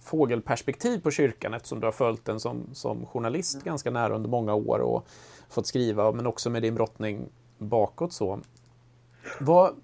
fågelperspektiv 0.00 1.00
på 1.00 1.10
kyrkan 1.10 1.54
eftersom 1.54 1.80
du 1.80 1.86
har 1.86 1.92
följt 1.92 2.24
den 2.24 2.40
som, 2.40 2.66
som 2.72 3.06
journalist 3.06 3.54
mm. 3.54 3.64
ganska 3.64 3.90
nära 3.90 4.14
under 4.14 4.30
många 4.30 4.54
år 4.54 4.78
och 4.78 5.06
fått 5.48 5.66
skriva, 5.66 6.12
men 6.12 6.26
också 6.26 6.50
med 6.50 6.62
din 6.62 6.74
brottning 6.74 7.28
bakåt. 7.58 8.12
så. 8.12 8.40
Vad, 9.40 9.74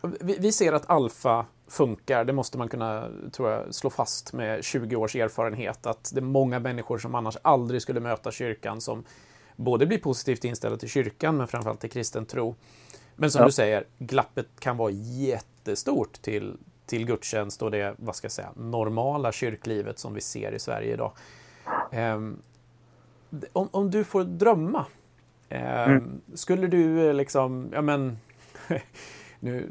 vi, 0.00 0.36
vi 0.38 0.52
ser 0.52 0.72
att 0.72 0.90
alfa 0.90 1.46
funkar, 1.66 2.24
det 2.24 2.32
måste 2.32 2.58
man 2.58 2.68
kunna 2.68 3.08
tror 3.32 3.50
jag, 3.50 3.74
slå 3.74 3.90
fast 3.90 4.32
med 4.32 4.64
20 4.64 4.96
års 4.96 5.16
erfarenhet, 5.16 5.86
att 5.86 6.10
det 6.14 6.20
är 6.20 6.24
många 6.24 6.58
människor 6.58 6.98
som 6.98 7.14
annars 7.14 7.36
aldrig 7.42 7.82
skulle 7.82 8.00
möta 8.00 8.30
kyrkan 8.30 8.80
som 8.80 9.04
både 9.58 9.86
blir 9.86 9.98
positivt 9.98 10.44
inställda 10.44 10.76
till 10.78 10.88
kyrkan, 10.88 11.36
men 11.36 11.48
framförallt 11.48 11.80
till 11.80 11.90
kristen 11.90 12.26
tro. 12.26 12.54
Men 13.16 13.30
som 13.30 13.40
ja. 13.40 13.46
du 13.46 13.52
säger, 13.52 13.84
glappet 13.98 14.46
kan 14.58 14.76
vara 14.76 14.90
jättestort 14.90 16.22
till, 16.22 16.56
till 16.86 17.06
gudstjänst 17.06 17.62
och 17.62 17.70
det 17.70 17.94
vad 17.98 18.16
ska 18.16 18.24
jag 18.24 18.32
säga, 18.32 18.52
normala 18.56 19.32
kyrklivet 19.32 19.98
som 19.98 20.14
vi 20.14 20.20
ser 20.20 20.52
i 20.52 20.58
Sverige 20.58 20.92
idag. 20.92 21.12
Um, 21.92 22.42
om, 23.52 23.68
om 23.70 23.90
du 23.90 24.04
får 24.04 24.24
drömma, 24.24 24.86
um, 25.50 25.58
mm. 25.58 26.20
skulle 26.34 26.66
du 26.66 27.12
liksom, 27.12 27.70
ja 27.72 27.82
men, 27.82 28.18
nu 29.40 29.70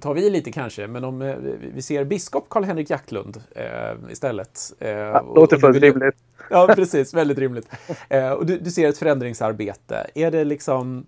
tar 0.00 0.14
vi 0.14 0.30
lite 0.30 0.52
kanske, 0.52 0.86
men 0.86 1.04
om 1.04 1.22
eh, 1.22 1.36
vi 1.74 1.82
ser 1.82 2.04
biskop 2.04 2.48
Karl-Henrik 2.48 2.90
Jacklund 2.90 3.36
uh, 3.56 4.12
istället. 4.12 4.72
Uh, 4.82 4.88
ja, 4.88 5.32
låter 5.34 5.58
fullt 5.58 5.76
rimligt. 5.76 6.14
Ja, 6.50 6.72
precis, 6.74 7.14
väldigt 7.14 7.38
rimligt. 7.38 7.68
Uh, 8.14 8.30
och 8.30 8.46
du, 8.46 8.58
du 8.58 8.70
ser 8.70 8.88
ett 8.88 8.98
förändringsarbete. 8.98 10.06
Är 10.14 10.30
det 10.30 10.44
liksom 10.44 11.06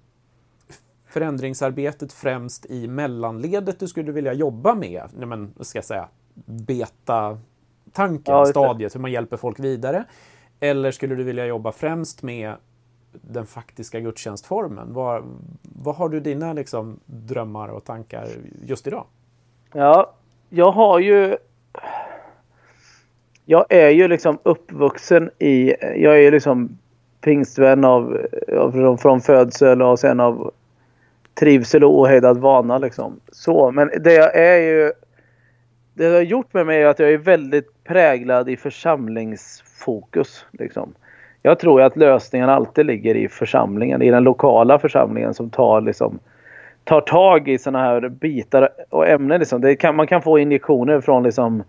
förändringsarbetet 1.06 2.12
främst 2.12 2.66
i 2.66 2.88
mellanledet 2.88 3.80
du 3.80 3.88
skulle 3.88 4.12
vilja 4.12 4.32
jobba 4.32 4.74
med? 4.74 5.02
Men, 5.14 5.54
ska 5.60 5.78
jag 5.78 5.84
säga, 5.84 6.08
beta-tanken, 6.44 8.34
ja, 8.34 8.46
stadiet, 8.46 8.94
hur 8.94 9.00
man 9.00 9.12
hjälper 9.12 9.36
folk 9.36 9.60
vidare? 9.60 10.04
Eller 10.60 10.90
skulle 10.90 11.14
du 11.14 11.24
vilja 11.24 11.46
jobba 11.46 11.72
främst 11.72 12.22
med 12.22 12.54
den 13.12 13.46
faktiska 13.46 14.00
gudstjänstformen? 14.00 14.92
Vad, 14.92 15.24
vad 15.62 15.94
har 15.94 16.08
du 16.08 16.20
dina 16.20 16.52
liksom, 16.52 17.00
drömmar 17.06 17.68
och 17.68 17.84
tankar 17.84 18.28
just 18.64 18.86
idag? 18.86 19.04
Ja, 19.72 20.12
jag 20.48 20.72
har 20.72 20.98
ju... 20.98 21.36
Jag 23.44 23.66
är 23.68 23.88
ju 23.88 24.08
liksom 24.08 24.38
uppvuxen 24.42 25.30
i... 25.38 25.74
Jag 25.80 26.14
är 26.14 26.20
ju 26.20 26.30
liksom 26.30 26.78
pingstvän 27.20 27.84
av, 27.84 28.26
av, 28.58 28.96
från 28.96 29.20
födsel 29.20 29.82
och 29.82 29.98
sen 29.98 30.20
av 30.20 30.52
trivsel 31.34 31.84
och 31.84 32.00
ohejdad 32.00 32.38
vana 32.38 32.78
liksom. 32.78 33.20
Så, 33.32 33.70
men 33.70 33.90
det 34.00 34.14
jag 34.14 34.36
är 34.36 34.58
ju... 34.58 34.92
Det 35.94 36.04
jag 36.04 36.12
har 36.12 36.20
gjort 36.20 36.54
med 36.54 36.66
mig 36.66 36.82
är 36.82 36.86
att 36.86 36.98
jag 36.98 37.12
är 37.12 37.18
väldigt 37.18 37.84
präglad 37.84 38.48
i 38.48 38.56
församlingsfokus. 38.56 40.46
Liksom. 40.50 40.94
Jag 41.42 41.58
tror 41.58 41.82
att 41.82 41.96
lösningen 41.96 42.48
alltid 42.48 42.86
ligger 42.86 43.14
i 43.14 43.28
församlingen, 43.28 44.02
i 44.02 44.10
den 44.10 44.24
lokala 44.24 44.78
församlingen 44.78 45.34
som 45.34 45.50
tar 45.50 45.80
liksom 45.80 46.18
tar 46.84 47.00
tag 47.00 47.48
i 47.48 47.58
sådana 47.58 47.84
här 47.84 48.08
bitar 48.08 48.68
och 48.90 49.08
ämnen. 49.08 49.38
Liksom. 49.38 49.76
Kan, 49.76 49.96
man 49.96 50.06
kan 50.06 50.22
få 50.22 50.38
injektioner 50.38 51.00
från 51.00 51.22
liksom, 51.22 51.62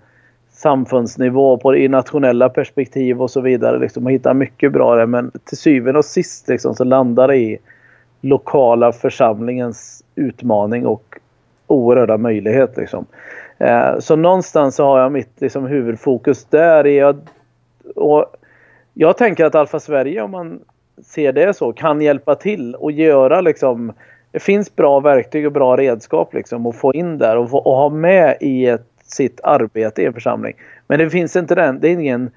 samfundsnivå 0.52 1.58
på 1.58 1.76
i 1.76 1.88
nationella 1.88 2.50
perspektiv 2.50 3.22
och 3.22 3.32
så 3.32 3.42
vidare. 3.42 3.80
Liksom, 3.80 4.04
Man 4.04 4.14
hittar 4.14 4.34
mycket 4.34 4.72
bra 4.72 4.96
där. 4.96 5.06
Men 5.06 5.32
till 5.46 5.58
syvende 5.58 6.00
och 6.00 6.06
sist 6.06 6.48
liksom, 6.48 6.76
så 6.76 6.84
landar 6.84 7.28
det 7.28 7.38
i 7.38 7.58
lokala 8.22 8.92
församlingens 8.92 10.04
utmaning 10.16 10.86
och 10.86 11.20
oerhörda 11.68 12.18
möjlighet. 12.18 12.78
Liksom. 12.78 13.06
Eh, 13.58 14.00
så 14.00 14.16
någonstans 14.16 14.76
så 14.76 14.86
har 14.86 15.00
jag 15.00 15.12
mitt 15.12 15.42
liksom, 15.42 15.66
huvudfokus 15.66 16.46
där. 16.46 16.84
Jag, 16.86 17.18
och 17.96 18.26
jag 18.94 19.18
tänker 19.18 19.46
att 19.46 19.56
Alfa 19.56 19.80
Sverige, 19.80 20.22
om 20.22 20.32
man 20.32 20.60
ser 21.06 21.34
det 21.34 21.54
så, 21.54 21.74
kan 21.74 22.02
hjälpa 22.02 22.36
till 22.36 22.76
och 22.76 22.92
göra 22.92 23.42
liksom 23.42 23.94
det 24.32 24.40
finns 24.40 24.76
bra 24.76 25.00
verktyg 25.00 25.46
och 25.46 25.52
bra 25.52 25.78
redskap 25.78 26.34
liksom 26.34 26.66
att 26.66 26.76
få 26.76 26.94
in 26.94 27.18
där 27.18 27.38
och, 27.38 27.50
få, 27.50 27.58
och 27.58 27.76
ha 27.76 27.90
med 27.90 28.38
i 28.42 28.66
ett, 28.66 28.88
sitt 29.04 29.40
arbete 29.44 30.02
i 30.02 30.06
en 30.06 30.14
församling. 30.14 30.54
Men 30.88 31.00
det 31.00 31.10
finns 31.10 31.36
inte 31.36 31.56
den, 31.56 31.80
det 31.80 31.88
är 31.88 31.94
ingen 31.94 32.32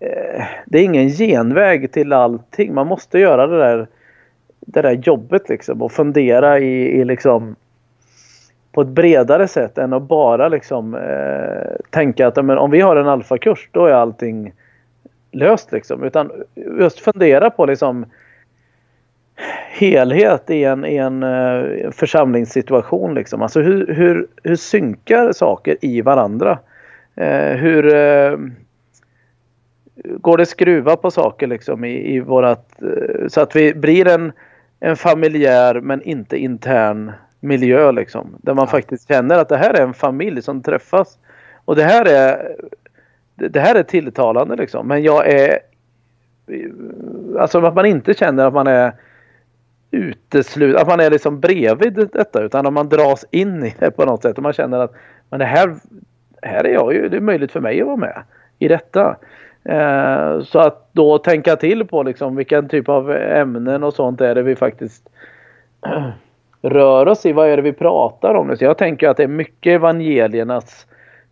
eh, 0.00 0.44
det 0.66 0.78
är 0.78 0.82
ingen 0.82 1.08
genväg 1.08 1.92
till 1.92 2.12
allting. 2.12 2.74
Man 2.74 2.86
måste 2.86 3.18
göra 3.18 3.46
det 3.46 3.58
där 3.58 3.86
det 4.60 4.82
där 4.82 4.92
jobbet 4.92 5.48
liksom 5.48 5.82
och 5.82 5.92
fundera 5.92 6.58
i, 6.58 7.00
i 7.00 7.04
liksom 7.04 7.56
på 8.72 8.80
ett 8.80 8.88
bredare 8.88 9.48
sätt 9.48 9.78
än 9.78 9.92
att 9.92 10.02
bara 10.02 10.48
liksom 10.48 10.94
eh, 10.94 11.76
tänka 11.90 12.26
att 12.26 12.44
men, 12.44 12.58
om 12.58 12.70
vi 12.70 12.80
har 12.80 12.96
en 12.96 13.08
alfakurs 13.08 13.68
då 13.72 13.86
är 13.86 13.92
allting 13.92 14.52
löst 15.32 15.72
liksom. 15.72 16.04
Utan 16.04 16.32
just 16.54 17.00
fundera 17.00 17.50
på 17.50 17.66
liksom 17.66 18.06
helhet 19.70 20.50
i 20.50 20.64
en, 20.64 20.84
i 20.84 20.96
en 20.96 21.22
uh, 21.22 21.90
församlingssituation. 21.90 23.14
Liksom. 23.14 23.42
Alltså 23.42 23.60
hur, 23.60 23.86
hur, 23.94 24.26
hur 24.42 24.56
synkar 24.56 25.32
saker 25.32 25.76
i 25.80 26.00
varandra? 26.00 26.58
Uh, 27.20 27.56
hur 27.56 27.94
uh, 27.94 28.38
går 30.04 30.38
det 30.38 30.46
skruva 30.46 30.96
på 30.96 31.10
saker 31.10 31.46
liksom 31.46 31.84
i, 31.84 32.14
i 32.14 32.20
vårat, 32.20 32.82
så 33.28 33.40
att 33.40 33.56
vi 33.56 33.74
blir 33.74 34.08
en 34.08 34.32
en 34.80 34.96
familjär 34.96 35.80
men 35.80 36.02
inte 36.02 36.36
intern 36.36 37.12
miljö 37.40 37.92
liksom. 37.92 38.36
Där 38.42 38.54
man 38.54 38.64
ja. 38.64 38.70
faktiskt 38.70 39.08
känner 39.08 39.38
att 39.38 39.48
det 39.48 39.56
här 39.56 39.74
är 39.74 39.82
en 39.82 39.94
familj 39.94 40.42
som 40.42 40.62
träffas. 40.62 41.18
Och 41.64 41.76
det 41.76 41.84
här 41.84 42.04
är 42.04 42.56
det 43.48 43.60
här 43.60 43.74
är 43.74 43.82
tilltalande 43.82 44.56
liksom. 44.56 44.88
Men 44.88 45.02
jag 45.02 45.28
är 45.28 45.58
Alltså 47.38 47.60
att 47.60 47.74
man 47.74 47.86
inte 47.86 48.14
känner 48.14 48.44
att 48.44 48.54
man 48.54 48.66
är 48.66 48.92
uteslut, 49.90 50.76
att 50.76 50.88
man 50.88 51.00
är 51.00 51.10
liksom 51.10 51.40
bredvid 51.40 52.08
detta 52.12 52.42
utan 52.42 52.66
att 52.66 52.72
man 52.72 52.88
dras 52.88 53.24
in 53.30 53.64
i 53.64 53.74
det 53.78 53.90
på 53.90 54.04
något 54.04 54.22
sätt 54.22 54.36
och 54.36 54.42
man 54.42 54.52
känner 54.52 54.78
att 54.78 54.94
men 55.30 55.38
det 55.38 55.44
här, 55.44 55.74
här 56.42 56.64
är 56.64 56.72
jag 56.72 56.94
ju, 56.94 57.08
det 57.08 57.16
är 57.16 57.20
möjligt 57.20 57.52
för 57.52 57.60
mig 57.60 57.80
att 57.80 57.86
vara 57.86 57.96
med 57.96 58.22
i 58.58 58.68
detta. 58.68 59.16
Eh, 59.64 60.42
så 60.42 60.58
att 60.58 60.88
då 60.92 61.18
tänka 61.18 61.56
till 61.56 61.86
på 61.86 62.02
liksom 62.02 62.36
vilken 62.36 62.68
typ 62.68 62.88
av 62.88 63.10
ämnen 63.12 63.84
och 63.84 63.94
sånt 63.94 64.20
är 64.20 64.34
det 64.34 64.42
vi 64.42 64.56
faktiskt 64.56 65.10
rör 66.62 67.08
oss 67.08 67.26
i. 67.26 67.32
Vad 67.32 67.48
är 67.48 67.56
det 67.56 67.62
vi 67.62 67.72
pratar 67.72 68.34
om? 68.34 68.56
Så 68.56 68.64
jag 68.64 68.78
tänker 68.78 69.08
att 69.08 69.16
det 69.16 69.22
är 69.22 69.28
mycket 69.28 69.70
evangeliernas 69.70 70.86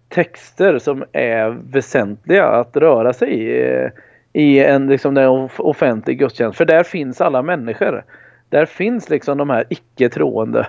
texter 0.08 0.78
som 0.78 1.04
är 1.12 1.58
väsentliga 1.72 2.46
att 2.46 2.76
röra 2.76 3.12
sig 3.12 3.50
i. 3.50 3.90
I 4.32 4.64
en 4.64 4.86
liksom 4.86 5.14
den 5.14 5.48
offentlig 5.58 6.18
gudstjänst. 6.18 6.58
För 6.58 6.64
där 6.64 6.82
finns 6.82 7.20
alla 7.20 7.42
människor. 7.42 8.04
Där 8.48 8.66
finns 8.66 9.10
liksom 9.10 9.38
de 9.38 9.50
här 9.50 9.64
icke-troende. 9.68 10.68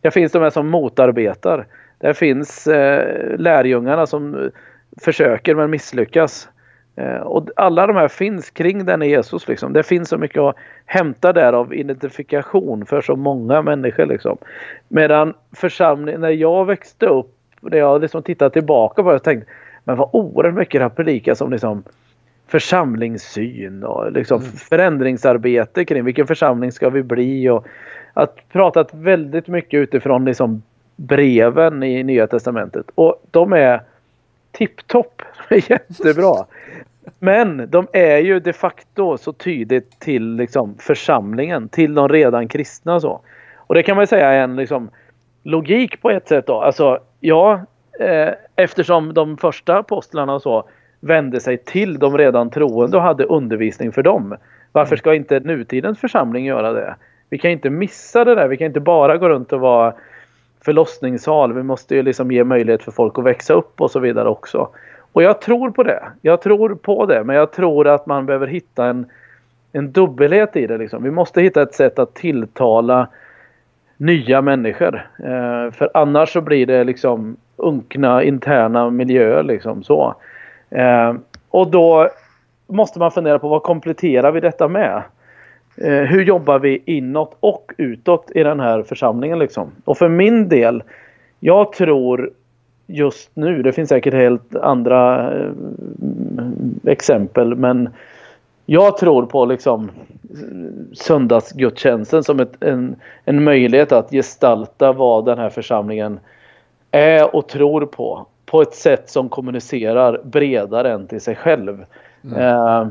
Där 0.00 0.10
finns 0.10 0.32
de 0.32 0.42
här 0.42 0.50
som 0.50 0.68
motarbetar. 0.68 1.66
Där 1.98 2.12
finns 2.12 2.66
eh, 2.66 3.38
lärjungarna 3.38 4.06
som 4.06 4.50
försöker 5.00 5.54
men 5.54 5.70
misslyckas. 5.70 6.48
Eh, 6.96 7.16
och 7.16 7.48
alla 7.56 7.86
de 7.86 7.96
här 7.96 8.08
finns 8.08 8.50
kring 8.50 8.84
denne 8.84 9.06
Jesus. 9.06 9.48
Liksom. 9.48 9.72
Det 9.72 9.82
finns 9.82 10.08
så 10.08 10.18
mycket 10.18 10.40
att 10.40 10.56
hämta 10.86 11.32
där 11.32 11.52
av 11.52 11.74
identifikation 11.74 12.86
för 12.86 13.00
så 13.00 13.16
många 13.16 13.62
människor. 13.62 14.06
Liksom. 14.06 14.38
Medan 14.88 15.34
församlingen, 15.52 16.20
när 16.20 16.30
jag 16.30 16.64
växte 16.64 17.06
upp, 17.06 17.35
när 17.60 17.78
jag 17.78 18.00
liksom 18.00 18.22
tittade 18.22 18.50
tillbaka 18.50 19.02
på 19.02 19.08
det, 19.08 19.14
jag 19.14 19.22
tänkte 19.22 19.50
men 19.84 19.96
vad 19.96 20.08
oerhört 20.12 20.54
mycket 20.54 20.78
det 20.78 20.84
har 20.84 20.90
predikas 20.90 21.40
om 21.40 21.52
liksom, 21.52 21.84
församlingssyn 22.46 23.84
och 23.84 24.12
liksom 24.12 24.40
mm. 24.40 24.52
förändringsarbete 24.52 25.84
kring 25.84 26.04
vilken 26.04 26.26
församling 26.26 26.72
ska 26.72 26.90
vi 26.90 27.02
bli 27.02 27.48
och 27.48 27.66
att 28.12 28.48
pratat 28.52 28.94
väldigt 28.94 29.48
mycket 29.48 29.78
utifrån 29.78 30.24
liksom 30.24 30.62
breven 30.96 31.82
i 31.82 32.02
Nya 32.02 32.26
Testamentet 32.26 32.86
och 32.94 33.22
de 33.30 33.52
är 33.52 33.82
tipptopp. 34.52 35.22
Jättebra. 35.50 36.46
Men 37.18 37.70
de 37.70 37.86
är 37.92 38.18
ju 38.18 38.40
de 38.40 38.52
facto 38.52 39.18
så 39.18 39.32
tydligt 39.32 40.00
till 40.00 40.36
liksom 40.36 40.74
församlingen, 40.78 41.68
till 41.68 41.94
de 41.94 42.08
redan 42.08 42.48
kristna 42.48 42.94
och 42.94 43.02
så. 43.02 43.20
Och 43.56 43.74
det 43.74 43.82
kan 43.82 43.96
man 43.96 44.06
säga 44.06 44.28
är 44.28 44.40
en 44.40 44.56
liksom 44.56 44.90
logik 45.42 46.02
på 46.02 46.10
ett 46.10 46.28
sätt 46.28 46.46
då. 46.46 46.60
Alltså, 46.60 46.98
ja, 47.20 47.60
eh, 48.00 48.34
eftersom 48.56 49.14
de 49.14 49.36
första 49.36 49.78
apostlarna 49.78 50.34
och 50.34 50.42
så 50.42 50.68
vände 51.00 51.40
sig 51.40 51.58
till 51.58 51.98
de 51.98 52.18
redan 52.18 52.50
troende 52.50 52.96
och 52.96 53.02
hade 53.02 53.24
undervisning 53.24 53.92
för 53.92 54.02
dem. 54.02 54.36
Varför 54.72 54.96
ska 54.96 55.14
inte 55.14 55.40
nutidens 55.40 55.98
församling 55.98 56.44
göra 56.44 56.72
det? 56.72 56.96
Vi 57.30 57.38
kan 57.38 57.50
inte 57.50 57.70
missa 57.70 58.24
det 58.24 58.34
där. 58.34 58.48
Vi 58.48 58.56
kan 58.56 58.66
inte 58.66 58.80
bara 58.80 59.16
gå 59.16 59.28
runt 59.28 59.52
och 59.52 59.60
vara 59.60 59.94
förlossningssal. 60.64 61.52
Vi 61.52 61.62
måste 61.62 61.94
ju 61.94 62.02
liksom 62.02 62.32
ge 62.32 62.44
möjlighet 62.44 62.82
för 62.82 62.92
folk 62.92 63.18
att 63.18 63.24
växa 63.24 63.54
upp 63.54 63.80
och 63.80 63.90
så 63.90 64.00
vidare 64.00 64.28
också. 64.28 64.68
Och 65.12 65.22
jag 65.22 65.40
tror 65.40 65.70
på 65.70 65.82
det. 65.82 66.02
Jag 66.22 66.42
tror 66.42 66.74
på 66.74 67.06
det. 67.06 67.24
Men 67.24 67.36
jag 67.36 67.52
tror 67.52 67.88
att 67.88 68.06
man 68.06 68.26
behöver 68.26 68.46
hitta 68.46 68.86
en, 68.86 69.06
en 69.72 69.92
dubbelhet 69.92 70.56
i 70.56 70.66
det. 70.66 70.78
Liksom. 70.78 71.02
Vi 71.02 71.10
måste 71.10 71.40
hitta 71.40 71.62
ett 71.62 71.74
sätt 71.74 71.98
att 71.98 72.14
tilltala 72.14 73.08
nya 73.96 74.42
människor. 74.42 75.08
Eh, 75.18 75.72
för 75.72 75.90
annars 75.94 76.32
så 76.32 76.40
blir 76.40 76.66
det 76.66 76.84
liksom 76.84 77.36
unkna 77.56 78.22
interna 78.22 78.90
miljöer 78.90 79.42
liksom 79.42 79.82
så. 79.82 80.14
Eh, 80.70 81.14
och 81.50 81.70
då 81.70 82.08
måste 82.66 82.98
man 82.98 83.10
fundera 83.10 83.38
på 83.38 83.48
vad 83.48 83.62
kompletterar 83.62 84.32
vi 84.32 84.40
detta 84.40 84.68
med? 84.68 85.02
Eh, 85.76 86.02
hur 86.02 86.24
jobbar 86.24 86.58
vi 86.58 86.82
inåt 86.84 87.36
och 87.40 87.72
utåt 87.76 88.30
i 88.34 88.42
den 88.42 88.60
här 88.60 88.82
församlingen 88.82 89.38
liksom? 89.38 89.70
Och 89.84 89.98
för 89.98 90.08
min 90.08 90.48
del, 90.48 90.82
jag 91.40 91.72
tror 91.72 92.30
just 92.86 93.30
nu, 93.34 93.62
det 93.62 93.72
finns 93.72 93.88
säkert 93.88 94.14
helt 94.14 94.56
andra 94.56 95.32
eh, 95.34 95.50
exempel 96.84 97.54
men 97.54 97.88
jag 98.66 98.96
tror 98.96 99.26
på 99.26 99.44
liksom 99.44 99.90
söndagsgudstjänsten 100.92 102.24
som 102.24 102.40
ett, 102.40 102.62
en, 102.62 102.96
en 103.24 103.44
möjlighet 103.44 103.92
att 103.92 104.10
gestalta 104.10 104.92
vad 104.92 105.24
den 105.24 105.38
här 105.38 105.50
församlingen 105.50 106.20
är 106.90 107.36
och 107.36 107.48
tror 107.48 107.86
på. 107.86 108.26
På 108.46 108.62
ett 108.62 108.74
sätt 108.74 109.10
som 109.10 109.28
kommunicerar 109.28 110.20
bredare 110.24 110.92
än 110.92 111.06
till 111.06 111.20
sig 111.20 111.36
själv. 111.36 111.84
Mm. 112.24 112.42
Eh, 112.42 112.88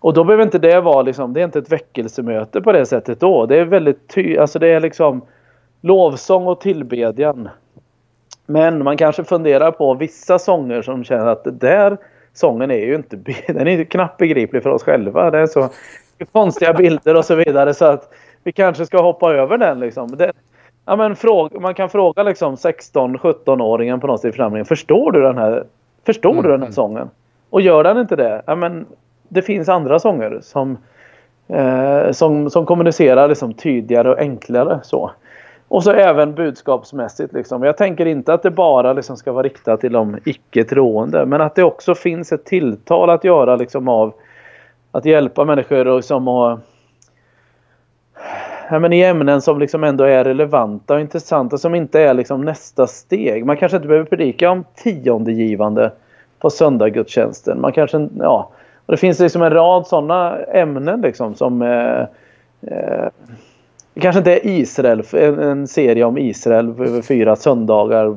och 0.00 0.14
då 0.14 0.24
behöver 0.24 0.44
inte 0.44 0.58
det 0.58 0.80
vara 0.80 1.02
liksom, 1.02 1.32
det 1.32 1.40
är 1.40 1.44
inte 1.44 1.58
ett 1.58 1.72
väckelsemöte 1.72 2.60
på 2.60 2.72
det 2.72 2.86
sättet 2.86 3.20
då. 3.20 3.46
Det 3.46 3.56
är 3.56 3.64
väldigt 3.64 4.08
ty 4.08 4.38
alltså 4.38 4.58
det 4.58 4.68
är 4.68 4.80
liksom 4.80 5.22
lovsång 5.80 6.46
och 6.46 6.60
tillbedjan. 6.60 7.48
Men 8.46 8.84
man 8.84 8.96
kanske 8.96 9.24
funderar 9.24 9.70
på 9.70 9.94
vissa 9.94 10.38
sånger 10.38 10.82
som 10.82 11.04
känner 11.04 11.26
att 11.26 11.44
det 11.44 11.50
där 11.50 11.98
sången 12.32 12.70
är 12.70 12.86
ju 12.86 12.94
inte, 12.94 13.16
den 13.46 13.68
är 13.68 13.84
knappt 13.84 14.18
begriplig 14.18 14.62
för 14.62 14.70
oss 14.70 14.82
själva. 14.82 15.30
Det 15.30 15.38
är 15.38 15.46
så 15.46 15.68
konstiga 16.32 16.72
bilder 16.72 17.16
och 17.16 17.24
så 17.24 17.34
vidare 17.34 17.74
så 17.74 17.84
att 17.84 18.14
vi 18.44 18.52
kanske 18.52 18.86
ska 18.86 19.02
hoppa 19.02 19.34
över 19.34 19.58
den 19.58 19.80
liksom. 19.80 20.16
Det, 20.16 20.32
ja, 20.84 20.96
men 20.96 21.16
fråga, 21.16 21.60
man 21.60 21.74
kan 21.74 21.90
fråga 21.90 22.22
liksom 22.22 22.54
16-17-åringen 22.54 24.00
på 24.00 24.06
något 24.06 24.20
sätt 24.20 24.28
i 24.28 24.32
församlingen. 24.32 24.66
Förstår 24.66 25.12
du 25.12 25.22
den 25.22 25.38
här, 25.38 25.64
förstår 26.06 26.32
mm. 26.32 26.42
du 26.42 26.48
den 26.48 26.60
här 26.60 26.66
mm. 26.66 26.72
sången? 26.72 27.10
Och 27.50 27.60
gör 27.60 27.84
den 27.84 27.98
inte 27.98 28.16
det, 28.16 28.42
ja, 28.46 28.54
men 28.54 28.86
det 29.28 29.42
finns 29.42 29.68
andra 29.68 29.98
sånger 29.98 30.38
som, 30.42 30.78
eh, 31.48 32.10
som, 32.10 32.50
som 32.50 32.66
kommunicerar 32.66 33.28
liksom 33.28 33.54
tydligare 33.54 34.10
och 34.10 34.18
enklare. 34.18 34.80
så. 34.82 35.10
Och 35.68 35.84
så 35.84 35.92
även 35.92 36.34
budskapsmässigt. 36.34 37.32
Liksom. 37.32 37.62
Jag 37.62 37.76
tänker 37.76 38.06
inte 38.06 38.34
att 38.34 38.42
det 38.42 38.50
bara 38.50 38.92
liksom 38.92 39.16
ska 39.16 39.32
vara 39.32 39.42
riktat 39.42 39.80
till 39.80 39.92
de 39.92 40.18
icke-troende. 40.24 41.26
Men 41.26 41.40
att 41.40 41.54
det 41.54 41.62
också 41.62 41.94
finns 41.94 42.32
ett 42.32 42.44
tilltal 42.44 43.10
att 43.10 43.24
göra 43.24 43.56
liksom, 43.56 43.88
av 43.88 44.14
att 44.92 45.04
hjälpa 45.04 45.44
människor 45.44 45.88
och 45.88 45.96
liksom, 45.96 46.28
och, 46.28 46.58
ja, 48.70 48.78
men 48.78 48.92
i 48.92 49.02
ämnen 49.02 49.42
som 49.42 49.58
liksom 49.58 49.84
ändå 49.84 50.04
är 50.04 50.24
relevanta 50.24 50.94
och 50.94 51.00
intressanta 51.00 51.58
som 51.58 51.74
inte 51.74 52.00
är 52.00 52.14
liksom 52.14 52.40
nästa 52.40 52.86
steg. 52.86 53.46
Man 53.46 53.56
kanske 53.56 53.76
inte 53.76 53.88
behöver 53.88 54.06
predika 54.06 54.50
om 54.50 54.64
tiondegivande 54.74 55.92
på 56.38 56.50
söndaggudstjänsten. 56.50 57.60
Man 57.60 57.72
kanske, 57.72 58.08
ja, 58.18 58.50
och 58.86 58.92
det 58.92 58.96
finns 58.96 59.18
liksom 59.18 59.42
en 59.42 59.52
rad 59.52 59.86
sådana 59.86 60.38
ämnen 60.38 61.00
liksom 61.00 61.34
som 61.34 61.62
eh, 61.62 62.00
eh, 62.60 63.08
kanske 64.00 64.18
inte 64.18 64.32
är 64.32 64.46
Israel, 64.46 65.02
en, 65.12 65.38
en 65.38 65.66
serie 65.66 66.04
om 66.04 66.18
Israel 66.18 66.68
över 66.68 67.02
fyra 67.02 67.36
söndagar 67.36 68.16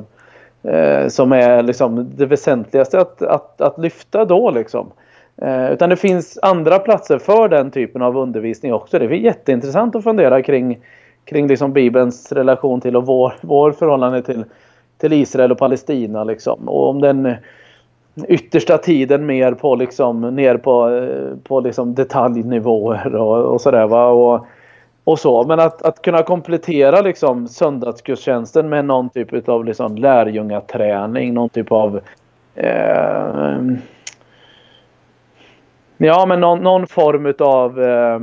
eh, 0.62 1.08
som 1.08 1.32
är 1.32 1.62
liksom 1.62 2.10
det 2.16 2.26
väsentligaste 2.26 3.00
att, 3.00 3.22
att, 3.22 3.60
att 3.60 3.78
lyfta 3.78 4.24
då 4.24 4.50
liksom. 4.50 4.90
Eh, 5.36 5.72
utan 5.72 5.90
det 5.90 5.96
finns 5.96 6.38
andra 6.42 6.78
platser 6.78 7.18
för 7.18 7.48
den 7.48 7.70
typen 7.70 8.02
av 8.02 8.16
undervisning 8.16 8.74
också. 8.74 8.98
Det 8.98 9.04
är 9.04 9.10
jätteintressant 9.10 9.96
att 9.96 10.04
fundera 10.04 10.42
kring, 10.42 10.78
kring 11.24 11.46
liksom 11.46 11.72
Bibelns 11.72 12.32
relation 12.32 12.80
till 12.80 12.96
och 12.96 13.06
vår, 13.06 13.34
vår 13.40 13.72
förhållande 13.72 14.22
till, 14.22 14.44
till 14.98 15.12
Israel 15.12 15.52
och 15.52 15.58
Palestina. 15.58 16.24
Liksom. 16.24 16.68
Och 16.68 16.88
om 16.88 17.00
den 17.00 17.34
yttersta 18.28 18.78
tiden 18.78 19.26
mer 19.26 19.52
på 19.52 19.74
liksom, 19.74 20.20
ner 20.20 20.56
på, 20.56 20.88
eh, 20.90 21.36
på 21.42 21.60
liksom 21.60 21.94
detaljnivåer 21.94 23.14
och, 23.14 23.54
och 23.54 23.60
sådär. 23.60 23.86
Va? 23.86 24.06
Och, 24.06 24.46
och 25.04 25.18
så. 25.18 25.44
Men 25.46 25.60
att, 25.60 25.82
att 25.82 26.02
kunna 26.02 26.22
komplettera 26.22 27.00
liksom 27.00 27.48
söndagsgudstjänsten 27.48 28.68
med 28.68 28.84
någon 28.84 29.10
typ 29.10 29.48
av 29.48 29.64
liksom 29.64 29.96
lärjungaträning, 29.96 31.34
någon 31.34 31.48
typ 31.48 31.72
av 31.72 32.00
eh, 32.54 33.60
Ja, 35.96 36.26
men 36.26 36.40
någon, 36.40 36.60
någon 36.60 36.86
form 36.86 37.34
av 37.38 37.82
eh, 37.82 38.20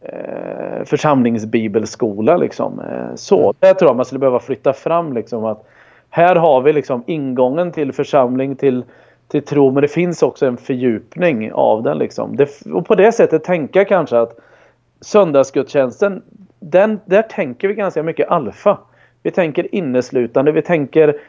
eh, 0.00 0.84
församlingsbibelskola 0.84 2.36
liksom. 2.36 2.82
Så, 3.14 3.40
mm. 3.42 3.54
det 3.58 3.74
tror 3.74 3.88
jag 3.88 3.96
man 3.96 4.04
skulle 4.04 4.18
behöva 4.18 4.40
flytta 4.40 4.72
fram 4.72 5.12
liksom 5.12 5.44
att 5.44 5.66
här 6.10 6.36
har 6.36 6.60
vi 6.60 6.72
liksom 6.72 7.04
ingången 7.06 7.72
till 7.72 7.92
församling, 7.92 8.56
till, 8.56 8.84
till 9.28 9.44
tro, 9.44 9.70
men 9.70 9.82
det 9.82 9.88
finns 9.88 10.22
också 10.22 10.46
en 10.46 10.56
fördjupning 10.56 11.52
av 11.52 11.82
den 11.82 11.98
liksom. 11.98 12.36
Det, 12.36 12.66
och 12.72 12.86
på 12.86 12.94
det 12.94 13.12
sättet 13.12 13.44
tänka 13.44 13.84
kanske 13.84 14.18
att 14.18 14.38
söndagsgudstjänsten, 15.00 16.22
den, 16.60 17.00
där 17.04 17.22
tänker 17.22 17.68
vi 17.68 17.74
ganska 17.74 18.02
mycket 18.02 18.28
alfa. 18.28 18.78
Vi 19.22 19.30
tänker 19.30 19.74
inneslutande, 19.74 20.52
vi 20.52 20.62
tänker 20.62 21.20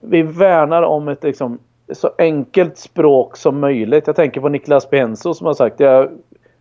vi 0.00 0.22
värnar 0.22 0.82
om 0.82 1.08
ett 1.08 1.24
liksom, 1.24 1.58
så 1.92 2.10
enkelt 2.18 2.78
språk 2.78 3.36
som 3.36 3.60
möjligt. 3.60 4.06
Jag 4.06 4.16
tänker 4.16 4.40
på 4.40 4.48
Niklas 4.48 4.90
Benzo 4.90 5.34
som 5.34 5.46
har 5.46 5.54
sagt 5.54 5.80
jag 5.80 6.08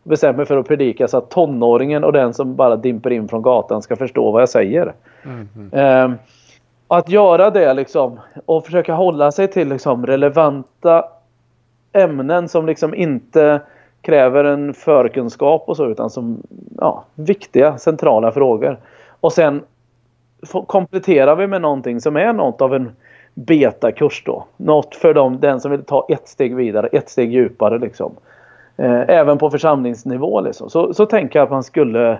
bestämmer 0.03 0.37
mig 0.37 0.45
för 0.45 0.57
att 0.57 0.67
predika 0.67 1.07
så 1.07 1.17
att 1.17 1.29
tonåringen 1.29 2.03
och 2.03 2.13
den 2.13 2.33
som 2.33 2.55
bara 2.55 2.75
dimper 2.75 3.09
in 3.09 3.27
från 3.27 3.41
gatan 3.41 3.81
ska 3.81 3.95
förstå 3.95 4.31
vad 4.31 4.41
jag 4.41 4.49
säger. 4.49 4.93
Mm, 5.23 5.49
mm. 5.55 6.11
Eh, 6.11 6.17
att 6.87 7.09
göra 7.09 7.49
det 7.49 7.73
liksom 7.73 8.19
och 8.45 8.65
försöka 8.65 8.93
hålla 8.93 9.31
sig 9.31 9.47
till 9.47 9.69
liksom 9.69 10.05
relevanta 10.05 11.05
ämnen 11.93 12.49
som 12.49 12.65
liksom 12.65 12.95
inte 12.95 13.61
kräver 14.01 14.43
en 14.43 14.73
förkunskap 14.73 15.63
och 15.67 15.77
så 15.77 15.87
utan 15.87 16.09
som 16.09 16.43
ja, 16.77 17.03
viktiga 17.15 17.77
centrala 17.77 18.31
frågor. 18.31 18.77
Och 19.19 19.33
sen 19.33 19.63
kompletterar 20.67 21.35
vi 21.35 21.47
med 21.47 21.61
någonting 21.61 22.01
som 22.01 22.15
är 22.15 22.33
något 22.33 22.61
av 22.61 22.75
en 22.75 22.91
betakurs 23.33 24.23
då. 24.25 24.45
Något 24.57 24.95
för 24.95 25.13
dem, 25.13 25.39
den 25.39 25.61
som 25.61 25.71
vill 25.71 25.83
ta 25.83 26.05
ett 26.09 26.27
steg 26.27 26.55
vidare, 26.55 26.87
ett 26.87 27.09
steg 27.09 27.33
djupare 27.33 27.79
liksom. 27.79 28.15
Eh, 28.77 29.01
även 29.07 29.37
på 29.37 29.49
församlingsnivå 29.49 30.41
liksom. 30.41 30.69
Så, 30.69 30.93
så 30.93 31.05
tänker 31.05 31.39
jag 31.39 31.43
att 31.43 31.51
man 31.51 31.63
skulle 31.63 32.19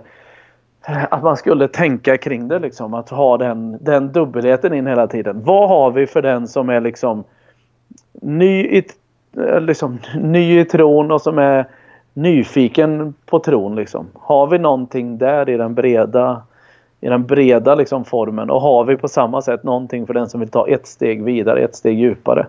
att 1.09 1.23
man 1.23 1.37
skulle 1.37 1.67
tänka 1.67 2.17
kring 2.17 2.47
det 2.47 2.59
liksom. 2.59 2.93
Att 2.93 3.09
ha 3.09 3.37
den, 3.37 3.77
den 3.81 4.11
dubbelheten 4.11 4.73
in 4.73 4.87
hela 4.87 5.07
tiden. 5.07 5.43
Vad 5.43 5.69
har 5.69 5.91
vi 5.91 6.07
för 6.07 6.21
den 6.21 6.47
som 6.47 6.69
är 6.69 6.81
liksom 6.81 7.23
ny 8.21 8.65
i, 8.65 8.83
Eh, 9.37 9.61
liksom, 9.61 9.99
ny 10.15 10.59
i 10.59 10.65
tron 10.65 11.11
och 11.11 11.21
som 11.21 11.37
är 11.37 11.67
nyfiken 12.13 13.13
på 13.25 13.39
tron 13.39 13.75
liksom. 13.75 14.07
Har 14.13 14.47
vi 14.47 14.59
någonting 14.59 15.17
där 15.17 15.49
i 15.49 15.57
den 15.57 15.73
breda 15.73 16.41
i 17.01 17.09
den 17.09 17.25
breda 17.25 17.75
liksom 17.75 18.05
formen 18.05 18.49
och 18.49 18.61
har 18.61 18.83
vi 18.83 18.97
på 18.97 19.07
samma 19.07 19.41
sätt 19.41 19.63
någonting 19.63 20.07
för 20.07 20.13
den 20.13 20.29
som 20.29 20.39
vill 20.39 20.49
ta 20.49 20.67
ett 20.67 20.87
steg 20.87 21.23
vidare, 21.23 21.59
ett 21.59 21.75
steg 21.75 21.99
djupare. 21.99 22.47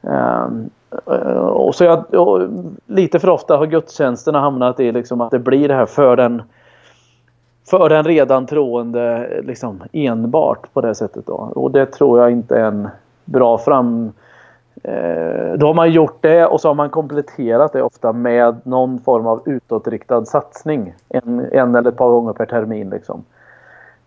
Um, 0.00 0.70
och 1.38 1.74
så 1.74 1.84
jag, 1.84 2.14
och 2.14 2.48
lite 2.86 3.18
för 3.18 3.28
ofta 3.28 3.56
har 3.56 3.66
gudstjänsterna 3.66 4.40
hamnat 4.40 4.80
i 4.80 4.92
liksom 4.92 5.20
att 5.20 5.30
det 5.30 5.38
blir 5.38 5.68
det 5.68 5.74
här 5.74 5.86
för 5.86 6.16
den 6.16 6.42
för 7.66 7.88
den 7.88 8.04
redan 8.04 8.46
troende 8.46 9.30
liksom 9.42 9.82
enbart 9.92 10.72
på 10.72 10.80
det 10.80 10.94
sättet 10.94 11.26
då. 11.26 11.34
Och 11.34 11.70
det 11.70 11.86
tror 11.86 12.20
jag 12.20 12.30
inte 12.30 12.56
är 12.56 12.64
en 12.64 12.88
bra 13.24 13.58
fram 13.58 14.12
då 15.56 15.66
har 15.66 15.74
man 15.74 15.92
gjort 15.92 16.18
det 16.20 16.46
och 16.46 16.60
så 16.60 16.68
har 16.68 16.74
man 16.74 16.90
kompletterat 16.90 17.72
det 17.72 17.82
ofta 17.82 18.12
med 18.12 18.60
någon 18.64 18.98
form 18.98 19.26
av 19.26 19.42
utåtriktad 19.46 20.24
satsning. 20.24 20.94
En, 21.08 21.46
en 21.52 21.74
eller 21.74 21.90
ett 21.90 21.96
par 21.96 22.10
gånger 22.10 22.32
per 22.32 22.46
termin 22.46 22.90
liksom. 22.90 23.24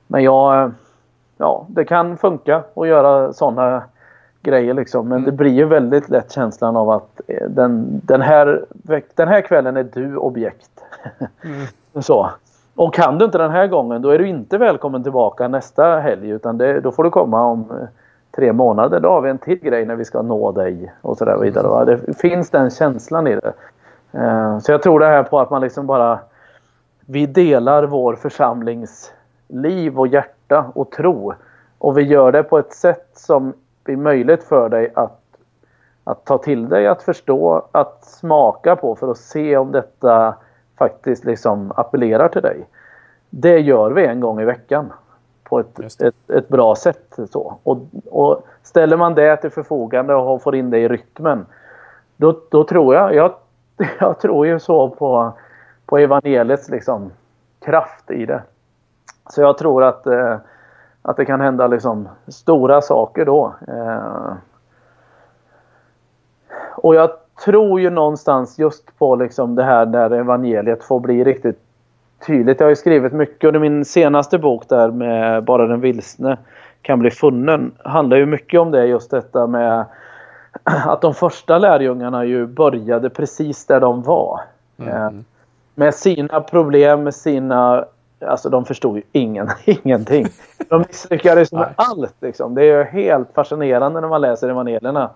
Men 0.07 0.23
jag... 0.23 0.71
Ja, 1.37 1.65
det 1.69 1.85
kan 1.85 2.17
funka 2.17 2.63
att 2.75 2.87
göra 2.87 3.33
sådana 3.33 3.83
grejer 4.41 4.73
liksom. 4.73 5.07
Men 5.07 5.17
mm. 5.17 5.25
det 5.25 5.31
blir 5.31 5.51
ju 5.51 5.65
väldigt 5.65 6.09
lätt 6.09 6.31
känslan 6.31 6.77
av 6.77 6.89
att 6.89 7.21
eh, 7.27 7.49
den, 7.49 8.01
den, 8.03 8.21
här, 8.21 8.65
den 9.15 9.27
här 9.27 9.41
kvällen 9.41 9.77
är 9.77 9.83
du 9.93 10.17
objekt. 10.17 10.71
Mm. 11.43 12.03
så. 12.03 12.29
Och 12.75 12.93
kan 12.93 13.17
du 13.17 13.25
inte 13.25 13.37
den 13.37 13.51
här 13.51 13.67
gången 13.67 14.01
då 14.01 14.09
är 14.09 14.19
du 14.19 14.27
inte 14.27 14.57
välkommen 14.57 15.03
tillbaka 15.03 15.47
nästa 15.47 15.99
helg 15.99 16.29
utan 16.29 16.57
det, 16.57 16.79
då 16.79 16.91
får 16.91 17.03
du 17.03 17.09
komma 17.09 17.43
om 17.43 17.65
eh, 17.71 17.87
tre 18.37 18.53
månader. 18.53 18.99
Då 18.99 19.09
har 19.09 19.21
vi 19.21 19.29
en 19.29 19.37
till 19.37 19.59
grej 19.59 19.85
när 19.85 19.95
vi 19.95 20.05
ska 20.05 20.21
nå 20.21 20.51
dig 20.51 20.93
och 21.01 21.17
så 21.17 21.25
där 21.25 21.37
vidare. 21.37 21.67
Va? 21.67 21.85
Det 21.85 22.17
finns 22.17 22.49
den 22.49 22.69
känslan 22.69 23.27
i 23.27 23.35
det. 23.35 23.53
Eh, 24.11 24.59
så 24.59 24.71
jag 24.71 24.81
tror 24.81 24.99
det 24.99 25.05
här 25.05 25.23
på 25.23 25.39
att 25.39 25.49
man 25.49 25.61
liksom 25.61 25.87
bara 25.87 26.19
vi 27.05 27.25
delar 27.25 27.83
vår 27.83 28.15
församlings 28.15 29.13
liv 29.47 29.99
och 29.99 30.07
hjärta 30.07 30.71
och 30.75 30.91
tro. 30.91 31.33
Och 31.77 31.97
vi 31.97 32.01
gör 32.01 32.31
det 32.31 32.43
på 32.43 32.57
ett 32.57 32.73
sätt 32.73 33.09
som 33.13 33.53
är 33.85 33.95
möjligt 33.95 34.43
för 34.43 34.69
dig 34.69 34.91
att, 34.95 35.21
att 36.03 36.25
ta 36.25 36.37
till 36.37 36.69
dig, 36.69 36.87
att 36.87 37.03
förstå, 37.03 37.67
att 37.71 38.05
smaka 38.05 38.75
på 38.75 38.95
för 38.95 39.11
att 39.11 39.17
se 39.17 39.57
om 39.57 39.71
detta 39.71 40.35
faktiskt 40.77 41.25
liksom 41.25 41.71
appellerar 41.75 42.27
till 42.27 42.41
dig. 42.41 42.67
Det 43.29 43.59
gör 43.59 43.91
vi 43.91 44.05
en 44.05 44.19
gång 44.19 44.41
i 44.41 44.45
veckan 44.45 44.93
på 45.49 45.59
ett, 45.59 46.01
ett, 46.01 46.29
ett, 46.29 46.49
bra 46.49 46.75
sätt. 46.75 47.19
Så. 47.31 47.57
Och, 47.63 47.77
och, 48.11 48.47
ställer 48.63 48.97
man 48.97 49.15
det 49.15 49.37
till 49.37 49.49
förfogande 49.51 50.15
och 50.15 50.41
får 50.41 50.55
in 50.55 50.69
det 50.69 50.79
i 50.79 50.87
rytmen 50.87 51.45
då, 52.17 52.41
då 52.49 52.63
tror 52.63 52.95
jag, 52.95 53.15
jag, 53.15 53.33
jag 53.99 54.19
tror 54.19 54.47
ju 54.47 54.59
så 54.59 54.89
på, 54.89 55.33
på 55.85 55.97
evangeliets 55.97 56.69
liksom, 56.69 57.11
kraft 57.65 58.11
i 58.11 58.25
det. 58.25 58.43
Så 59.29 59.41
jag 59.41 59.57
tror 59.57 59.83
att, 59.83 60.07
eh, 60.07 60.37
att 61.01 61.17
det 61.17 61.25
kan 61.25 61.41
hända 61.41 61.67
liksom 61.67 62.09
stora 62.27 62.81
saker 62.81 63.25
då. 63.25 63.55
Eh, 63.67 64.33
och 66.75 66.95
jag 66.95 67.09
tror 67.45 67.79
ju 67.81 67.89
någonstans 67.89 68.59
just 68.59 68.97
på 68.97 69.15
liksom 69.15 69.55
det 69.55 69.63
här 69.63 69.85
där 69.85 70.11
evangeliet 70.11 70.83
får 70.83 70.99
bli 70.99 71.23
riktigt 71.23 71.66
tydligt. 72.25 72.59
Jag 72.59 72.65
har 72.65 72.69
ju 72.69 72.75
skrivit 72.75 73.13
mycket 73.13 73.47
under 73.47 73.59
min 73.59 73.85
senaste 73.85 74.37
bok 74.37 74.69
där 74.69 74.91
med 74.91 75.43
Bara 75.43 75.67
den 75.67 75.81
vilsne 75.81 76.37
kan 76.81 76.99
bli 76.99 77.11
funnen. 77.11 77.71
handlar 77.83 78.17
ju 78.17 78.25
mycket 78.25 78.59
om 78.59 78.71
det 78.71 78.85
just 78.85 79.11
detta 79.11 79.47
med 79.47 79.85
att 80.63 81.01
de 81.01 81.13
första 81.13 81.57
lärjungarna 81.57 82.25
ju 82.25 82.47
började 82.47 83.09
precis 83.09 83.65
där 83.65 83.79
de 83.79 84.03
var. 84.03 84.41
Mm. 84.77 84.93
Eh, 84.93 85.11
med 85.75 85.95
sina 85.95 86.41
problem, 86.41 87.03
med 87.03 87.15
sina 87.15 87.85
Alltså 88.25 88.49
de 88.49 88.65
förstod 88.65 88.97
ju 88.97 89.03
ingen, 89.11 89.49
ingenting. 89.65 90.27
De 90.69 90.79
misslyckades 90.79 91.51
med 91.51 91.73
allt. 91.75 92.15
Liksom. 92.19 92.55
Det 92.55 92.63
är 92.63 92.83
helt 92.83 93.33
fascinerande 93.33 94.01
när 94.01 94.07
man 94.07 94.21
läser 94.21 94.49
evangelierna. 94.49 95.09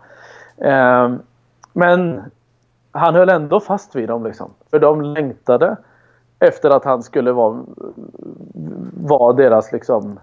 Eh, 0.58 1.12
men 1.74 2.22
han 2.92 3.16
höll 3.16 3.30
ändå 3.30 3.60
fast 3.60 3.96
vid 3.96 4.08
dem. 4.08 4.26
Liksom. 4.26 4.52
För 4.72 4.80
de 4.80 5.02
längtade 5.02 5.76
efter 6.42 6.70
att 6.70 6.86
han 6.86 7.04
skulle 7.04 7.32
vara, 7.32 7.64
vara 8.94 9.34
deras 9.34 9.72
liksom, 9.72 10.20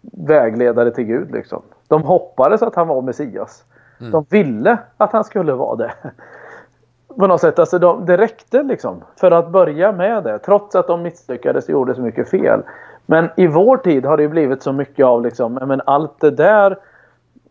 vägledare 0.00 0.90
till 0.90 1.04
Gud. 1.04 1.30
Liksom. 1.30 1.62
De 1.88 2.02
hoppades 2.02 2.62
att 2.62 2.74
han 2.74 2.88
var 2.88 3.02
Messias. 3.02 3.64
Mm. 4.00 4.12
De 4.12 4.24
ville 4.30 4.78
att 4.96 5.12
han 5.12 5.24
skulle 5.24 5.52
vara 5.52 5.76
det 5.76 5.92
på 7.16 7.26
något 7.26 7.40
sätt, 7.40 7.58
alltså 7.58 7.78
de, 7.78 8.06
det 8.06 8.16
räckte 8.16 8.62
liksom 8.62 9.02
för 9.16 9.30
att 9.30 9.50
börja 9.50 9.92
med 9.92 10.24
det. 10.24 10.38
Trots 10.38 10.74
att 10.74 10.86
de 10.86 11.02
misslyckades 11.02 11.64
och 11.64 11.70
gjorde 11.70 11.94
så 11.94 12.00
mycket 12.00 12.30
fel. 12.30 12.62
Men 13.06 13.28
i 13.36 13.46
vår 13.46 13.76
tid 13.76 14.04
har 14.04 14.16
det 14.16 14.28
blivit 14.28 14.62
så 14.62 14.72
mycket 14.72 15.06
av 15.06 15.22
liksom, 15.22 15.54
men 15.54 15.80
allt 15.86 16.20
det 16.20 16.30
där. 16.30 16.78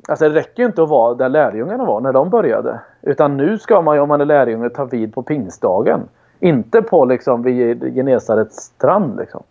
Alltså 0.10 0.30
det 0.30 0.36
räcker 0.36 0.66
inte 0.66 0.84
att 0.84 0.90
vara 0.90 1.14
där 1.14 1.30
lärjungarna 1.30 1.86
var 1.86 2.02
när 2.02 2.14
de 2.14 2.30
började. 2.30 2.80
Utan 3.02 3.38
nu 3.38 3.58
ska 3.58 3.82
man 3.82 3.96
ju 3.96 4.02
om 4.02 4.08
man 4.10 4.22
är 4.22 4.26
lärjunge 4.26 4.70
ta 4.70 4.86
vid 4.86 5.16
på 5.16 5.24
pingstdagen. 5.24 6.02
Inte 6.40 6.82
på 6.82 7.06
liksom 7.06 7.44
vid 7.44 7.96
Genesarets 7.96 8.56
strand 8.56 9.18
liksom. 9.18 9.44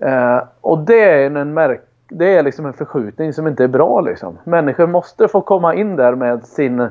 Eh, 0.00 0.42
och 0.60 0.78
det 0.78 1.24
är 1.24 1.36
en 1.36 1.54
märk 1.54 1.80
det 2.10 2.36
är 2.36 2.42
liksom 2.42 2.66
en 2.66 2.72
förskjutning 2.72 3.32
som 3.32 3.46
inte 3.46 3.64
är 3.64 3.68
bra 3.68 4.00
liksom. 4.00 4.38
Människor 4.44 4.86
måste 4.86 5.28
få 5.28 5.40
komma 5.40 5.74
in 5.74 5.96
där 5.96 6.14
med 6.14 6.44
sin, 6.44 6.88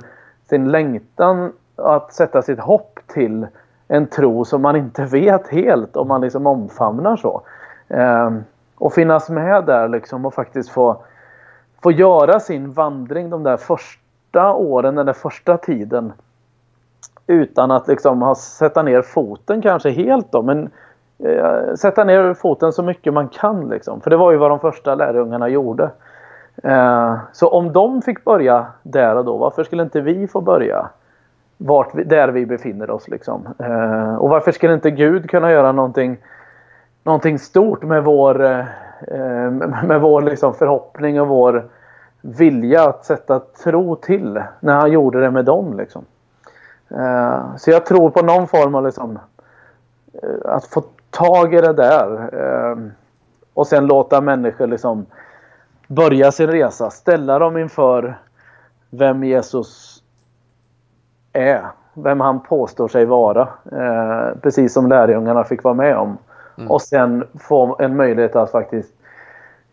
sin 0.49 0.71
längtan 0.71 1.51
att 1.75 2.13
sätta 2.13 2.41
sitt 2.41 2.59
hopp 2.59 2.99
till 3.07 3.47
en 3.87 4.07
tro 4.07 4.45
som 4.45 4.61
man 4.61 4.75
inte 4.75 5.05
vet 5.11 5.47
helt 5.47 5.95
om 5.95 6.07
man 6.07 6.21
liksom 6.21 6.47
omfamnar 6.47 7.17
så. 7.17 7.41
Eh, 7.87 8.31
och 8.75 8.93
finnas 8.93 9.29
med 9.29 9.65
där 9.65 9.87
liksom 9.87 10.25
och 10.25 10.33
faktiskt 10.33 10.69
få, 10.69 11.01
få 11.83 11.91
göra 11.91 12.39
sin 12.39 12.71
vandring 12.71 13.29
de 13.29 13.43
där 13.43 13.57
första 13.57 14.53
åren, 14.53 14.95
den 14.95 15.05
där 15.05 15.13
första 15.13 15.57
tiden. 15.57 16.13
Utan 17.29 17.71
att 17.71 17.87
liksom 17.87 18.21
ha, 18.21 18.35
sätta 18.35 18.83
ner 18.83 19.01
foten 19.01 19.61
kanske 19.61 19.89
helt 19.89 20.31
då, 20.31 20.41
men 20.41 20.69
eh, 21.23 21.73
sätta 21.75 22.03
ner 22.03 22.33
foten 22.33 22.73
så 22.73 22.83
mycket 22.83 23.13
man 23.13 23.27
kan 23.27 23.69
liksom. 23.69 24.01
För 24.01 24.09
det 24.09 24.17
var 24.17 24.31
ju 24.31 24.37
vad 24.37 24.51
de 24.51 24.59
första 24.59 24.95
lärjungarna 24.95 25.49
gjorde. 25.49 25.89
Eh, 26.63 27.17
så 27.33 27.47
om 27.47 27.73
de 27.73 28.01
fick 28.01 28.23
börja 28.23 28.65
där 28.83 29.15
och 29.15 29.25
då, 29.25 29.37
varför 29.37 29.63
skulle 29.63 29.83
inte 29.83 30.01
vi 30.01 30.27
få 30.27 30.41
börja? 30.41 30.89
vart 31.61 31.95
vi, 31.95 32.03
där 32.03 32.27
vi 32.27 32.45
befinner 32.45 32.89
oss. 32.89 33.07
Liksom. 33.07 33.47
Eh, 33.59 34.15
och 34.15 34.29
varför 34.29 34.51
skulle 34.51 34.73
inte 34.73 34.91
Gud 34.91 35.29
kunna 35.29 35.51
göra 35.51 35.71
någonting, 35.71 36.17
någonting 37.03 37.39
stort 37.39 37.83
med 37.83 38.03
vår, 38.03 38.45
eh, 38.45 39.51
med 39.87 40.01
vår 40.01 40.21
liksom 40.21 40.53
förhoppning 40.53 41.21
och 41.21 41.27
vår 41.27 41.65
vilja 42.21 42.89
att 42.89 43.05
sätta 43.05 43.39
tro 43.39 43.95
till 43.95 44.43
när 44.59 44.75
han 44.75 44.91
gjorde 44.91 45.21
det 45.21 45.31
med 45.31 45.45
dem. 45.45 45.77
Liksom. 45.77 46.05
Eh, 46.91 47.55
så 47.55 47.71
jag 47.71 47.85
tror 47.85 48.09
på 48.09 48.21
någon 48.21 48.47
form 48.47 48.75
av 48.75 48.85
liksom, 48.85 49.19
eh, 50.13 50.29
att 50.51 50.65
få 50.65 50.83
tag 51.09 51.53
i 51.53 51.61
det 51.61 51.73
där 51.73 52.29
eh, 52.33 52.77
och 53.53 53.67
sen 53.67 53.87
låta 53.87 54.21
människor 54.21 54.67
liksom 54.67 55.05
börja 55.87 56.31
sin 56.31 56.47
resa, 56.47 56.89
ställa 56.89 57.39
dem 57.39 57.57
inför 57.57 58.17
vem 58.89 59.23
Jesus 59.23 60.03
är. 61.33 61.65
Vem 61.93 62.19
han 62.19 62.39
påstår 62.39 62.87
sig 62.87 63.05
vara. 63.05 63.47
Eh, 63.71 64.37
precis 64.41 64.73
som 64.73 64.87
lärjungarna 64.87 65.43
fick 65.43 65.63
vara 65.63 65.73
med 65.73 65.97
om. 65.97 66.17
Mm. 66.57 66.71
Och 66.71 66.81
sen 66.81 67.27
få 67.39 67.75
en 67.79 67.95
möjlighet 67.95 68.35
att 68.35 68.51
faktiskt 68.51 68.93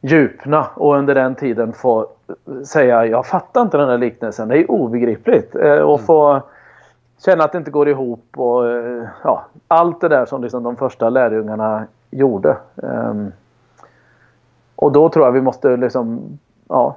djupna 0.01 0.67
och 0.75 0.97
under 0.97 1.15
den 1.15 1.35
tiden 1.35 1.73
få 1.73 2.07
säga 2.65 3.07
jag 3.07 3.27
fattar 3.27 3.63
inte 3.63 3.77
den 3.77 3.89
här 3.89 3.99
liknelsen. 3.99 4.49
Det 4.49 4.59
är 4.59 4.71
obegripligt. 4.71 5.55
Eh, 5.55 5.79
och 5.79 5.99
mm. 5.99 6.07
få 6.07 6.43
känna 7.19 7.45
att 7.45 7.53
det 7.53 7.59
inte 7.59 7.71
går 7.71 7.89
ihop 7.89 8.25
och 8.37 8.69
eh, 8.69 9.09
ja, 9.25 9.45
allt 9.69 10.01
det 10.01 10.09
där 10.09 10.27
som 10.27 10.43
liksom 10.43 10.63
de 10.63 10.77
första 10.77 11.11
lärjungarna 11.11 11.87
gjorde. 12.11 12.57
Um, 12.75 13.33
och 14.77 14.93
då 14.93 15.09
tror 15.09 15.25
jag 15.25 15.33
vi 15.33 15.41
måste 15.41 15.77
liksom, 15.77 16.39
ja. 16.69 16.97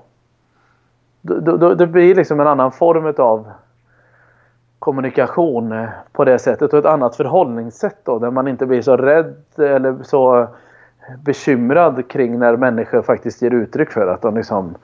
Det 1.77 1.87
blir 1.87 2.15
liksom 2.15 2.39
en 2.39 2.47
annan 2.47 2.71
form 2.71 3.13
av 3.17 3.51
kommunikation 4.79 5.71
eh, 5.71 5.89
på 6.11 6.25
det 6.25 6.39
sättet 6.39 6.73
och 6.73 6.79
ett 6.79 6.85
annat 6.85 7.15
förhållningssätt 7.15 7.97
då 8.03 8.19
där 8.19 8.31
man 8.31 8.47
inte 8.47 8.65
blir 8.65 8.81
så 8.81 8.97
rädd 8.97 9.35
eller 9.57 10.03
så 10.03 10.47
bekymrad 11.23 12.07
kring 12.07 12.39
när 12.39 12.57
människor 12.57 13.01
faktiskt 13.01 13.41
ger 13.41 13.53
uttryck 13.53 13.91
för 13.91 14.07
att 14.07 14.21
de 14.21 14.35
liksom 14.35 14.75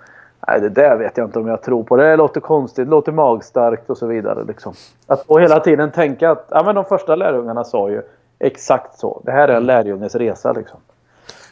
Nej 0.48 0.62
det 0.62 0.70
där 0.70 0.98
vet 0.98 1.18
jag 1.18 1.28
inte 1.28 1.40
om 1.40 1.48
jag 1.48 1.64
tror 1.64 1.84
på. 1.84 1.98
Det 1.98 2.16
låter 2.16 2.42
konstigt, 2.42 2.86
det 2.86 2.92
låter 2.92 3.12
magstarkt 3.12 3.90
och 3.90 3.98
så 3.98 4.08
vidare. 4.08 4.44
Liksom. 4.44 4.74
Att 5.08 5.24
och 5.28 5.42
hela 5.42 5.60
tiden 5.60 5.92
tänka 5.92 6.32
att 6.32 6.48
ja, 6.50 6.64
men 6.64 6.76
de 6.76 6.86
första 6.86 7.16
lärjungarna 7.16 7.64
sa 7.64 7.90
ju 7.90 8.02
exakt 8.40 9.00
så. 9.00 9.22
Det 9.26 9.32
här 9.32 9.48
är 9.48 9.56
en 9.56 9.66
lärjunges 9.66 10.16
resa. 10.16 10.54
Liksom. 10.54 10.80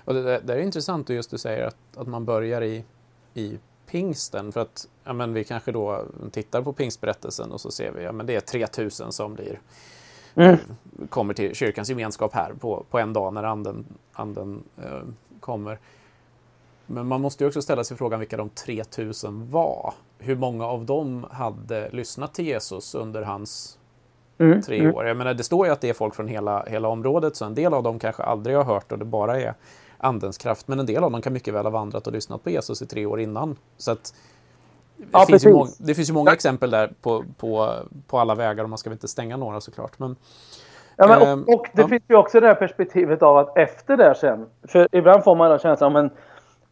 Och 0.06 0.14
det, 0.14 0.40
det 0.40 0.54
är 0.54 0.58
intressant 0.58 1.10
just 1.10 1.32
du 1.32 1.38
säger 1.38 1.68
att, 1.68 1.76
att 1.98 2.08
man 2.08 2.26
börjar 2.26 2.62
i, 2.62 2.86
i 3.34 3.60
pingsten. 3.94 4.52
För 4.52 4.62
att 4.62 4.88
ja, 5.04 5.14
men 5.14 5.34
vi 5.34 5.44
kanske 5.44 5.72
då 5.72 6.02
tittar 6.32 6.62
på 6.62 6.74
pingstberättelsen 6.74 7.52
och 7.52 7.62
så 7.62 7.72
ser 7.72 7.92
vi 7.92 8.06
att 8.06 8.16
ja, 8.18 8.24
det 8.24 8.36
är 8.36 8.40
3000 8.40 9.12
som 9.12 9.34
blir, 9.34 9.60
mm. 10.36 10.58
kommer 11.10 11.34
till 11.34 11.56
kyrkans 11.56 11.90
gemenskap 11.90 12.34
här 12.34 12.54
på, 12.60 12.86
på 12.90 13.00
en 13.00 13.14
dag 13.14 13.34
när 13.34 13.44
anden, 13.44 13.86
anden 14.14 14.64
eh, 14.78 15.02
kommer. 15.40 15.78
Men 16.86 17.08
man 17.08 17.22
måste 17.22 17.44
ju 17.44 17.48
också 17.48 17.62
ställa 17.62 17.84
sig 17.84 17.98
frågan 17.98 18.20
vilka 18.20 18.38
de 18.38 18.50
3000 18.50 19.52
var. 19.52 19.94
Hur 20.20 20.36
många 20.36 20.66
av 20.66 20.86
dem 20.86 21.26
hade 21.32 21.90
lyssnat 21.90 22.34
till 22.34 22.46
Jesus 22.46 22.96
under 22.96 23.22
hans 23.22 23.78
mm. 24.38 24.62
tre 24.62 24.80
mm. 24.80 24.96
år? 24.96 25.08
Jag 25.08 25.18
menar, 25.18 25.34
det 25.34 25.44
står 25.44 25.66
ju 25.66 25.74
att 25.74 25.82
det 25.82 25.90
är 25.90 25.94
folk 25.94 26.16
från 26.16 26.28
hela, 26.28 26.64
hela 26.64 26.88
området, 26.88 27.36
så 27.36 27.46
en 27.46 27.56
del 27.56 27.74
av 27.74 27.84
dem 27.84 28.00
kanske 28.00 28.24
aldrig 28.24 28.56
har 28.56 28.64
hört 28.64 28.92
och 28.92 29.00
det 29.00 29.06
bara 29.06 29.42
är 29.42 29.54
Andens 29.98 30.38
kraft. 30.38 30.68
Men 30.68 30.80
en 30.80 30.86
del 30.86 31.04
av 31.04 31.12
dem 31.12 31.22
kan 31.22 31.34
mycket 31.34 31.54
väl 31.54 31.66
ha 31.66 31.70
vandrat 31.70 32.08
och 32.08 32.14
lyssnat 32.14 32.44
på 32.44 32.50
Jesus 32.50 32.82
i 32.82 32.86
tre 32.86 33.06
år 33.06 33.20
innan. 33.20 33.56
Så 33.78 33.92
att 33.92 34.14
det, 34.98 35.06
ja, 35.12 35.26
finns 35.26 35.46
många, 35.46 35.70
det 35.80 35.96
finns 35.96 36.10
ju 36.10 36.14
många 36.14 36.32
exempel 36.34 36.72
där 36.72 36.94
på, 37.02 37.24
på, 37.38 37.76
på 38.08 38.20
alla 38.20 38.36
vägar 38.36 38.64
och 38.64 38.70
man 38.70 38.78
ska 38.78 38.90
väl 38.90 38.96
inte 38.96 39.08
stänga 39.08 39.38
några 39.38 39.62
såklart. 39.62 40.00
Men, 40.00 40.16
ja, 40.96 41.08
men, 41.08 41.22
och, 41.22 41.28
ehm, 41.28 41.44
och 41.44 41.68
det 41.74 41.82
ja. 41.82 41.88
finns 41.88 42.04
ju 42.08 42.16
också 42.16 42.40
det 42.40 42.48
här 42.48 42.56
perspektivet 42.56 43.22
av 43.22 43.38
att 43.38 43.58
efter 43.58 43.98
det 43.98 44.16
sen, 44.16 44.46
för 44.68 44.88
ibland 44.92 45.24
får 45.24 45.36
man 45.36 45.52
då 45.52 45.60
känslan 45.60 45.94
men 45.94 46.10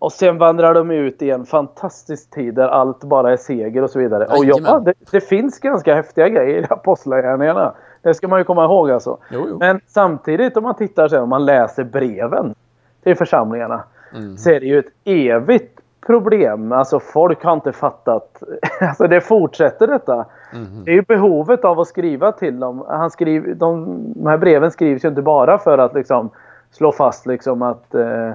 och 0.02 0.12
sen 0.12 0.38
vandrar 0.38 0.74
de 0.74 0.92
ut 0.92 1.22
i 1.22 1.30
en 1.30 1.46
fantastisk 1.46 2.30
tid 2.30 2.54
där 2.54 2.68
allt 2.68 3.04
bara 3.04 3.32
är 3.32 3.38
seger 3.38 3.84
och 3.84 3.90
så 3.90 4.00
vidare. 4.00 4.26
Och 4.26 4.46
ja, 4.46 4.80
det, 4.80 4.94
det 5.12 5.22
finns 5.22 5.60
ganska 5.60 5.96
häftiga 5.96 6.30
grejer 6.30 6.62
i 6.62 6.66
Apostlagärningarna. 6.70 7.74
Det 8.02 8.14
ska 8.14 8.28
man 8.28 8.40
ju 8.40 8.44
komma 8.44 8.66
ihåg 8.66 8.92
alltså. 8.92 9.18
Jo, 9.32 9.46
jo. 9.50 9.58
Men 9.60 9.82
samtidigt 9.88 10.58
om 10.58 10.64
man 10.64 10.76
tittar 10.76 11.08
sen, 11.08 11.22
om 11.24 11.30
man 11.30 11.46
läser 11.46 11.84
breven 11.84 12.56
till 13.04 13.16
församlingarna. 13.16 13.84
Mm. 14.16 14.38
Så 14.38 14.50
är 14.50 14.60
det 14.60 14.66
ju 14.66 14.80
ett 14.80 14.92
evigt 15.04 15.80
problem. 16.06 16.72
Alltså 16.72 17.00
folk 17.00 17.44
har 17.44 17.54
inte 17.54 17.74
fattat. 17.74 18.44
Alltså 18.80 19.08
det 19.08 19.22
fortsätter 19.22 19.88
detta. 19.88 20.26
Mm. 20.54 20.84
Det 20.84 20.92
är 20.92 20.96
ju 20.96 21.02
behovet 21.02 21.66
av 21.66 21.80
att 21.80 21.88
skriva 21.88 22.32
till 22.32 22.60
dem. 22.60 22.86
Han 22.88 23.12
skriver, 23.12 23.54
de, 23.54 24.04
de 24.16 24.30
här 24.30 24.38
breven 24.38 24.72
skrivs 24.72 25.06
ju 25.06 25.10
inte 25.10 25.22
bara 25.22 25.58
för 25.58 25.78
att 25.78 25.94
liksom 25.94 26.30
slå 26.72 26.92
fast 26.92 27.26
liksom 27.26 27.62
att 27.62 27.96
eh, 27.96 28.32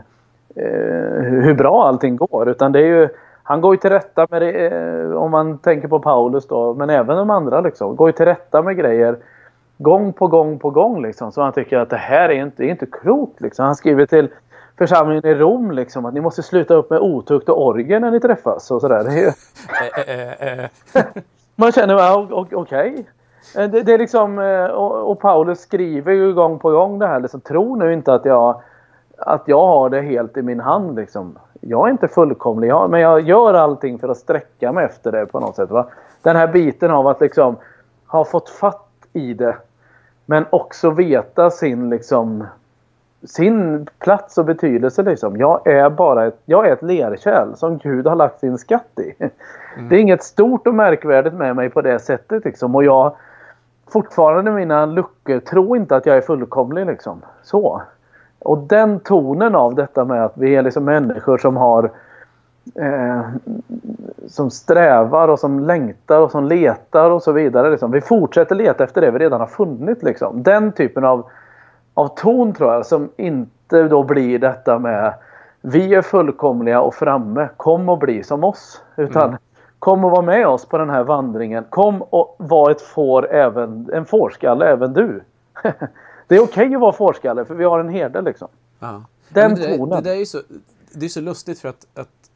hur 1.22 1.54
bra 1.54 1.86
allting 1.86 2.16
går. 2.16 2.48
Utan 2.48 2.72
det 2.72 2.80
är 2.80 2.86
ju 2.86 3.08
han 3.48 3.60
går 3.60 3.74
ju 3.74 3.78
till 3.78 3.90
rätta 3.90 4.26
med 4.30 4.42
det, 4.42 4.66
eh, 4.66 5.10
om 5.10 5.30
man 5.30 5.58
tänker 5.58 5.88
på 5.88 6.00
Paulus 6.00 6.46
då, 6.46 6.74
men 6.74 6.90
även 6.90 7.16
de 7.16 7.30
andra 7.30 7.60
liksom. 7.60 7.96
Går 7.96 8.08
ju 8.08 8.12
till 8.12 8.24
rätta 8.24 8.62
med 8.62 8.76
grejer 8.76 9.16
gång 9.78 10.12
på 10.12 10.26
gång 10.26 10.58
på 10.58 10.70
gång 10.70 11.02
liksom. 11.02 11.32
Så 11.32 11.42
han 11.42 11.52
tycker 11.52 11.78
att 11.78 11.90
det 11.90 11.96
här 11.96 12.28
är 12.28 12.42
inte, 12.42 12.64
är 12.64 12.68
inte 12.68 12.86
klokt 12.86 13.40
liksom. 13.40 13.64
Han 13.64 13.76
skriver 13.76 14.06
till 14.06 14.28
församlingen 14.78 15.26
i 15.26 15.34
Rom 15.34 15.70
liksom 15.70 16.04
att 16.06 16.14
ni 16.14 16.20
måste 16.20 16.42
sluta 16.42 16.74
upp 16.74 16.90
med 16.90 17.00
otukt 17.00 17.48
och 17.48 17.66
orger 17.66 18.00
när 18.00 18.10
ni 18.10 18.20
träffas 18.20 18.70
och 18.70 18.80
sådär. 18.80 19.10
Ju... 19.10 19.26
Eh, 20.06 20.58
eh, 20.58 20.66
man 21.56 21.72
känner, 21.72 21.94
ja, 21.94 22.28
okej. 22.30 22.54
Okay. 22.54 23.04
Det, 23.68 23.82
det, 23.82 23.92
är 23.92 23.98
liksom, 23.98 24.38
och, 24.72 25.10
och, 25.10 25.20
Paulus 25.20 25.60
skriver 25.60 26.12
ju 26.12 26.34
gång 26.34 26.58
på 26.58 26.70
gång 26.70 26.98
det 26.98 27.06
här. 27.06 27.20
Liksom, 27.20 27.40
tro 27.40 27.76
nu 27.76 27.92
inte 27.92 28.14
att 28.14 28.24
jag, 28.24 28.62
att 29.18 29.42
jag 29.46 29.66
har 29.66 29.90
det 29.90 30.00
helt 30.00 30.36
i 30.36 30.42
min 30.42 30.60
hand. 30.60 30.96
Liksom. 30.96 31.38
Jag 31.60 31.86
är 31.86 31.90
inte 31.90 32.08
fullkomlig, 32.08 32.68
jag, 32.68 32.90
men 32.90 33.00
jag 33.00 33.20
gör 33.20 33.54
allting 33.54 33.98
för 33.98 34.08
att 34.08 34.16
sträcka 34.16 34.72
mig 34.72 34.84
efter 34.84 35.12
det 35.12 35.26
på 35.26 35.40
något 35.40 35.56
sätt. 35.56 35.70
Va? 35.70 35.86
Den 36.22 36.36
här 36.36 36.46
biten 36.46 36.90
av 36.90 37.06
att 37.06 37.20
liksom 37.20 37.56
ha 38.06 38.24
fått 38.24 38.48
fatt 38.48 38.88
i 39.12 39.34
det. 39.34 39.56
Men 40.26 40.44
också 40.50 40.90
veta 40.90 41.50
sin 41.50 41.90
liksom 41.90 42.44
sin 43.26 43.86
plats 43.98 44.38
och 44.38 44.44
betydelse. 44.44 45.02
Liksom. 45.02 45.36
Jag 45.36 45.66
är 45.66 45.90
bara 45.90 46.26
ett, 46.26 46.38
jag 46.44 46.68
är 46.68 46.72
ett 46.72 46.82
lerkärl 46.82 47.54
som 47.54 47.78
Gud 47.78 48.06
har 48.06 48.16
lagt 48.16 48.40
sin 48.40 48.58
skatt 48.58 48.98
i. 48.98 49.14
Mm. 49.76 49.88
Det 49.88 49.96
är 49.96 50.00
inget 50.00 50.22
stort 50.22 50.66
och 50.66 50.74
märkvärdigt 50.74 51.34
med 51.34 51.56
mig 51.56 51.70
på 51.70 51.82
det 51.82 51.98
sättet. 51.98 52.44
Liksom. 52.44 52.74
Och 52.74 52.84
jag 52.84 53.16
fortfarande 53.88 54.50
mina 54.50 54.86
luckor 54.86 55.40
tror 55.40 55.76
inte 55.76 55.96
att 55.96 56.06
jag 56.06 56.16
är 56.16 56.20
fullkomlig. 56.20 56.86
Liksom. 56.86 57.22
Så. 57.42 57.82
Och 58.46 58.58
den 58.58 59.00
tonen 59.00 59.54
av 59.54 59.74
detta 59.74 60.04
med 60.04 60.24
att 60.24 60.32
vi 60.34 60.56
är 60.56 60.62
liksom 60.62 60.84
människor 60.84 61.38
som 61.38 61.56
har 61.56 61.90
eh, 62.74 63.20
som 64.26 64.50
strävar 64.50 65.28
och 65.28 65.38
som 65.38 65.60
längtar 65.60 66.20
och 66.20 66.30
som 66.30 66.44
letar 66.44 67.10
och 67.10 67.22
så 67.22 67.32
vidare. 67.32 67.70
Liksom. 67.70 67.90
Vi 67.90 68.00
fortsätter 68.00 68.54
leta 68.54 68.84
efter 68.84 69.00
det 69.00 69.10
vi 69.10 69.18
redan 69.18 69.40
har 69.40 69.46
funnit. 69.46 70.02
Liksom. 70.02 70.42
Den 70.42 70.72
typen 70.72 71.04
av, 71.04 71.26
av 71.94 72.08
ton 72.08 72.52
tror 72.52 72.72
jag 72.72 72.86
som 72.86 73.08
inte 73.16 73.82
då 73.82 74.02
blir 74.02 74.38
detta 74.38 74.78
med 74.78 75.14
vi 75.60 75.94
är 75.94 76.02
fullkomliga 76.02 76.80
och 76.80 76.94
framme. 76.94 77.48
Kom 77.56 77.88
och 77.88 77.98
bli 77.98 78.22
som 78.22 78.44
oss. 78.44 78.82
Utan 78.96 79.28
mm. 79.28 79.38
kom 79.78 80.04
och 80.04 80.10
var 80.10 80.22
med 80.22 80.46
oss 80.46 80.66
på 80.66 80.78
den 80.78 80.90
här 80.90 81.04
vandringen. 81.04 81.64
Kom 81.70 82.02
och 82.02 82.36
var 82.38 82.70
ett 82.70 82.82
får 82.82 83.32
även, 83.32 83.90
en 83.92 84.04
fårskalle 84.04 84.66
även 84.66 84.92
du. 84.92 85.20
det 86.26 86.34
är 86.34 86.40
okej 86.40 86.64
okay 86.64 86.74
att 86.74 86.80
vara 86.80 86.92
fårskalle 86.92 87.44
för 87.44 87.54
vi 87.54 87.64
har 87.64 87.80
en 87.80 87.88
herde 87.88 88.22
liksom. 88.22 88.48
Ja. 88.78 89.04
Den 89.28 89.54
det, 89.54 89.76
tonen. 89.76 90.02
Det, 90.02 90.16
är 90.16 90.24
så, 90.24 90.42
det 90.92 91.04
är 91.04 91.08
så 91.08 91.20
lustigt 91.20 91.58
för 91.58 91.68
att, 91.68 91.86
att 91.94 92.30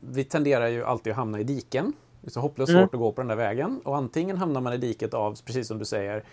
vi 0.00 0.24
tenderar 0.24 0.66
ju 0.66 0.84
alltid 0.84 1.10
att 1.10 1.16
hamna 1.16 1.40
i 1.40 1.44
diken. 1.44 1.92
Det 2.20 2.28
är 2.28 2.30
så 2.30 2.40
hopplöst 2.40 2.70
mm. 2.70 2.82
svårt 2.82 2.94
att 2.94 3.00
gå 3.00 3.12
på 3.12 3.20
den 3.20 3.28
där 3.28 3.36
vägen. 3.36 3.80
Och 3.84 3.96
antingen 3.96 4.36
hamnar 4.36 4.60
man 4.60 4.72
i 4.72 4.76
diket 4.76 5.14
av, 5.14 5.38
precis 5.44 5.68
som 5.68 5.78
du 5.78 5.84
säger, 5.84 6.24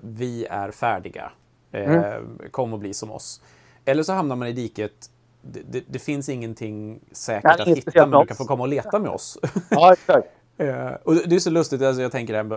vi 0.00 0.46
är 0.50 0.70
färdiga. 0.70 1.32
Eh, 1.72 1.94
mm. 1.94 2.38
kom 2.50 2.72
och 2.72 2.78
bli 2.78 2.94
som 2.94 3.10
oss. 3.10 3.42
Eller 3.84 4.02
så 4.02 4.12
hamnar 4.12 4.36
man 4.36 4.48
i 4.48 4.52
diket, 4.52 5.10
det, 5.42 5.60
det, 5.70 5.84
det 5.86 5.98
finns 5.98 6.28
ingenting 6.28 7.00
säkert 7.12 7.60
att 7.60 7.68
hitta, 7.68 8.06
men 8.06 8.20
du 8.20 8.26
kan 8.26 8.36
få 8.36 8.44
komma 8.44 8.62
och 8.62 8.68
leta 8.68 8.98
med 8.98 9.10
oss. 9.10 9.38
Ja, 9.70 9.92
exakt. 9.92 10.28
Uh, 10.60 10.92
och 11.02 11.14
det 11.14 11.34
är 11.34 11.38
så 11.38 11.50
lustigt, 11.50 11.82
alltså 11.82 12.02
jag 12.02 12.12
tänker 12.12 12.34
en 12.34 12.52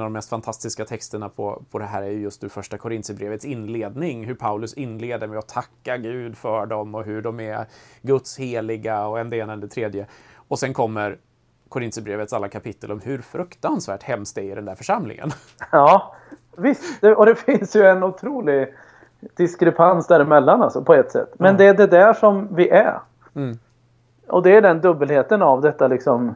av 0.00 0.06
de 0.06 0.12
mest 0.12 0.30
fantastiska 0.30 0.84
texterna 0.84 1.28
på, 1.28 1.62
på 1.70 1.78
det 1.78 1.84
här 1.84 2.02
är 2.02 2.10
just 2.10 2.44
ur 2.44 2.48
första 2.48 2.78
Korintierbrevets 2.78 3.44
inledning. 3.44 4.24
Hur 4.24 4.34
Paulus 4.34 4.74
inleder 4.74 5.26
med 5.26 5.38
att 5.38 5.48
tacka 5.48 5.96
Gud 5.96 6.36
för 6.36 6.66
dem 6.66 6.94
och 6.94 7.04
hur 7.04 7.22
de 7.22 7.40
är 7.40 7.66
Guds 8.02 8.38
heliga 8.38 9.06
och 9.06 9.20
en 9.20 9.30
det 9.30 9.36
ena 9.36 9.52
eller 9.52 9.62
det 9.62 9.68
tredje. 9.68 10.06
Och 10.48 10.58
sen 10.58 10.74
kommer 10.74 11.18
Korintierbrevets 11.68 12.32
alla 12.32 12.48
kapitel 12.48 12.92
om 12.92 13.00
hur 13.00 13.18
fruktansvärt 13.18 14.02
hemskt 14.02 14.34
det 14.34 14.40
är 14.40 14.52
i 14.52 14.54
den 14.54 14.64
där 14.64 14.74
församlingen. 14.74 15.30
Ja, 15.72 16.14
visst. 16.56 17.04
Och 17.16 17.26
det 17.26 17.34
finns 17.34 17.76
ju 17.76 17.82
en 17.82 18.02
otrolig 18.02 18.74
diskrepans 19.36 20.06
däremellan 20.06 20.62
alltså, 20.62 20.84
på 20.84 20.94
ett 20.94 21.12
sätt. 21.12 21.34
Men 21.38 21.48
mm. 21.48 21.58
det 21.58 21.64
är 21.64 21.74
det 21.74 21.86
där 21.86 22.12
som 22.12 22.54
vi 22.54 22.68
är. 22.68 23.00
Mm. 23.34 23.58
Och 24.28 24.42
det 24.42 24.56
är 24.56 24.62
den 24.62 24.80
dubbelheten 24.80 25.42
av 25.42 25.60
detta 25.60 25.88
liksom 25.88 26.34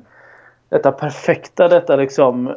detta 0.73 0.93
perfekta, 0.93 1.69
detta 1.69 1.97
liksom 1.97 2.55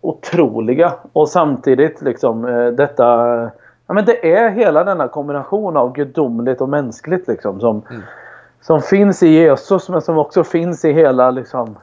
otroliga 0.00 0.92
och 1.12 1.28
samtidigt 1.28 2.02
liksom 2.02 2.44
eh, 2.44 2.66
detta 2.66 3.50
Ja 3.86 3.94
men 3.94 4.04
det 4.04 4.32
är 4.34 4.50
hela 4.50 4.84
denna 4.84 5.08
kombination 5.08 5.76
av 5.76 5.92
gudomligt 5.92 6.60
och 6.60 6.68
mänskligt 6.68 7.28
liksom 7.28 7.60
som, 7.60 7.82
mm. 7.90 8.02
som 8.60 8.80
finns 8.80 9.22
i 9.22 9.28
Jesus 9.28 9.88
men 9.88 10.00
som 10.00 10.18
också 10.18 10.44
finns 10.44 10.84
i 10.84 10.92
hela 10.92 11.30
liksom 11.30 11.76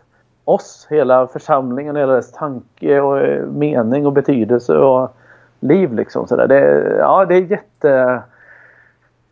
oss, 0.46 0.88
hela 0.90 1.28
församlingen, 1.28 1.96
hela 1.96 2.14
dess 2.14 2.32
tanke 2.32 3.00
och 3.00 3.20
eh, 3.20 3.46
mening 3.46 4.06
och 4.06 4.14
betydelse 4.14 4.78
och 4.78 5.16
liv 5.60 5.94
liksom. 5.94 6.28
Så 6.28 6.36
där. 6.36 6.48
Det, 6.48 6.96
ja, 6.98 7.26
det 7.26 7.36
är 7.36 7.42
jätte 7.42 8.22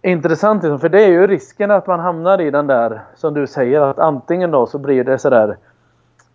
intressant 0.02 0.64
liksom, 0.64 0.80
för 0.80 0.90
det 0.90 1.04
är 1.04 1.10
ju 1.10 1.28
risken 1.28 1.72
att 1.72 1.88
man 1.88 2.00
hamnar 2.00 2.42
i 2.42 2.52
den 2.52 2.68
där 2.68 3.02
som 3.16 3.34
du 3.34 3.48
säger 3.48 3.82
att 3.82 4.00
antingen 4.00 4.52
då 4.52 4.66
så 4.66 4.78
blir 4.78 5.04
det 5.04 5.18
sådär 5.18 5.58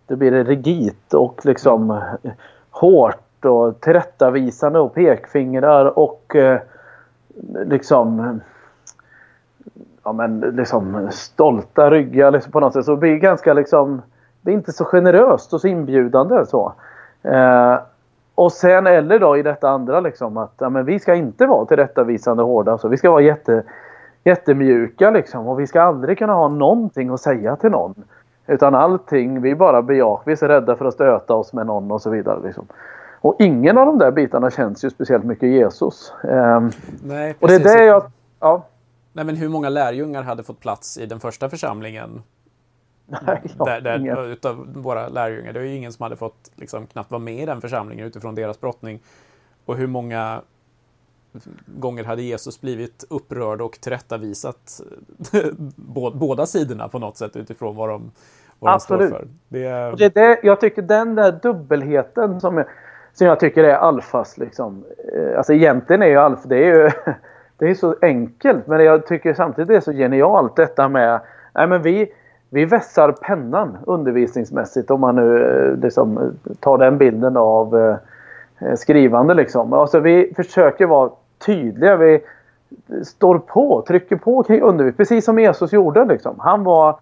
då 0.07 0.15
blir 0.15 0.31
det 0.31 0.43
rigitt 0.43 1.13
och 1.13 1.45
liksom 1.45 1.91
mm. 1.91 2.35
hårt 2.71 3.45
och 3.45 3.81
tillrättavisande 3.81 4.79
och 4.79 4.93
pekfingrar 4.93 5.99
och 5.99 6.35
eh, 6.35 6.59
liksom 7.65 8.39
ja 10.03 10.13
men 10.13 10.39
liksom 10.39 11.07
stolta 11.11 11.91
ryggar 11.91 12.31
liksom 12.31 12.51
på 12.51 12.59
något 12.59 12.73
sätt. 12.73 12.85
Så 12.85 12.91
det 12.91 12.97
blir 12.97 13.17
ganska 13.17 13.53
liksom 13.53 14.01
det 14.41 14.51
är 14.51 14.55
inte 14.55 14.71
så 14.71 14.85
generöst 14.85 15.53
och 15.53 15.61
så 15.61 15.67
inbjudande 15.67 16.45
så. 16.45 16.73
Eh, 17.21 17.79
och 18.35 18.51
sen 18.51 18.87
eller 18.87 19.19
då 19.19 19.37
i 19.37 19.43
detta 19.43 19.69
andra 19.69 19.99
liksom 19.99 20.37
att 20.37 20.53
ja, 20.57 20.69
men 20.69 20.85
vi 20.85 20.99
ska 20.99 21.15
inte 21.15 21.45
vara 21.45 21.65
tillrättavisande 21.65 22.43
hårda. 22.43 22.71
Alltså. 22.71 22.87
vi 22.87 22.97
ska 22.97 23.11
vara 23.11 23.21
jätte, 23.21 23.63
jättemjuka 24.23 25.11
liksom 25.11 25.47
och 25.47 25.59
vi 25.59 25.67
ska 25.67 25.81
aldrig 25.81 26.17
kunna 26.17 26.33
ha 26.33 26.47
någonting 26.47 27.09
att 27.09 27.21
säga 27.21 27.55
till 27.55 27.71
någon. 27.71 27.93
Utan 28.47 28.75
allting, 28.75 29.41
vi 29.41 29.55
bara 29.55 29.81
bejakar, 29.81 30.23
vi 30.25 30.31
är 30.31 30.35
så 30.35 30.47
rädda 30.47 30.75
för 30.75 30.85
att 30.85 30.93
stöta 30.93 31.33
oss 31.33 31.53
med 31.53 31.65
någon 31.65 31.91
och 31.91 32.01
så 32.01 32.09
vidare. 32.09 32.39
Liksom. 32.43 32.67
Och 33.21 33.35
ingen 33.39 33.77
av 33.77 33.85
de 33.85 33.97
där 33.97 34.11
bitarna 34.11 34.51
känns 34.51 34.85
ju 34.85 34.89
speciellt 34.89 35.23
mycket 35.23 35.49
Jesus. 35.49 36.13
Um, 36.23 36.71
Nej, 37.03 37.35
och 37.39 37.47
det 37.47 37.55
är 37.55 37.59
det 37.59 37.85
jag... 37.85 38.03
Ja. 38.39 38.65
Nej, 39.13 39.25
men 39.25 39.35
hur 39.35 39.49
många 39.49 39.69
lärjungar 39.69 40.23
hade 40.23 40.43
fått 40.43 40.59
plats 40.59 40.97
i 40.97 41.05
den 41.05 41.19
första 41.19 41.49
församlingen? 41.49 42.21
Nej, 43.05 43.41
ja, 43.59 43.65
där, 43.65 43.81
där, 43.81 44.31
utav 44.31 44.67
våra 44.75 45.07
lärjungar. 45.07 45.53
Det 45.53 45.59
är 45.59 45.63
ju 45.63 45.75
ingen 45.75 45.93
som 45.93 46.03
hade 46.03 46.15
fått 46.15 46.51
liksom, 46.55 46.87
knappt 46.87 47.11
vara 47.11 47.19
med 47.19 47.43
i 47.43 47.45
den 47.45 47.61
församlingen 47.61 48.05
utifrån 48.05 48.35
deras 48.35 48.61
brottning. 48.61 48.99
Och 49.65 49.75
hur 49.75 49.87
många 49.87 50.41
gånger 51.65 52.03
hade 52.03 52.21
Jesus 52.21 52.61
blivit 52.61 53.05
upprörd 53.09 53.61
och 53.61 53.71
tillrättavisat 53.71 54.81
båda 56.13 56.45
sidorna 56.45 56.87
på 56.87 56.99
något 56.99 57.17
sätt 57.17 57.35
utifrån 57.35 57.75
vad 57.75 57.89
de, 57.89 58.11
vad 58.59 58.73
Absolut. 58.73 59.01
de 59.01 59.07
står 59.07 59.17
för. 59.17 59.27
Det 59.47 59.65
är... 59.65 59.95
Det, 59.95 60.09
det, 60.09 60.39
jag 60.43 60.59
tycker 60.59 60.81
den 60.81 61.15
där 61.15 61.39
dubbelheten 61.43 62.41
som 62.41 62.57
jag, 62.57 62.65
som 63.13 63.27
jag 63.27 63.39
tycker 63.39 63.63
är 63.63 63.75
alfas. 63.75 64.37
Liksom. 64.37 64.83
Eh, 65.13 65.37
alltså 65.37 65.53
egentligen 65.53 66.01
är 66.01 66.07
ju 66.07 66.17
alfa, 66.17 66.47
det 66.47 66.57
är 66.57 66.75
ju 66.75 66.89
det 67.57 67.69
är 67.69 67.73
så 67.73 67.95
enkelt 68.01 68.67
men 68.67 68.85
jag 68.85 69.07
tycker 69.07 69.33
samtidigt 69.33 69.67
det 69.67 69.75
är 69.75 69.81
så 69.81 69.91
genialt 69.91 70.55
detta 70.55 70.89
med 70.89 71.19
nej 71.55 71.67
men 71.67 71.81
vi, 71.81 72.11
vi 72.49 72.65
vässar 72.65 73.11
pennan 73.11 73.77
undervisningsmässigt 73.87 74.91
om 74.91 75.01
man 75.01 75.15
nu 75.15 75.43
eh, 75.43 75.77
liksom 75.77 76.33
tar 76.59 76.77
den 76.77 76.97
bilden 76.97 77.37
av 77.37 77.77
eh, 78.59 78.75
skrivande 78.75 79.33
liksom. 79.33 79.73
Alltså 79.73 79.99
vi 79.99 80.33
försöker 80.35 80.85
vara 80.85 81.09
tydliga. 81.45 81.95
Vi 81.95 82.23
står 83.03 83.39
på, 83.39 83.83
trycker 83.87 84.15
på 84.15 84.43
kring 84.43 84.61
undervisning. 84.61 84.97
Precis 84.97 85.25
som 85.25 85.39
Jesus 85.39 85.73
gjorde. 85.73 86.05
Liksom. 86.05 86.39
Han 86.39 86.63
var 86.63 86.99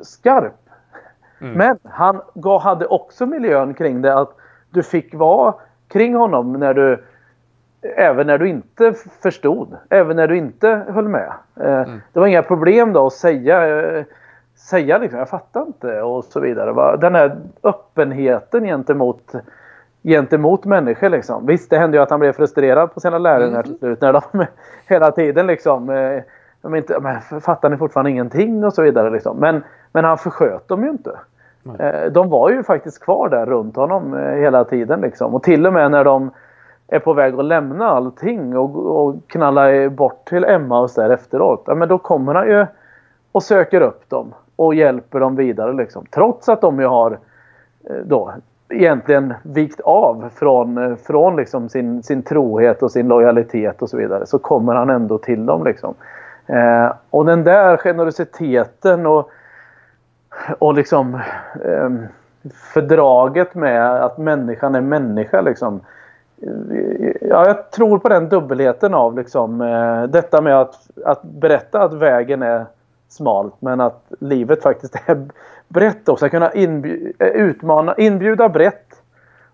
skarp. 0.00 0.52
Mm. 1.40 1.52
Men 1.52 1.78
han 1.84 2.20
gav, 2.34 2.60
hade 2.60 2.86
också 2.86 3.26
miljön 3.26 3.74
kring 3.74 4.02
det 4.02 4.18
att 4.18 4.36
du 4.70 4.82
fick 4.82 5.14
vara 5.14 5.54
kring 5.88 6.14
honom 6.14 6.52
när 6.52 6.74
du 6.74 7.04
Även 7.82 8.26
när 8.26 8.38
du 8.38 8.48
inte 8.48 8.94
förstod, 9.22 9.76
även 9.90 10.16
när 10.16 10.28
du 10.28 10.36
inte 10.36 10.68
höll 10.88 11.08
med. 11.08 11.32
Eh, 11.60 11.82
mm. 11.82 12.00
Det 12.12 12.20
var 12.20 12.26
inga 12.26 12.42
problem 12.42 12.92
då 12.92 13.06
att 13.06 13.12
säga, 13.12 13.80
eh, 13.80 14.04
säga 14.56 14.98
liksom, 14.98 15.18
jag 15.18 15.28
fattar 15.28 15.62
inte 15.62 16.02
och 16.02 16.24
så 16.24 16.40
vidare. 16.40 16.96
Den 16.96 17.14
här 17.14 17.36
öppenheten 17.62 18.64
gentemot, 18.64 19.32
gentemot 20.02 20.64
människor 20.64 21.08
liksom. 21.08 21.46
Visst, 21.46 21.70
det 21.70 21.78
hände 21.78 21.96
ju 21.96 22.02
att 22.02 22.10
han 22.10 22.20
blev 22.20 22.32
frustrerad 22.32 22.94
på 22.94 23.00
sina 23.00 23.18
lärare 23.18 23.48
mm. 23.48 23.62
till 23.62 23.78
slut 23.78 24.00
när 24.00 24.12
de 24.12 24.22
hela 24.86 25.10
tiden 25.10 25.46
liksom 25.46 25.90
eh, 25.90 26.22
de 26.62 26.74
inte, 26.74 27.00
men 27.00 27.40
fattar 27.40 27.70
ni 27.70 27.76
fortfarande 27.76 28.10
ingenting 28.10 28.64
och 28.64 28.74
så 28.74 28.82
vidare 28.82 29.10
liksom. 29.10 29.36
Men, 29.36 29.62
men 29.92 30.04
han 30.04 30.18
försköt 30.18 30.68
dem 30.68 30.84
ju 30.84 30.90
inte. 30.90 31.18
Nej. 31.62 32.10
De 32.10 32.30
var 32.30 32.50
ju 32.50 32.62
faktiskt 32.62 33.04
kvar 33.04 33.28
där 33.28 33.46
runt 33.46 33.76
honom 33.76 34.14
hela 34.16 34.64
tiden 34.64 35.00
liksom. 35.00 35.34
Och 35.34 35.42
till 35.42 35.66
och 35.66 35.72
med 35.72 35.90
när 35.90 36.04
de 36.04 36.30
är 36.88 36.98
på 36.98 37.12
väg 37.12 37.34
att 37.34 37.44
lämna 37.44 37.88
allting 37.88 38.56
och, 38.56 38.76
och 38.76 39.16
knalla 39.26 39.90
bort 39.90 40.28
till 40.28 40.44
Emma 40.44 40.80
och 40.80 40.90
så 40.90 41.00
där 41.00 41.10
efteråt. 41.10 41.62
Ja, 41.66 41.74
men 41.74 41.88
då 41.88 41.98
kommer 41.98 42.34
han 42.34 42.46
ju 42.46 42.66
och 43.32 43.42
söker 43.42 43.80
upp 43.80 44.10
dem 44.10 44.34
och 44.56 44.74
hjälper 44.74 45.20
dem 45.20 45.36
vidare 45.36 45.72
liksom. 45.72 46.06
Trots 46.10 46.48
att 46.48 46.60
de 46.60 46.80
ju 46.80 46.86
har 46.86 47.18
eh, 47.90 47.96
då 48.04 48.32
egentligen 48.70 49.34
vikt 49.42 49.80
av 49.80 50.30
från, 50.34 50.78
eh, 50.78 50.96
från 50.96 51.36
liksom 51.36 51.68
sin, 51.68 52.02
sin 52.02 52.22
trohet 52.22 52.82
och 52.82 52.92
sin 52.92 53.08
lojalitet 53.08 53.82
och 53.82 53.90
så 53.90 53.96
vidare. 53.96 54.26
Så 54.26 54.38
kommer 54.38 54.74
han 54.74 54.90
ändå 54.90 55.18
till 55.18 55.46
dem 55.46 55.64
liksom. 55.64 55.94
Eh, 56.46 56.92
och 57.10 57.26
den 57.26 57.44
där 57.44 57.76
generositeten 57.76 59.06
och, 59.06 59.30
och 60.58 60.74
liksom 60.74 61.14
eh, 61.64 61.90
fördraget 62.74 63.54
med 63.54 64.04
att 64.04 64.18
människan 64.18 64.74
är 64.74 64.80
människa 64.80 65.40
liksom 65.40 65.80
eh, 66.42 67.12
ja, 67.20 67.46
jag 67.46 67.70
tror 67.70 67.98
på 67.98 68.08
den 68.08 68.28
dubbelheten 68.28 68.94
av 68.94 69.16
liksom, 69.16 69.60
eh, 69.60 70.02
detta 70.02 70.40
med 70.40 70.60
att, 70.60 70.74
att 71.04 71.22
berätta 71.22 71.82
att 71.82 71.92
vägen 71.92 72.42
är 72.42 72.66
smalt 73.08 73.54
men 73.58 73.80
att 73.80 74.12
livet 74.20 74.62
faktiskt 74.62 74.96
är 75.06 75.28
brett 75.70 76.08
också. 76.08 76.24
Att 76.24 76.30
kunna 76.30 76.52
inbjuda, 76.52 77.26
eh, 77.26 77.30
utmana, 77.30 77.94
inbjuda 77.98 78.48
brett 78.48 79.02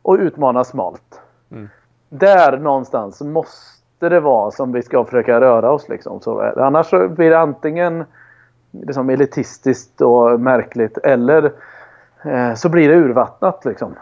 och 0.02 0.14
utmana 0.14 0.64
smalt. 0.64 1.20
Mm. 1.50 1.68
Där 2.08 2.58
någonstans 2.58 3.20
måste 3.20 4.08
det 4.08 4.20
vara 4.20 4.50
som 4.50 4.72
vi 4.72 4.82
ska 4.82 5.04
försöka 5.04 5.40
röra 5.40 5.70
oss. 5.70 5.88
Liksom. 5.88 6.20
Så, 6.20 6.40
annars 6.56 6.86
så 6.86 7.08
blir 7.08 7.30
det 7.30 7.38
antingen 7.38 8.04
liksom 8.70 9.10
elitistiskt 9.10 10.00
och 10.00 10.40
märkligt 10.40 10.98
eller 10.98 11.52
eh, 12.24 12.54
så 12.54 12.68
blir 12.68 12.88
det 12.88 12.94
urvattnat. 12.94 13.64
Liksom. 13.64 13.94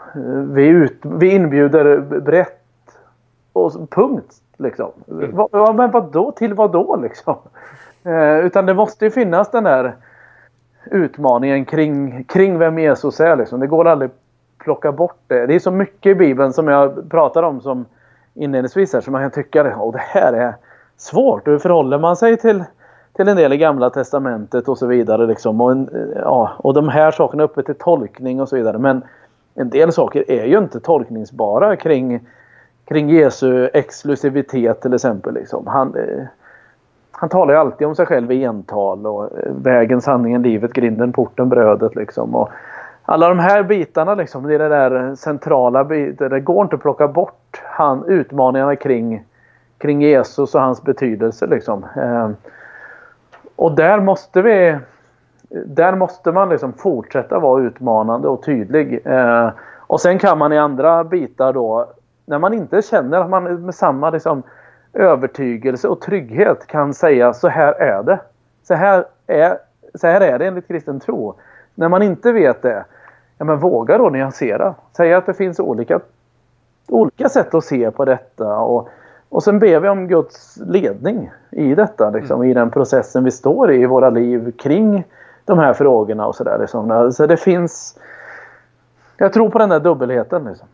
Vi, 0.53 0.67
ut, 0.67 0.99
vi 1.01 1.35
inbjuder 1.35 1.99
brett 1.99 2.61
och 3.53 3.89
punkt. 3.89 4.35
Liksom. 4.57 4.91
Mm. 5.07 5.35
Va, 5.35 5.73
men 5.73 5.91
vadå? 5.91 6.31
Till 6.31 6.53
vad 6.53 6.71
då 6.71 6.95
liksom? 6.95 7.35
Eh, 8.03 8.37
utan 8.37 8.65
det 8.65 8.73
måste 8.73 9.05
ju 9.05 9.11
finnas 9.11 9.51
den 9.51 9.63
där 9.63 9.95
utmaningen 10.91 11.65
kring, 11.65 12.23
kring 12.23 12.59
vem 12.59 12.79
Jesus 12.79 13.19
är. 13.19 13.35
Liksom. 13.35 13.59
Det 13.59 13.67
går 13.67 13.87
aldrig 13.87 14.11
att 14.11 14.17
plocka 14.63 14.91
bort 14.91 15.19
det. 15.27 15.45
Det 15.45 15.55
är 15.55 15.59
så 15.59 15.71
mycket 15.71 16.09
i 16.09 16.15
Bibeln 16.15 16.53
som 16.53 16.67
jag 16.67 17.09
pratar 17.09 17.43
om 17.43 17.61
som 17.61 17.85
inledningsvis 18.33 18.93
här 18.93 19.01
som 19.01 19.11
man 19.11 19.21
kan 19.21 19.31
tycka 19.31 19.61
att 19.61 19.93
det 19.93 19.99
här 19.99 20.33
är 20.33 20.55
svårt. 20.97 21.47
Hur 21.47 21.59
förhåller 21.59 21.99
man 21.99 22.15
sig 22.15 22.37
till, 22.37 22.63
till 23.13 23.27
en 23.27 23.37
del 23.37 23.53
i 23.53 23.57
Gamla 23.57 23.89
Testamentet 23.89 24.67
och 24.67 24.77
så 24.77 24.87
vidare. 24.87 25.27
Liksom. 25.27 25.61
Och, 25.61 25.71
en, 25.71 25.89
eh, 25.89 26.21
ja, 26.21 26.51
och 26.57 26.73
de 26.73 26.89
här 26.89 27.11
sakerna 27.11 27.43
är 27.43 27.47
uppe 27.47 27.63
till 27.63 27.75
tolkning 27.75 28.41
och 28.41 28.49
så 28.49 28.55
vidare. 28.55 28.77
Men 28.77 29.03
en 29.55 29.69
del 29.69 29.91
saker 29.91 30.31
är 30.31 30.45
ju 30.45 30.57
inte 30.57 30.79
tolkningsbara 30.79 31.75
kring 31.75 32.27
kring 32.85 33.09
Jesu 33.09 33.69
exklusivitet 33.73 34.81
till 34.81 34.93
exempel. 34.93 35.33
Liksom. 35.33 35.67
Han, 35.67 35.95
eh, 35.95 36.25
han 37.17 37.29
talar 37.29 37.53
ju 37.53 37.59
alltid 37.59 37.87
om 37.87 37.95
sig 37.95 38.05
själv 38.05 38.31
i 38.31 38.43
ental 38.43 39.07
och 39.07 39.23
eh, 39.23 39.51
vägen, 39.61 40.01
sanningen, 40.01 40.41
livet, 40.41 40.73
grinden, 40.73 41.13
porten, 41.13 41.49
brödet. 41.49 41.95
Liksom. 41.95 42.35
Och 42.35 42.49
alla 43.05 43.29
de 43.29 43.39
här 43.39 43.63
bitarna, 43.63 44.15
liksom, 44.15 44.47
det 44.47 44.55
är 44.55 44.59
det 44.59 44.69
där 44.69 45.07
eh, 45.07 45.13
centrala 45.13 45.83
biten. 45.83 46.29
Det 46.29 46.39
går 46.39 46.63
inte 46.63 46.75
att 46.75 46.81
plocka 46.81 47.07
bort 47.07 47.61
han, 47.63 48.05
utmaningarna 48.05 48.75
kring, 48.75 49.23
kring 49.77 50.01
Jesus 50.01 50.55
och 50.55 50.61
hans 50.61 50.83
betydelse. 50.83 51.47
Liksom. 51.47 51.85
Eh, 51.95 52.29
och 53.55 53.75
där 53.75 53.99
måste 53.99 54.41
vi 54.41 54.77
där 55.65 55.95
måste 55.95 56.31
man 56.31 56.49
liksom 56.49 56.73
fortsätta 56.73 57.39
vara 57.39 57.61
utmanande 57.61 58.27
och 58.27 58.43
tydlig. 58.43 59.01
Eh, 59.05 59.49
och 59.87 60.01
sen 60.01 60.19
kan 60.19 60.37
man 60.37 60.53
i 60.53 60.57
andra 60.57 61.03
bitar 61.03 61.53
då 61.53 61.85
när 62.25 62.39
man 62.39 62.53
inte 62.53 62.81
känner 62.81 63.19
att 63.19 63.29
man 63.29 63.65
med 63.65 63.75
samma 63.75 64.09
liksom, 64.09 64.43
övertygelse 64.95 65.87
och 65.87 66.01
trygghet 66.01 66.67
kan 66.67 66.93
säga 66.93 67.33
så 67.33 67.47
här 67.47 67.73
är 67.73 68.03
det. 68.03 68.19
Så 68.63 68.73
här 68.73 69.05
är, 69.27 69.57
så 69.95 70.07
här 70.07 70.21
är 70.21 70.39
det 70.39 70.47
enligt 70.47 70.67
kristen 70.67 70.99
tro. 70.99 71.35
När 71.75 71.89
man 71.89 72.01
inte 72.01 72.31
vet 72.31 72.61
det, 72.61 72.85
ja, 73.37 73.45
men 73.45 73.59
våga 73.59 73.97
då 73.97 74.09
nyansera. 74.09 74.75
Säg 74.97 75.13
att 75.13 75.25
det 75.25 75.33
finns 75.33 75.59
olika, 75.59 75.99
olika 76.87 77.29
sätt 77.29 77.53
att 77.53 77.65
se 77.65 77.91
på 77.91 78.05
detta. 78.05 78.57
Och, 78.57 78.89
och 79.29 79.43
sen 79.43 79.59
ber 79.59 79.79
vi 79.79 79.89
om 79.89 80.07
Guds 80.07 80.57
ledning 80.57 81.31
i 81.51 81.75
detta, 81.75 82.09
liksom, 82.09 82.35
mm. 82.35 82.51
i 82.51 82.53
den 82.53 82.71
processen 82.71 83.23
vi 83.23 83.31
står 83.31 83.71
i 83.71 83.81
i 83.81 83.85
våra 83.85 84.09
liv 84.09 84.51
kring 84.51 85.03
de 85.45 85.59
här 85.59 85.73
frågorna 85.73 86.27
och 86.27 86.35
sådär. 86.35 86.57
Liksom. 86.59 87.11
Så 87.13 87.25
det 87.27 87.37
finns... 87.37 87.99
Jag 89.17 89.33
tror 89.33 89.49
på 89.49 89.59
den 89.59 89.69
där 89.69 89.79
dubbelheten. 89.79 90.43
Liksom. 90.43 90.67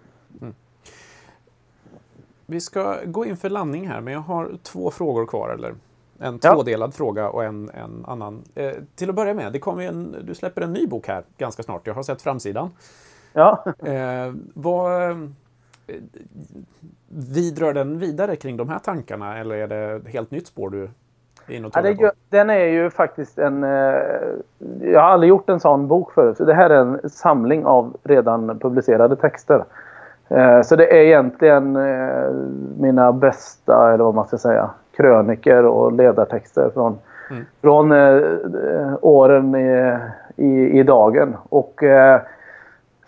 Vi 2.52 2.62
ska 2.62 2.98
gå 3.06 3.26
in 3.26 3.38
för 3.38 3.50
landning 3.50 3.88
här, 3.88 4.02
men 4.02 4.14
jag 4.14 4.22
har 4.22 4.52
två 4.64 4.92
frågor 4.92 5.26
kvar. 5.26 5.50
Eller 5.50 5.76
en 6.20 6.40
ja. 6.42 6.54
tvådelad 6.54 6.94
fråga 6.94 7.30
och 7.30 7.44
en, 7.44 7.70
en 7.70 8.06
annan. 8.08 8.44
Eh, 8.56 8.72
till 8.96 9.10
att 9.10 9.16
börja 9.16 9.34
med, 9.34 9.54
det 9.54 9.60
kommer 9.60 9.84
en, 9.84 10.16
du 10.24 10.36
släpper 10.36 10.62
en 10.62 10.74
ny 10.74 10.88
bok 10.88 11.08
här 11.08 11.24
ganska 11.38 11.64
snart. 11.64 11.88
Jag 11.88 11.94
har 11.94 12.04
sett 12.04 12.22
framsidan. 12.22 12.70
Ja. 13.34 13.64
Eh, 13.86 14.34
vad, 14.54 15.12
eh, 15.12 15.18
vidrör 17.08 17.74
den 17.74 18.00
vidare 18.00 18.36
kring 18.36 18.58
de 18.58 18.70
här 18.70 18.80
tankarna 18.80 19.38
eller 19.38 19.56
är 19.56 19.68
det 19.68 20.10
helt 20.10 20.32
nytt 20.32 20.48
spår 20.48 20.70
du 20.70 20.90
är 21.48 21.56
inne 21.56 21.68
och 21.68 21.74
ja, 21.76 21.96
på? 21.96 22.12
Den 22.30 22.50
är 22.50 22.66
ju 22.66 22.90
faktiskt 22.90 23.40
en... 23.40 23.64
Eh, 23.64 23.70
jag 24.82 25.02
har 25.02 25.10
aldrig 25.10 25.30
gjort 25.30 25.50
en 25.50 25.60
sån 25.60 25.88
bok 25.88 26.14
förut. 26.14 26.38
det 26.38 26.54
här 26.54 26.70
är 26.70 26.82
en 26.82 27.10
samling 27.10 27.66
av 27.66 27.98
redan 28.04 28.60
publicerade 28.60 29.16
texter. 29.16 29.66
Eh, 30.32 30.62
så 30.62 30.76
det 30.76 30.94
är 30.94 31.04
egentligen 31.04 31.76
eh, 31.76 32.32
mina 32.78 33.12
bästa, 33.12 33.94
eller 33.94 34.04
vad 34.04 34.16
man 34.16 34.28
ska 34.28 34.38
säga, 34.38 34.70
kröniker 34.98 35.66
och 35.66 35.92
ledartexter 35.94 36.70
från, 36.74 36.98
mm. 37.32 37.46
från 37.62 37.92
eh, 37.92 38.94
åren 39.02 39.56
i, 39.56 39.98
i, 40.36 40.80
i, 40.80 40.84
dagen. 40.84 41.38
Och 41.50 41.84
eh, 41.84 42.22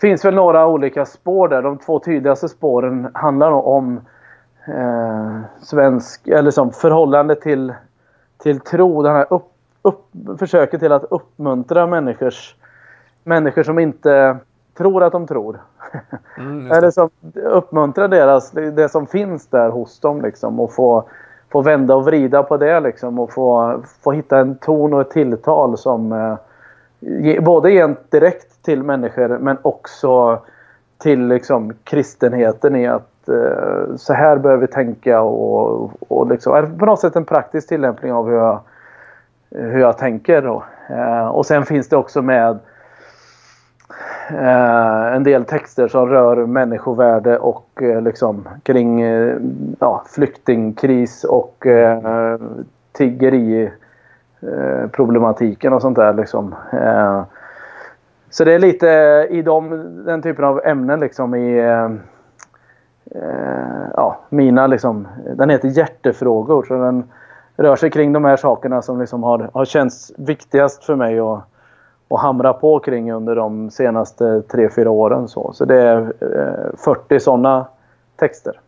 finns 0.02 0.26
väl 0.26 0.36
några 0.36 0.68
olika 0.68 1.06
spår 1.06 1.48
där. 1.48 1.62
De 1.62 1.78
två 1.78 2.00
tydligaste 2.00 2.50
spåren 2.50 3.08
handlar 3.14 3.52
om 3.52 4.00
eh, 4.68 5.40
svensk, 5.62 6.28
eller 6.28 6.52
som 6.52 6.72
förhållande 6.72 7.36
till, 7.36 7.74
till 8.44 8.60
tro. 8.60 9.02
Den 9.04 9.16
här 9.16 9.26
upp, 9.30 9.52
upp, 9.82 10.06
försöket 10.40 10.80
till 10.80 10.92
att 10.92 11.06
uppmuntra 11.12 11.88
människors, 11.88 12.56
människor 13.24 13.64
som 13.64 13.80
inte 13.80 14.38
tror 14.78 15.04
att 15.04 15.12
de 15.12 15.28
tror. 15.28 15.62
Mm, 16.38 16.72
Eller 16.72 16.92
som 16.92 17.10
uppmuntrar 17.36 18.08
deras, 18.08 18.52
det 18.52 18.90
som 18.90 19.08
finns 19.08 19.48
där 19.48 19.70
hos 19.70 20.00
dem 20.00 20.22
liksom 20.22 20.60
och 20.60 20.74
få, 20.74 21.04
få 21.52 21.62
vända 21.62 21.96
och 21.96 22.06
vrida 22.06 22.44
på 22.44 22.58
det 22.58 22.80
liksom 22.80 23.20
och 23.20 23.34
få, 23.34 23.82
få 24.04 24.12
hitta 24.12 24.40
en 24.40 24.56
ton 24.56 24.94
och 24.94 25.02
ett 25.02 25.10
tilltal 25.10 25.78
som 25.78 26.12
eh, 26.12 26.36
ge, 27.00 27.40
både 27.40 27.72
ger 27.72 27.96
direkt 28.10 28.64
till 28.64 28.84
människor 28.84 29.38
men 29.38 29.58
också 29.62 30.40
till 30.98 31.28
liksom 31.28 31.74
kristenheten 31.84 32.76
i 32.76 32.88
att 32.88 33.30
eh, 33.30 33.96
så 33.96 34.14
här 34.14 34.38
behöver 34.38 34.62
vi 34.62 34.68
tänka 34.68 35.22
och, 35.22 35.92
och 36.08 36.28
liksom, 36.28 36.78
på 36.80 36.86
något 36.86 37.00
sätt 37.00 37.16
en 37.16 37.26
praktisk 37.26 37.68
tillämpning 37.68 38.14
av 38.14 38.28
hur 38.28 38.36
jag, 38.36 38.60
hur 39.50 39.80
jag 39.80 39.98
tänker. 39.98 40.42
Då. 40.42 40.64
Eh, 40.90 41.28
och 41.28 41.46
sen 41.46 41.66
finns 41.66 41.90
det 41.90 41.98
också 41.98 42.22
med 42.22 42.60
Eh, 44.30 45.16
en 45.16 45.24
del 45.24 45.46
texter 45.46 45.88
som 45.88 46.10
rör 46.10 46.46
människovärde 46.46 47.38
och 47.38 47.82
eh, 47.82 48.02
liksom 48.02 48.48
kring 48.64 49.02
eh, 49.02 49.38
ja, 49.80 50.04
flyktingkris 50.08 51.24
och 51.24 51.68
eh, 51.68 52.38
tiggeriproblematiken 52.92 55.74
och 55.74 55.82
sånt 55.82 55.96
där. 55.96 56.14
Liksom. 56.14 56.56
Eh, 56.72 57.24
så 58.30 58.44
det 58.44 58.54
är 58.54 58.60
lite 58.60 58.88
i 59.30 59.42
de, 59.42 59.70
den 60.06 60.22
typen 60.22 60.46
av 60.46 60.62
ämnen 60.66 61.00
liksom 61.00 61.36
i 61.36 61.58
eh, 61.58 61.92
eh 63.12 63.88
ja, 63.96 64.20
mina 64.30 64.68
liksom, 64.68 65.08
den 65.36 65.50
heter 65.50 65.68
hjärtefrågor. 65.68 66.66
Så 66.68 66.74
den 66.74 67.04
rör 67.58 67.76
sig 67.76 67.90
kring 67.90 68.14
de 68.14 68.26
här 68.26 68.38
sakerna 68.38 68.82
som 68.82 69.00
liksom 69.00 69.24
har, 69.24 69.50
har 69.54 69.66
känts 69.66 70.12
viktigast 70.18 70.84
för 70.84 70.96
mig 70.96 71.20
att 71.20 71.53
och 72.14 72.20
hamra 72.20 72.54
på 72.54 72.80
kring 72.80 73.12
under 73.12 73.36
de 73.36 73.72
senaste 73.72 74.24
3-4 74.24 74.88
åren. 74.88 75.28
Så, 75.28 75.54
så 75.54 75.66
det 75.66 75.82
är 75.82 76.14
40 76.78 77.20
sådana 77.20 77.68
texter. 78.16 78.60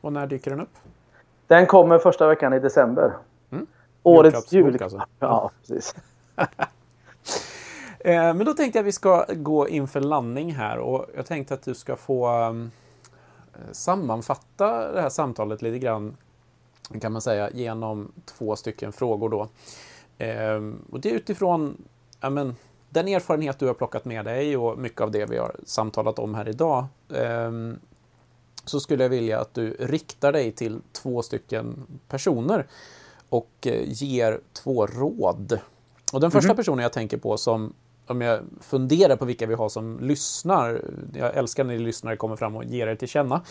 Och 0.00 0.12
när 0.12 0.26
dyker 0.26 0.50
den 0.50 0.60
upp? 0.60 0.76
Den 1.46 1.66
kommer 1.66 1.98
första 1.98 2.26
veckan 2.26 2.52
i 2.52 2.58
december. 2.58 3.12
Mm. 3.50 3.66
Årets 4.02 4.52
jul... 4.52 4.82
Alltså. 4.82 5.02
Ja, 5.18 5.50
precis. 5.60 5.94
Eh, 8.04 8.34
men 8.34 8.44
då 8.44 8.52
tänkte 8.52 8.78
jag 8.78 8.82
att 8.82 8.86
vi 8.86 8.92
ska 8.92 9.24
gå 9.28 9.68
inför 9.68 10.00
landning 10.00 10.52
här 10.52 10.78
och 10.78 11.06
jag 11.16 11.26
tänkte 11.26 11.54
att 11.54 11.62
du 11.62 11.74
ska 11.74 11.96
få 11.96 12.48
um, 12.48 12.70
sammanfatta 13.72 14.92
det 14.92 15.00
här 15.00 15.08
samtalet 15.08 15.62
lite 15.62 15.78
grann 15.78 16.16
kan 17.00 17.12
man 17.12 17.22
säga 17.22 17.50
genom 17.50 18.12
två 18.24 18.56
stycken 18.56 18.92
frågor 18.92 19.28
då. 19.28 19.48
Um, 20.26 20.84
och 20.92 21.00
det 21.00 21.10
är 21.10 21.14
utifrån 21.14 21.84
ja, 22.20 22.30
men, 22.30 22.56
den 22.92 23.08
erfarenhet 23.08 23.58
du 23.58 23.66
har 23.66 23.74
plockat 23.74 24.04
med 24.04 24.24
dig 24.24 24.56
och 24.56 24.78
mycket 24.78 25.00
av 25.00 25.10
det 25.10 25.26
vi 25.26 25.38
har 25.38 25.56
samtalat 25.64 26.18
om 26.18 26.34
här 26.34 26.48
idag. 26.48 26.86
Um, 27.08 27.80
så 28.64 28.80
skulle 28.80 29.04
jag 29.04 29.10
vilja 29.10 29.40
att 29.40 29.54
du 29.54 29.70
riktar 29.70 30.32
dig 30.32 30.52
till 30.52 30.80
två 30.92 31.22
stycken 31.22 31.86
personer 32.08 32.66
och 33.28 33.50
eh, 33.66 33.82
ger 33.86 34.40
två 34.52 34.86
råd. 34.86 35.58
Och 36.12 36.20
den 36.20 36.30
första 36.30 36.52
-hmm. 36.52 36.56
personen 36.56 36.82
jag 36.82 36.92
tänker 36.92 37.16
på 37.16 37.36
som 37.36 37.74
om 38.06 38.20
jag 38.20 38.40
funderar 38.60 39.16
på 39.16 39.24
vilka 39.24 39.46
vi 39.46 39.54
har 39.54 39.68
som 39.68 39.98
lyssnar. 40.00 40.84
Jag 41.14 41.36
älskar 41.36 41.64
när 41.64 41.74
ni 41.74 41.78
lyssnare 41.78 42.16
kommer 42.16 42.36
fram 42.36 42.56
och 42.56 42.64
ger 42.64 42.86
er 42.86 42.94
till 42.94 43.08
känna. 43.08 43.42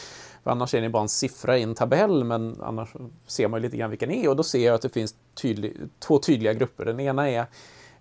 För 0.43 0.51
annars 0.51 0.73
är 0.73 0.81
ni 0.81 0.89
bara 0.89 1.01
en 1.01 1.09
siffra 1.09 1.57
i 1.57 1.63
en 1.63 1.75
tabell, 1.75 2.23
men 2.23 2.61
annars 2.61 2.93
ser 3.27 3.47
man 3.47 3.61
lite 3.61 3.77
grann 3.77 3.89
vilka 3.89 4.05
ni 4.05 4.25
är 4.25 4.29
och 4.29 4.35
då 4.35 4.43
ser 4.43 4.65
jag 4.65 4.75
att 4.75 4.81
det 4.81 4.89
finns 4.89 5.15
tydlig, 5.33 5.77
två 5.99 6.19
tydliga 6.19 6.53
grupper. 6.53 6.85
Den 6.85 6.99
ena 6.99 7.29
är 7.29 7.45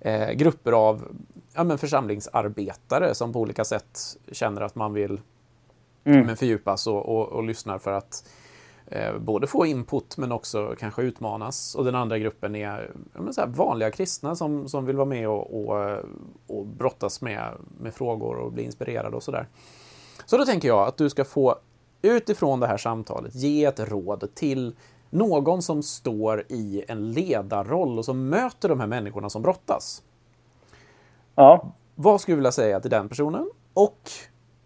eh, 0.00 0.30
grupper 0.30 0.72
av 0.72 1.16
ja, 1.54 1.64
men 1.64 1.78
församlingsarbetare 1.78 3.14
som 3.14 3.32
på 3.32 3.40
olika 3.40 3.64
sätt 3.64 3.98
känner 4.32 4.60
att 4.60 4.74
man 4.74 4.92
vill 4.92 5.20
mm. 6.04 6.26
men 6.26 6.36
fördjupas 6.36 6.86
och, 6.86 7.08
och, 7.08 7.28
och 7.28 7.44
lyssnar 7.44 7.78
för 7.78 7.92
att 7.92 8.28
eh, 8.86 9.18
både 9.18 9.46
få 9.46 9.66
input 9.66 10.16
men 10.16 10.32
också 10.32 10.74
kanske 10.78 11.02
utmanas. 11.02 11.74
Och 11.74 11.84
den 11.84 11.94
andra 11.94 12.18
gruppen 12.18 12.54
är 12.54 12.92
så 13.30 13.46
vanliga 13.46 13.90
kristna 13.90 14.36
som, 14.36 14.68
som 14.68 14.84
vill 14.84 14.96
vara 14.96 15.08
med 15.08 15.28
och, 15.28 15.68
och, 15.68 15.98
och 16.46 16.66
brottas 16.66 17.20
med, 17.20 17.54
med 17.80 17.94
frågor 17.94 18.36
och 18.36 18.52
bli 18.52 18.62
inspirerade 18.62 19.16
och 19.16 19.22
sådär. 19.22 19.48
Så 20.26 20.36
då 20.36 20.44
tänker 20.44 20.68
jag 20.68 20.88
att 20.88 20.96
du 20.96 21.10
ska 21.10 21.24
få 21.24 21.58
utifrån 22.02 22.60
det 22.60 22.66
här 22.66 22.76
samtalet 22.76 23.34
ge 23.34 23.64
ett 23.64 23.80
råd 23.80 24.34
till 24.34 24.74
någon 25.10 25.62
som 25.62 25.82
står 25.82 26.44
i 26.48 26.84
en 26.88 27.12
ledarroll 27.12 27.98
och 27.98 28.04
som 28.04 28.28
möter 28.28 28.68
de 28.68 28.80
här 28.80 28.86
människorna 28.86 29.30
som 29.30 29.42
brottas. 29.42 30.02
Ja. 31.34 31.72
Vad 31.94 32.20
skulle 32.20 32.32
du 32.32 32.36
vilja 32.36 32.52
säga 32.52 32.80
till 32.80 32.90
den 32.90 33.08
personen 33.08 33.50
och 33.74 34.10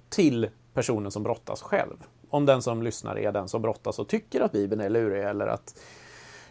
till 0.09 0.49
personen 0.75 1.11
som 1.11 1.23
brottas 1.23 1.63
själv? 1.63 1.97
Om 2.31 2.47
den 2.47 2.63
som 2.63 2.83
lyssnar 2.83 3.19
är 3.19 3.33
den 3.33 3.49
som 3.49 3.63
brottas 3.63 3.99
och 3.99 4.09
tycker 4.09 4.41
att 4.41 4.53
Bibeln 4.53 4.81
är 4.81 4.91
lurig 4.91 5.25
eller 5.25 5.47
att 5.47 5.81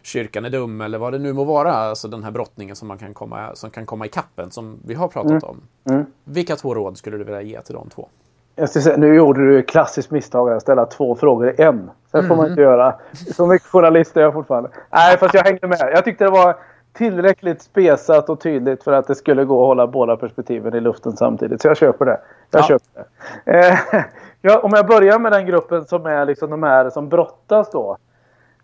kyrkan 0.02 0.44
är 0.44 0.50
dum 0.50 0.80
eller 0.80 0.98
vad 0.98 1.12
det 1.12 1.18
nu 1.18 1.32
må 1.32 1.44
vara. 1.44 1.72
Alltså 1.72 2.08
den 2.08 2.24
här 2.24 2.30
brottningen 2.30 2.76
som, 2.76 2.88
man 2.88 2.98
kan, 2.98 3.14
komma, 3.14 3.54
som 3.54 3.70
kan 3.70 3.86
komma 3.86 4.06
i 4.06 4.08
kappen 4.08 4.50
som 4.50 4.78
vi 4.84 4.94
har 4.94 5.08
pratat 5.08 5.30
mm. 5.30 5.44
om. 5.44 5.62
Mm. 5.84 6.06
Vilka 6.24 6.56
två 6.56 6.74
råd 6.74 6.98
skulle 6.98 7.16
du 7.16 7.24
vilja 7.24 7.42
ge 7.42 7.60
till 7.60 7.74
de 7.74 7.90
två? 7.90 8.08
Jag 8.56 8.68
ska 8.68 8.80
säga, 8.80 8.96
nu 8.96 9.14
gjorde 9.14 9.40
du 9.40 9.58
ett 9.58 9.68
klassiskt 9.68 10.10
misstag 10.10 10.52
att 10.52 10.62
ställa 10.62 10.86
två 10.86 11.14
frågor 11.14 11.48
i 11.48 11.62
en. 11.62 11.90
Så 12.10 12.18
mm. 12.18 12.28
får 12.28 12.36
man 12.36 12.46
inte 12.50 12.62
mm. 12.62 12.72
göra. 12.72 12.94
Så 13.12 13.46
mycket 13.46 13.68
journalist 13.68 14.16
är 14.16 14.20
jag 14.20 14.32
fortfarande. 14.32 14.70
Nej, 14.90 15.18
fast 15.18 15.34
jag 15.34 15.44
hängde 15.44 15.68
med. 15.68 15.90
Jag 15.92 16.04
tyckte 16.04 16.24
det 16.24 16.30
var 16.30 16.56
tillräckligt 16.92 17.62
spesat 17.62 18.28
och 18.28 18.40
tydligt 18.40 18.84
för 18.84 18.92
att 18.92 19.06
det 19.06 19.14
skulle 19.14 19.44
gå 19.44 19.62
att 19.62 19.66
hålla 19.66 19.86
båda 19.86 20.16
perspektiven 20.16 20.74
i 20.74 20.80
luften 20.80 21.16
samtidigt. 21.16 21.62
Så 21.62 21.68
jag 21.68 21.76
köper 21.76 22.04
det. 22.04 22.20
Jag 22.50 22.60
ja. 22.60 22.66
köper 22.66 23.04
det. 23.44 23.58
Eh, 23.58 24.04
ja, 24.40 24.58
om 24.58 24.70
jag 24.74 24.86
börjar 24.86 25.18
med 25.18 25.32
den 25.32 25.46
gruppen 25.46 25.84
som 25.84 26.06
är 26.06 26.24
liksom 26.24 26.50
de 26.50 26.62
här 26.62 26.90
som 26.90 27.08
brottas 27.08 27.70
då. 27.70 27.96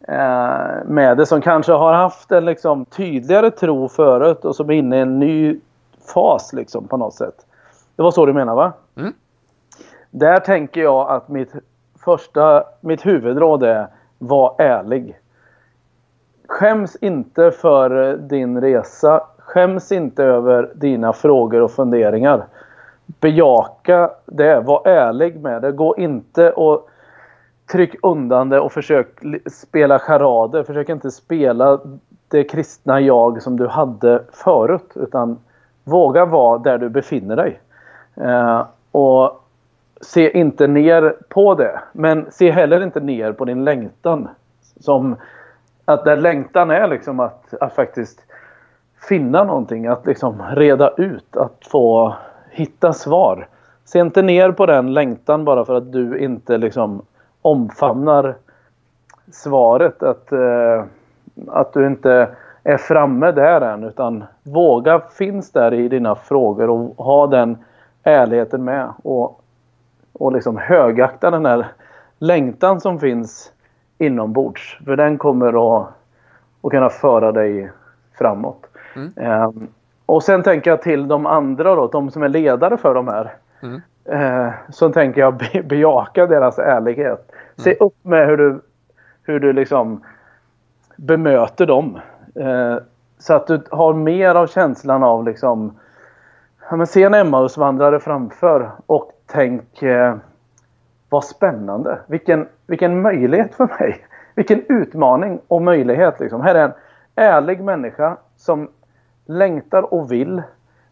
Eh, 0.09 0.85
med 0.85 1.17
det 1.17 1.27
som 1.27 1.41
kanske 1.41 1.73
har 1.73 1.93
haft 1.93 2.33
en 2.33 2.45
liksom 2.45 2.85
tydligare 2.85 3.51
tro 3.51 3.89
förut 3.89 4.45
och 4.45 4.57
som 4.57 4.71
är 4.71 4.75
inne 4.75 4.97
i 4.97 5.01
en 5.01 5.19
ny 5.19 5.61
fas 6.15 6.53
liksom 6.53 6.89
på 6.89 6.97
något 6.97 7.15
sätt. 7.15 7.35
Det 7.97 8.03
var 8.03 8.11
så 8.11 8.27
du 8.27 8.33
menar 8.33 8.55
va? 8.55 8.73
Där 10.11 10.39
tänker 10.39 10.81
jag 10.81 11.11
att 11.11 11.29
mitt 11.29 11.53
första, 12.05 12.65
mitt 12.81 13.07
huvudråd 13.07 13.63
är 13.63 13.87
var 14.19 14.55
ärlig. 14.59 15.19
Skäms 16.49 16.97
inte 16.97 17.51
för 17.51 18.17
din 18.17 18.61
resa. 18.61 19.23
Skäms 19.39 19.93
inte 19.93 20.25
över 20.25 20.71
dina 20.75 21.13
frågor 21.13 21.61
och 21.61 21.71
funderingar. 21.71 22.47
Bejaka 23.07 24.11
det. 24.27 24.61
Var 24.61 24.89
ärlig 24.89 25.41
med 25.41 25.63
det. 25.63 25.73
Gå 25.73 25.97
inte 25.97 26.51
och 26.53 26.89
tryck 27.73 27.95
undan 28.03 28.49
det 28.49 28.61
och 28.61 28.73
försök 28.73 29.09
spela 29.47 29.99
charader. 29.99 30.63
Försök 30.63 30.89
inte 30.89 31.11
spela 31.11 31.81
det 32.29 32.45
kristna 32.45 33.01
jag 33.01 33.43
som 33.43 33.57
du 33.57 33.67
hade 33.67 34.23
förut. 34.33 34.93
Utan 34.95 35.39
våga 35.85 36.25
vara 36.25 36.59
där 36.59 36.79
du 36.79 36.89
befinner 36.89 37.37
dig. 37.37 37.61
Eh, 38.15 38.67
och 38.91 39.41
se 40.01 40.39
inte 40.39 40.67
ner 40.67 41.17
på 41.29 41.55
det. 41.55 41.81
Men 41.93 42.27
se 42.31 42.51
heller 42.51 42.83
inte 42.83 43.01
ner 43.01 43.33
på 43.33 43.45
din 43.45 43.65
längtan. 43.65 44.29
Som 44.81 45.17
att 45.85 46.05
där 46.05 46.17
längtan 46.17 46.71
är 46.71 46.89
liksom 46.89 47.21
att, 47.21 47.55
att 47.61 47.75
faktiskt 47.75 48.21
finna 49.09 49.45
någonting. 49.45 49.87
Att 49.87 50.07
liksom 50.07 50.43
reda 50.51 50.91
ut. 50.97 51.37
Att 51.37 51.67
få 51.71 52.15
hitta 52.51 52.93
svar. 52.93 53.49
Se 53.85 53.99
inte 53.99 54.23
ner 54.23 54.53
på 54.53 54.67
den 54.67 54.95
längtan 54.95 55.45
bara 55.45 55.65
för 55.65 55.75
att 55.75 55.93
du 55.93 56.19
inte 56.19 56.59
liksom 56.59 57.03
omfamnar 57.43 58.35
svaret. 59.33 60.03
Att, 60.03 60.33
eh, 60.33 60.85
att 61.49 61.73
du 61.73 61.87
inte 61.87 62.29
är 62.65 62.77
framme 62.77 63.33
där 63.33 63.61
än. 63.61 63.85
Utan 63.85 64.25
våga 64.43 65.01
finns 65.01 65.53
där 65.53 65.75
i 65.75 65.89
dina 65.89 66.15
frågor 66.15 66.71
och 66.71 67.05
ha 67.05 67.27
den 67.27 67.59
ärligheten 68.03 68.65
med. 68.65 68.93
Och, 69.03 69.40
och 70.21 70.33
liksom 70.33 70.57
högakta 70.57 71.31
den 71.31 71.47
här 71.47 71.67
längtan 72.19 72.81
som 72.81 73.01
finns 73.01 73.53
inombords. 73.99 74.79
För 74.85 74.97
den 74.97 75.19
kommer 75.19 75.49
att, 75.49 75.89
att 76.63 76.71
kunna 76.71 76.89
föra 76.89 77.33
dig 77.33 77.71
framåt. 78.19 78.67
Mm. 78.97 79.43
Um, 79.45 79.69
och 80.07 80.23
sen 80.23 80.43
tänker 80.43 80.71
jag 80.71 80.83
till 80.83 81.09
de 81.09 81.27
andra 81.27 81.75
då, 81.75 81.87
de 81.87 82.11
som 82.11 82.23
är 82.23 82.29
ledare 82.29 82.77
för 82.77 82.95
de 82.95 83.09
här. 83.09 83.33
Mm. 83.61 83.81
Uh, 84.13 84.53
så 84.71 84.93
tänker 84.93 85.21
jag 85.21 85.35
be 85.35 85.63
bejaka 85.63 86.27
deras 86.27 86.59
ärlighet. 86.59 87.31
Mm. 87.31 87.45
Se 87.57 87.75
upp 87.75 87.97
med 88.03 88.27
hur 88.27 88.37
du, 88.37 88.61
hur 89.23 89.41
du 89.41 89.53
liksom 89.53 90.05
bemöter 90.97 91.67
dem. 91.67 91.99
Uh, 92.41 92.77
så 93.19 93.35
att 93.35 93.47
du 93.47 93.61
har 93.71 93.95
mer 93.95 94.35
av 94.35 94.47
känslan 94.47 95.03
av 95.03 95.25
liksom 95.25 95.79
ja, 96.71 96.77
men 96.77 96.87
se 96.87 97.03
en 97.03 97.15
Emmausvandrare 97.15 98.01
framför 98.01 98.71
och 98.87 99.13
tänk 99.33 99.83
eh, 99.83 100.17
vad 101.09 101.25
spännande. 101.25 101.99
Vilken, 102.07 102.49
vilken 102.67 103.03
möjlighet 103.03 103.55
för 103.55 103.67
mig. 103.67 104.07
Vilken 104.35 104.63
utmaning 104.69 105.41
och 105.49 105.63
möjlighet. 105.63 106.21
Liksom. 106.21 106.41
Här 106.41 106.55
är 106.55 106.65
en 106.65 106.73
ärlig 107.15 107.61
människa 107.61 108.17
som 108.37 108.69
längtar 109.27 109.95
och 109.95 110.13
vill. 110.13 110.43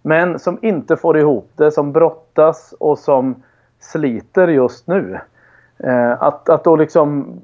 Men 0.02 0.38
som 0.38 0.58
inte 0.62 0.96
får 0.96 1.18
ihop 1.18 1.50
det. 1.56 1.70
Som 1.70 1.92
brottas 1.92 2.74
och 2.80 2.98
som 2.98 3.42
sliter 3.80 4.48
just 4.48 4.86
nu. 4.86 5.18
Eh, 5.78 6.22
att, 6.22 6.48
att 6.48 6.64
då 6.64 6.76
liksom 6.76 7.40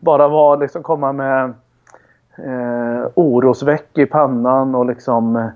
bara 0.00 0.28
vara, 0.28 0.56
liksom 0.56 0.82
komma 0.82 1.12
med 1.12 1.54
eh, 2.36 3.10
orosväck 3.14 3.98
i 3.98 4.06
pannan 4.06 4.74
och 4.74 4.86
liksom 4.86 5.36
eh, 5.36 5.48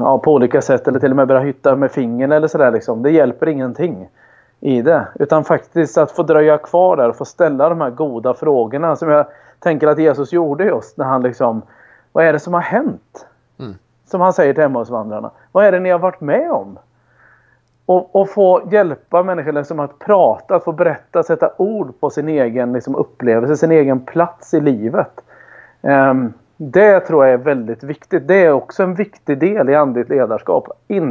ja, 0.00 0.18
på 0.18 0.34
olika 0.34 0.62
sätt 0.62 0.88
eller 0.88 1.00
till 1.00 1.10
och 1.10 1.16
med 1.16 1.28
börja 1.28 1.40
hytta 1.40 1.76
med 1.76 1.90
fingern 1.90 2.32
eller 2.32 2.48
sådär 2.48 2.70
liksom. 2.70 3.02
Det 3.02 3.10
hjälper 3.10 3.48
ingenting 3.48 4.08
i 4.60 4.82
det. 4.82 5.08
Utan 5.14 5.44
faktiskt 5.44 5.98
att 5.98 6.10
få 6.10 6.22
dröja 6.22 6.58
kvar 6.58 6.96
där 6.96 7.08
och 7.08 7.16
få 7.16 7.24
ställa 7.24 7.68
de 7.68 7.80
här 7.80 7.90
goda 7.90 8.34
frågorna 8.34 8.96
som 8.96 9.08
jag 9.08 9.26
tänker 9.58 9.86
att 9.86 9.98
Jesus 9.98 10.32
gjorde 10.32 10.64
just 10.64 10.96
när 10.96 11.04
han 11.04 11.22
liksom 11.22 11.62
Vad 12.12 12.24
är 12.24 12.32
det 12.32 12.38
som 12.38 12.54
har 12.54 12.60
hänt? 12.60 13.26
Mm. 13.58 13.74
Som 14.06 14.20
han 14.20 14.32
säger 14.32 14.54
till 14.54 14.62
Emmausvandrarna. 14.62 15.30
Vad 15.52 15.64
är 15.64 15.72
det 15.72 15.80
ni 15.80 15.90
har 15.90 15.98
varit 15.98 16.20
med 16.20 16.50
om? 16.50 16.78
Och, 17.86 18.16
och 18.16 18.30
få 18.30 18.62
hjälpa 18.70 19.22
människor 19.22 19.52
liksom 19.52 19.80
att 19.80 19.98
prata, 19.98 20.54
att 20.54 20.64
få 20.64 20.72
berätta, 20.72 21.22
sätta 21.22 21.50
ord 21.56 22.00
på 22.00 22.10
sin 22.10 22.28
egen 22.28 22.72
liksom, 22.72 22.96
upplevelse, 22.96 23.56
sin 23.56 23.72
egen 23.72 24.00
plats 24.00 24.54
i 24.54 24.60
livet. 24.60 25.20
Um, 25.80 26.32
det 26.62 27.00
tror 27.00 27.24
jag 27.24 27.34
är 27.34 27.38
väldigt 27.38 27.82
viktigt. 27.82 28.28
Det 28.28 28.44
är 28.44 28.52
också 28.52 28.82
en 28.82 28.94
viktig 28.94 29.38
del 29.38 29.70
i 29.70 29.74
andligt 29.74 30.08
ledarskap. 30.08 30.68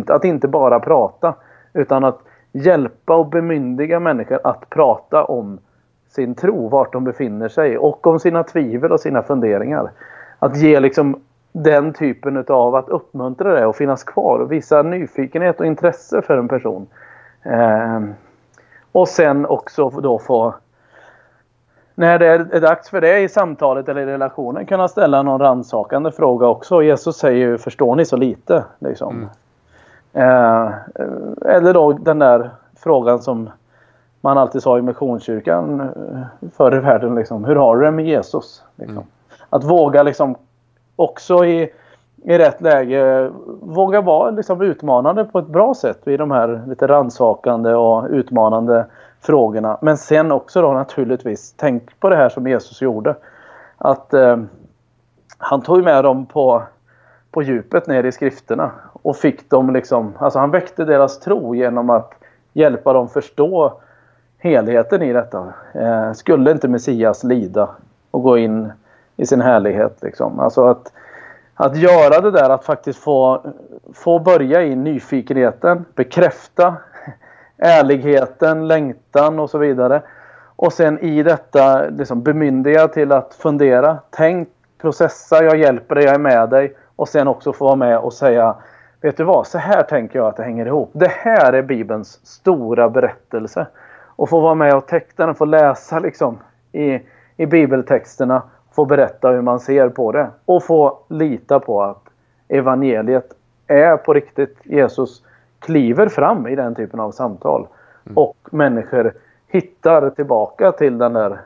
Att 0.08 0.26
inte 0.26 0.48
bara 0.48 0.80
prata 0.80 1.34
utan 1.74 2.04
att 2.04 2.20
hjälpa 2.52 3.16
och 3.16 3.30
bemyndiga 3.30 4.00
människor 4.00 4.40
att 4.44 4.70
prata 4.70 5.24
om 5.24 5.60
sin 6.10 6.36
tro, 6.36 6.70
vart 6.70 6.94
de 6.94 7.04
befinner 7.04 7.50
sig 7.50 7.78
och 7.78 8.08
om 8.08 8.20
sina 8.20 8.44
tvivel 8.44 8.92
och 8.92 9.00
sina 9.00 9.24
funderingar. 9.24 9.92
Att 10.40 10.58
ge 10.58 10.80
liksom 10.80 11.22
den 11.52 11.94
typen 11.94 12.46
av 12.48 12.76
att 12.76 12.90
uppmuntra 12.90 13.54
det 13.54 13.66
och 13.66 13.76
finnas 13.76 14.04
kvar 14.04 14.40
och 14.40 14.52
visa 14.52 14.82
nyfikenhet 14.82 15.60
och 15.60 15.66
intresse 15.66 16.22
för 16.22 16.38
en 16.38 16.48
person. 16.48 16.88
Eh, 17.44 18.02
och 18.92 19.08
sen 19.08 19.46
också 19.46 19.90
då 19.90 20.20
få 20.20 20.54
när 22.00 22.20
det 22.20 22.28
är 22.28 22.62
dags 22.62 22.90
för 22.90 23.02
det 23.02 23.20
i 23.20 23.30
samtalet 23.30 23.90
eller 23.90 24.02
i 24.02 24.06
relationen 24.06 24.66
kunna 24.66 24.88
ställa 24.88 25.22
någon 25.22 25.40
rannsakande 25.42 26.12
fråga 26.12 26.48
också. 26.48 26.84
Jesus 26.84 27.18
säger 27.18 27.48
ju 27.48 27.58
förstår 27.58 27.96
ni 27.96 28.06
så 28.06 28.18
lite? 28.18 28.64
Liksom. 28.80 29.30
Mm. 30.14 30.30
Eh, 30.30 30.74
eller 31.46 31.74
då 31.74 31.94
den 31.94 32.20
där 32.20 32.50
frågan 32.78 33.20
som 33.20 33.50
man 34.22 34.38
alltid 34.38 34.64
sa 34.64 34.78
i 34.78 34.82
Missionskyrkan 34.82 35.80
eh, 35.80 36.48
förr 36.58 36.76
i 36.76 36.80
världen. 36.80 37.16
Liksom, 37.16 37.46
hur 37.46 37.56
har 37.56 37.78
du 37.78 37.86
det 37.86 37.92
med 37.92 38.06
Jesus? 38.06 38.64
Liksom. 38.76 38.98
Mm. 38.98 39.08
Att 39.50 39.64
våga 39.64 40.04
liksom 40.04 40.36
också 40.96 41.46
i, 41.46 41.70
i 42.24 42.38
rätt 42.38 42.62
läge 42.62 43.32
våga 43.62 44.02
vara 44.02 44.30
liksom 44.30 44.62
utmanande 44.62 45.24
på 45.26 45.40
ett 45.40 45.48
bra 45.48 45.74
sätt 45.74 46.08
i 46.08 46.18
de 46.18 46.32
här 46.32 46.62
lite 46.68 46.88
rannsakande 46.88 47.74
och 47.74 48.06
utmanande 48.10 48.86
frågorna. 49.22 49.78
Men 49.82 49.98
sen 49.98 50.32
också 50.32 50.62
då 50.62 50.74
naturligtvis, 50.74 51.54
tänk 51.58 52.00
på 52.00 52.10
det 52.10 52.16
här 52.16 52.30
som 52.30 52.48
Jesus 52.48 52.82
gjorde. 52.82 53.16
Att 53.78 54.14
eh, 54.14 54.38
han 55.38 55.62
tog 55.62 55.84
med 55.84 56.04
dem 56.04 56.26
på, 56.26 56.64
på 57.32 57.42
djupet 57.42 57.88
ner 57.88 58.04
i 58.04 58.12
skrifterna 58.12 58.72
och 58.94 59.18
fick 59.18 59.50
dem 59.50 59.74
liksom, 59.74 60.14
alltså 60.18 60.40
han 60.40 60.52
väckte 60.52 60.86
deras 60.86 61.20
tro 61.20 61.56
genom 61.56 61.90
att 61.90 62.14
hjälpa 62.54 62.94
dem 62.94 63.10
förstå 63.10 63.74
helheten 64.38 65.02
i 65.02 65.14
detta. 65.14 65.54
Eh, 65.74 66.14
skulle 66.14 66.52
inte 66.52 66.68
Messias 66.68 67.24
lida 67.24 67.70
och 68.12 68.24
gå 68.24 68.38
in 68.38 68.72
i 69.18 69.26
sin 69.26 69.42
härlighet 69.42 69.98
liksom. 70.02 70.40
Alltså 70.40 70.66
att, 70.66 70.92
att 71.56 71.78
göra 71.78 72.22
det 72.22 72.32
där 72.32 72.50
att 72.50 72.66
faktiskt 72.66 73.00
få, 73.00 73.42
få 73.94 74.20
börja 74.20 74.64
i 74.64 74.76
nyfikenheten, 74.76 75.86
bekräfta 75.96 76.76
ärligheten, 77.60 78.68
längtan 78.68 79.40
och 79.40 79.50
så 79.50 79.58
vidare. 79.58 80.02
Och 80.56 80.74
sen 80.74 81.00
i 81.00 81.24
detta 81.24 81.90
liksom 81.90 82.24
bemyndiga 82.24 82.88
till 82.88 83.12
att 83.12 83.34
fundera. 83.34 83.98
Tänk, 84.10 84.50
processa, 84.82 85.44
jag 85.44 85.58
hjälper 85.58 85.96
dig, 85.96 86.04
jag 86.04 86.16
är 86.16 86.20
med 86.20 86.50
dig. 86.50 86.76
Och 86.96 87.10
sen 87.10 87.28
också 87.28 87.54
få 87.54 87.66
vara 87.66 87.76
med 87.76 87.98
och 87.98 88.14
säga 88.14 88.56
Vet 89.02 89.18
du 89.18 89.24
vad, 89.24 89.48
så 89.48 89.58
här 89.58 89.84
tänker 89.84 90.20
jag 90.20 90.28
att 90.28 90.38
det 90.38 90.44
hänger 90.44 90.66
ihop. 90.66 90.90
Det 90.94 91.12
här 91.12 91.54
är 91.54 91.62
Bibelns 91.62 92.20
stora 92.24 92.90
berättelse. 92.90 93.68
Och 94.16 94.30
få 94.30 94.40
vara 94.40 94.56
med 94.56 94.76
och 94.76 94.88
teckna 94.88 95.26
den, 95.26 95.36
få 95.36 95.46
läsa 95.46 96.00
liksom 96.00 96.38
i, 96.72 97.00
i 97.38 97.46
bibeltexterna. 97.46 98.42
Få 98.72 98.86
berätta 98.86 99.30
hur 99.30 99.42
man 99.42 99.60
ser 99.60 99.90
på 99.90 100.12
det. 100.12 100.30
Och 100.46 100.64
få 100.64 101.00
lita 101.08 101.60
på 101.60 101.84
att 101.84 102.04
evangeliet 102.48 103.34
är 103.68 103.98
på 103.98 104.14
riktigt. 104.14 104.58
Jesus 104.64 105.24
kliver 105.60 106.08
fram 106.08 106.48
i 106.48 106.56
den 106.56 106.76
typen 106.76 107.00
av 107.00 107.12
samtal. 107.12 107.68
Mm. 108.06 108.18
Och 108.18 108.38
människor 108.52 109.14
hittar 109.48 110.10
tillbaka 110.10 110.72
till 110.72 110.98
den 110.98 111.14
där 111.14 111.42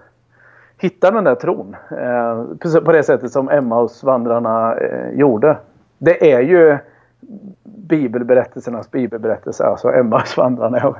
hittar 0.77 1.11
den 1.11 1.23
där 1.23 1.35
tron. 1.35 1.75
Eh, 1.91 2.79
på 2.79 2.91
det 2.91 3.03
sättet 3.03 3.31
som 3.31 3.49
Emmausvandrarna 3.49 4.75
eh, 4.75 5.09
gjorde. 5.09 5.57
Det 5.97 6.31
är 6.31 6.41
ju 6.41 6.77
bibelberättelsernas 7.63 8.91
bibelberättelse, 8.91 9.63
alltså 9.63 9.93
Emmausvandrarna. 9.93 10.77
Jag 10.77 10.95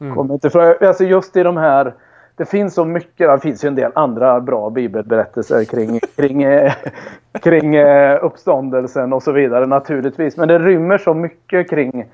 mm. 0.00 0.14
kommer 0.14 0.34
inte 0.34 0.50
från, 0.50 0.74
alltså 0.80 1.04
just 1.04 1.36
i 1.36 1.42
de 1.42 1.56
här 1.56 1.94
det 2.36 2.44
finns 2.44 2.74
så 2.74 2.84
mycket, 2.84 3.28
det 3.28 3.40
finns 3.40 3.64
ju 3.64 3.66
en 3.66 3.74
del 3.74 3.92
andra 3.94 4.40
bra 4.40 4.70
bibelberättelser 4.70 5.64
kring, 5.64 6.00
kring, 6.16 6.42
eh, 6.42 6.72
kring 7.32 7.74
eh, 7.74 8.24
uppståndelsen 8.24 9.12
och 9.12 9.22
så 9.22 9.32
vidare 9.32 9.66
naturligtvis. 9.66 10.36
Men 10.36 10.48
det 10.48 10.58
rymmer 10.58 10.98
så 10.98 11.14
mycket 11.14 11.70
kring 11.70 12.06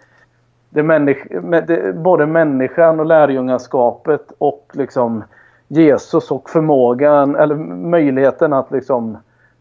det 0.70 0.82
människ 0.82 1.26
det, 1.66 1.96
både 1.96 2.26
människan 2.26 3.00
och 3.00 3.06
lärjungaskapet 3.06 4.32
och 4.38 4.70
liksom 4.72 5.24
Jesus 5.68 6.30
och 6.30 6.50
förmågan 6.50 7.36
eller 7.36 7.54
möjligheten 7.54 8.52
att 8.52 8.70
liksom 8.70 9.18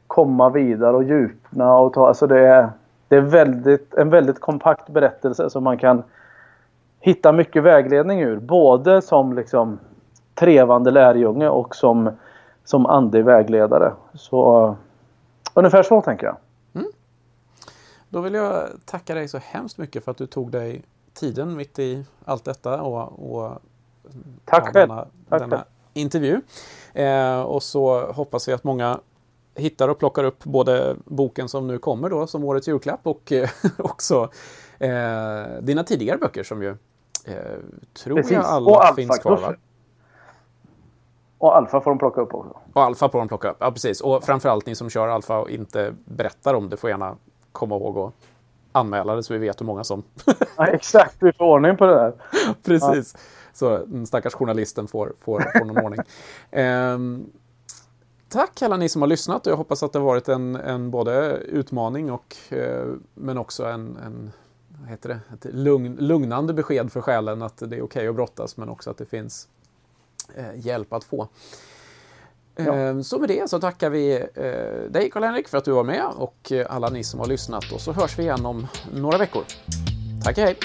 komma 0.07 0.49
vidare 0.49 0.95
och 0.95 1.03
djupna 1.03 1.77
och 1.77 1.93
ta, 1.93 2.07
alltså 2.07 2.27
det 2.27 2.39
är, 2.39 2.69
det 3.07 3.15
är 3.15 3.21
väldigt, 3.21 3.93
en 3.93 4.09
väldigt 4.09 4.39
kompakt 4.39 4.89
berättelse 4.89 5.49
som 5.49 5.63
man 5.63 5.77
kan 5.77 6.03
hitta 6.99 7.31
mycket 7.31 7.63
vägledning 7.63 8.21
ur. 8.21 8.39
Både 8.39 9.01
som 9.01 9.33
liksom 9.33 9.79
trevande 10.33 10.91
lärjunge 10.91 11.49
och 11.49 11.75
som, 11.75 12.09
som 12.63 12.85
andlig 12.85 13.25
vägledare. 13.25 13.91
Så 14.13 14.75
ungefär 15.53 15.83
så 15.83 16.01
tänker 16.01 16.25
jag. 16.25 16.37
Mm. 16.75 16.87
Då 18.09 18.21
vill 18.21 18.33
jag 18.33 18.63
tacka 18.85 19.13
dig 19.13 19.27
så 19.27 19.37
hemskt 19.37 19.77
mycket 19.77 20.03
för 20.03 20.11
att 20.11 20.17
du 20.17 20.27
tog 20.27 20.51
dig 20.51 20.83
tiden 21.17 21.55
mitt 21.55 21.79
i 21.79 22.05
allt 22.25 22.45
detta 22.45 22.81
och, 22.81 23.35
och 23.35 23.61
Tack 24.45 24.63
ja, 24.67 24.71
denna, 24.71 25.07
Tack 25.29 25.39
denna 25.39 25.65
intervju. 25.93 26.41
Eh, 26.93 27.41
och 27.41 27.63
så 27.63 28.11
hoppas 28.11 28.47
vi 28.47 28.53
att 28.53 28.63
många 28.63 28.99
hittar 29.55 29.87
och 29.87 29.99
plockar 29.99 30.23
upp 30.23 30.43
både 30.43 30.95
boken 31.05 31.49
som 31.49 31.67
nu 31.67 31.79
kommer 31.79 32.09
då 32.09 32.27
som 32.27 32.43
årets 32.43 32.67
julklapp 32.67 33.07
och 33.07 33.31
eh, 33.31 33.49
också 33.77 34.29
eh, 34.79 35.61
dina 35.61 35.83
tidigare 35.83 36.17
böcker 36.17 36.43
som 36.43 36.63
ju 36.63 36.69
eh, 37.25 37.35
tror 37.93 38.15
Precis. 38.15 38.31
jag 38.31 38.45
alla 38.45 38.93
finns 38.95 39.19
kvar. 39.19 39.37
Va? 39.37 39.55
Och 41.37 41.57
Alfa 41.57 41.81
får 41.81 41.91
de 41.91 41.97
plocka 41.97 42.21
upp 42.21 42.33
också. 42.33 42.59
Och 42.73 42.83
Alfa 42.83 43.09
får 43.09 43.19
de 43.19 43.27
plocka 43.27 43.51
upp, 43.51 43.57
ja 43.59 43.71
precis. 43.71 44.01
Och 44.01 44.23
framförallt 44.23 44.65
ni 44.65 44.75
som 44.75 44.89
kör 44.89 45.07
Alfa 45.07 45.39
och 45.39 45.49
inte 45.49 45.93
berättar 46.05 46.53
om 46.53 46.69
det 46.69 46.77
får 46.77 46.89
gärna 46.89 47.15
komma 47.51 47.75
ihåg 47.75 47.97
och 47.97 48.13
anmäla 48.77 49.15
det 49.15 49.23
så 49.23 49.33
vi 49.33 49.39
vet 49.39 49.61
hur 49.61 49.65
många 49.65 49.83
som... 49.83 50.03
ja, 50.57 50.67
exakt, 50.67 51.15
vi 51.19 51.33
får 51.33 51.45
ordning 51.45 51.77
på 51.77 51.85
det 51.85 51.93
där. 51.93 52.13
Precis. 52.63 53.13
Ja. 53.13 53.19
Så 53.53 53.85
den 53.85 54.07
stackars 54.07 54.33
journalisten 54.33 54.87
får, 54.87 55.13
får, 55.19 55.59
får 55.59 55.65
någon 55.65 55.85
ordning. 55.85 55.99
Um, 56.51 57.31
tack 58.29 58.61
alla 58.61 58.77
ni 58.77 58.89
som 58.89 59.01
har 59.01 59.09
lyssnat 59.09 59.47
och 59.47 59.51
jag 59.51 59.57
hoppas 59.57 59.83
att 59.83 59.93
det 59.93 59.99
har 59.99 60.05
varit 60.05 60.29
en, 60.29 60.55
en 60.55 60.91
både 60.91 61.37
utmaning 61.37 62.11
och 62.11 62.35
eh, 62.49 62.85
men 63.13 63.37
också 63.37 63.65
en, 63.65 63.97
en 64.05 64.31
vad 64.81 64.89
heter 64.89 65.09
det? 65.09 65.19
ett 65.33 65.55
lugn, 65.55 65.95
lugnande 65.99 66.53
besked 66.53 66.91
för 66.91 67.01
själen 67.01 67.41
att 67.41 67.57
det 67.57 67.65
är 67.65 67.67
okej 67.67 67.81
okay 67.81 68.07
att 68.07 68.15
brottas 68.15 68.57
men 68.57 68.69
också 68.69 68.89
att 68.89 68.97
det 68.97 69.05
finns 69.05 69.47
eh, 70.35 70.65
hjälp 70.65 70.93
att 70.93 71.03
få. 71.03 71.27
Ja. 72.57 72.73
Ehm, 72.73 73.03
så 73.03 73.19
med 73.19 73.29
det 73.29 73.49
så 73.49 73.59
tackar 73.59 73.89
vi 73.89 74.13
eh, 74.35 74.91
dig 74.91 75.09
Karl-Henrik 75.09 75.47
för 75.47 75.57
att 75.57 75.65
du 75.65 75.71
var 75.71 75.83
med 75.83 76.05
och 76.15 76.51
alla 76.69 76.89
ni 76.89 77.03
som 77.03 77.19
har 77.19 77.27
lyssnat 77.27 77.71
och 77.71 77.81
så 77.81 77.91
hörs 77.91 78.19
vi 78.19 78.23
igen 78.23 78.45
om 78.45 78.67
några 78.93 79.17
veckor. 79.17 79.43
Tack 80.23 80.37
hej! 80.37 80.57